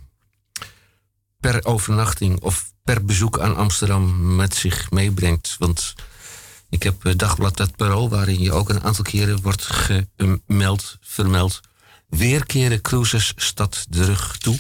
[1.41, 5.57] Per overnachting of per bezoek aan Amsterdam met zich meebrengt.
[5.59, 5.95] Want
[6.69, 9.69] ik heb eh, Dagblad Het Parool, waarin je ook een aantal keren wordt
[10.17, 11.61] gemeld, vermeld.
[12.17, 14.59] Weer keren cruises stad de rug toe.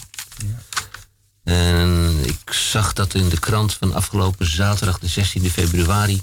[1.45, 6.23] En ik zag dat in de krant van afgelopen zaterdag, de 16e februari.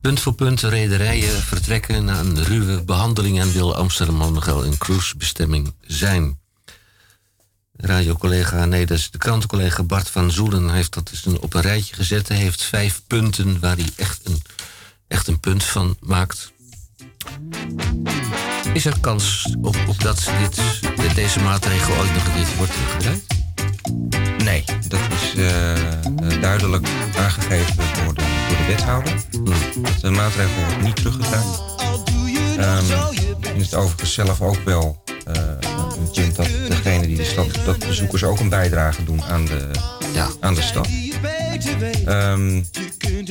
[0.00, 4.78] Punt voor punt rederijen vertrekken na een ruwe behandeling en wil Amsterdam nog wel een
[4.78, 6.38] cruisebestemming zijn.
[7.76, 11.60] Radiocollega, nee, dat is de krantencollega Bart van Zoelen heeft dat dus een- op een
[11.60, 12.28] rijtje gezet.
[12.28, 14.42] Hij heeft vijf punten waar hij echt een,
[15.08, 16.52] echt een punt van maakt.
[18.76, 20.56] Is er kans op, op dat dit,
[20.96, 23.24] dat deze maatregel ooit nog keertje wordt teruggedraaid?
[24.44, 29.12] Nee, dat is eh, eh, duidelijk aangegeven door de, door de wethouder.
[29.44, 31.62] Dat de maatregel wordt niet teruggedraaid.
[32.58, 33.08] Ehm,
[33.40, 35.02] ik vind het overigens zelf ook wel.
[36.12, 39.70] vind dat degene die de stad, dat bezoekers ook een bijdrage doen aan de,
[40.40, 40.88] aan de stad.
[42.04, 42.56] Ehm,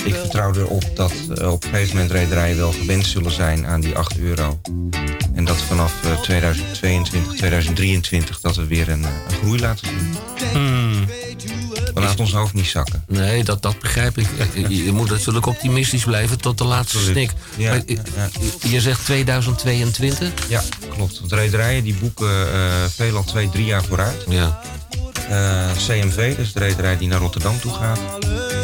[0.06, 3.82] ik vertrouw erop dat eh, op een gegeven moment rederijen wel gewend zullen zijn aan
[3.82, 4.60] die 8 euro.
[5.34, 11.25] En dat vanaf eh, 2022, 2023 dat we weer een, eh, een groei laten zien.
[11.96, 13.04] We laten ons hoofd niet zakken.
[13.08, 14.28] Nee, dat, dat begrijp ik.
[14.68, 17.32] Je, moet natuurlijk optimistisch blijven tot de laatste snik.
[17.58, 18.30] Ja, Maar,
[18.70, 20.50] Je zegt 2022?
[20.50, 21.20] Ja, klopt.
[21.20, 24.26] Want rederijen die boeken eh veelal twee, drie jaar vooruit.
[24.30, 24.62] Ja.
[25.30, 28.00] Eh, CMV, dus de rederij die naar Rotterdam toe gaat,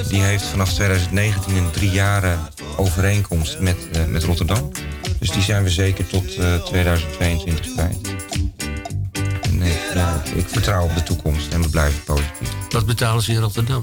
[0.08, 2.40] die heeft vanaf 2019 een drie jaren
[2.76, 4.72] overeenkomst met, eh, met Rotterdam.
[5.20, 8.10] Dus die zijn we zeker tot eh, 2022 kwijt.
[9.62, 12.50] En ik, ja, ik vertrouw op de toekomst en we blijven positief.
[12.70, 13.82] Wat betalen ze in Rotterdam?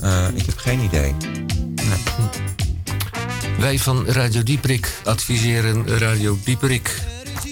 [0.00, 1.14] Eh, ik heb geen idee.
[3.58, 7.02] Wij van Radio Dieprik adviseren Radio Dieprik.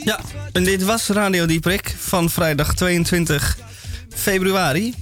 [0.05, 0.21] Ja,
[0.53, 3.57] en dit was Radio Dieprik van vrijdag 22
[4.09, 4.95] februari.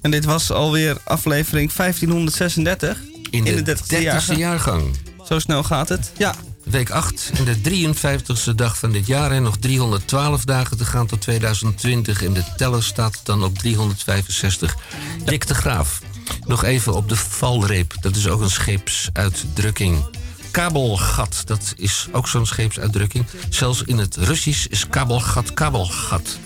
[0.00, 2.98] En dit was alweer aflevering 1536.
[3.30, 4.96] In de, de 30ste 30ste jaargang.
[5.24, 6.12] Zo snel gaat het.
[6.16, 6.34] Ja.
[6.64, 9.30] Week 8 en de 53ste dag van dit jaar.
[9.30, 12.22] En nog 312 dagen te gaan tot 2020.
[12.22, 14.76] En de teller staat dan op 365.
[15.24, 16.00] Dick de Graaf.
[16.46, 17.94] Nog even op de valreep.
[18.00, 20.04] Dat is ook een scheepsuitdrukking.
[20.50, 23.26] Kabelgat, dat is ook zo'n scheepsuitdrukking.
[23.48, 26.38] Zelfs in het Russisch is kabelgat kabelgat.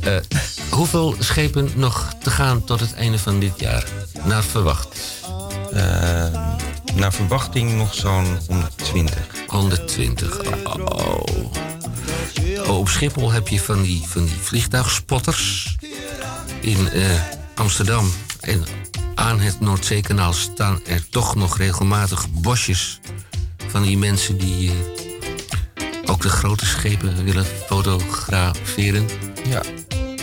[0.00, 0.16] Eh,
[0.70, 3.84] hoeveel schepen nog te gaan tot het einde van dit jaar?
[4.24, 5.00] Naar verwacht.
[5.72, 6.54] Eh,
[6.94, 9.26] naar verwachting nog zo'n 120.
[9.46, 10.40] 120.
[10.64, 11.22] Oh.
[12.66, 15.76] Oh, op Schiphol heb je van die, van die vliegtuigspotters.
[16.60, 17.20] In eh,
[17.54, 18.64] Amsterdam en
[19.14, 23.00] aan het Noordzeekanaal staan er toch nog regelmatig bosjes
[23.66, 24.74] van die mensen die eh,
[26.04, 29.08] ook de grote schepen willen fotograferen.
[29.48, 29.62] Ja.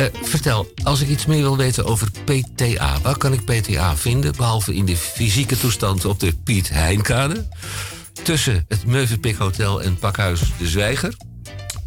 [0.01, 4.35] Eh, vertel, als ik iets meer wil weten over PTA, waar kan ik PTA vinden?
[4.35, 7.47] Behalve in de fysieke toestand op de Piet Heinkade.
[8.23, 11.15] Tussen het Meuvenpik Hotel en Pakhuis De Zwijger.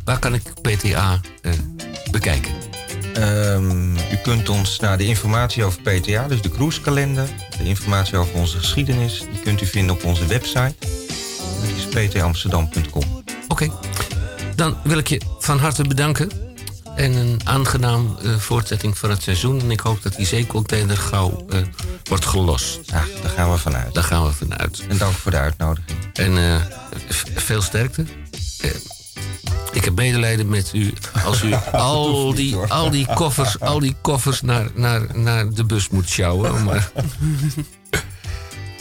[0.04, 1.52] Waar kan ik PTA eh,
[2.10, 2.52] bekijken?
[3.14, 7.28] Ehm, u kunt ons naar de informatie over PTA, dus de cruisekalender,
[7.58, 10.74] de informatie over onze geschiedenis, die kunt u vinden op onze website.
[11.60, 13.22] Dat is ptamsterdam.com.
[13.48, 13.70] Oké,
[14.56, 16.43] dan wil ik je van harte bedanken.
[16.96, 19.60] En een aangenaam eh, voortzetting van het seizoen.
[19.60, 21.58] En ik hoop dat die zeecontainer gauw eh,
[22.04, 22.80] wordt gelost.
[22.84, 23.94] Ja, daar gaan we vanuit.
[23.94, 24.82] Daar gaan we vanuit.
[24.88, 25.98] En dank voor de uitnodiging.
[26.12, 26.60] En eh,
[27.34, 28.04] veel sterkte.
[29.72, 30.92] Ik heb medelijden met u
[31.24, 35.88] als u al die, al die koffers, al die koffers naar, naar, naar de bus
[35.88, 36.52] moet sjouwen.
[36.64, 36.90] Maar...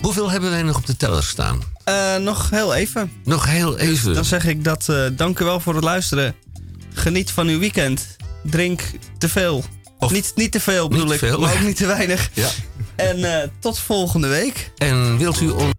[0.01, 1.61] Hoeveel hebben wij nog op de teller staan?
[1.83, 3.11] Eh, nog heel even.
[3.23, 4.13] Nog heel even.
[4.13, 6.35] Dan zeg ik dat eh, dank u wel voor het luisteren.
[6.93, 8.15] Geniet van uw weekend.
[8.43, 8.81] Drink
[9.17, 9.63] te veel.
[10.09, 11.39] niet, niet te veel bedoel ik, veel.
[11.39, 12.29] maar ook niet te weinig.
[12.33, 12.49] Ja.
[12.95, 14.71] En eh, tot volgende week.
[14.77, 15.73] En wilt u ons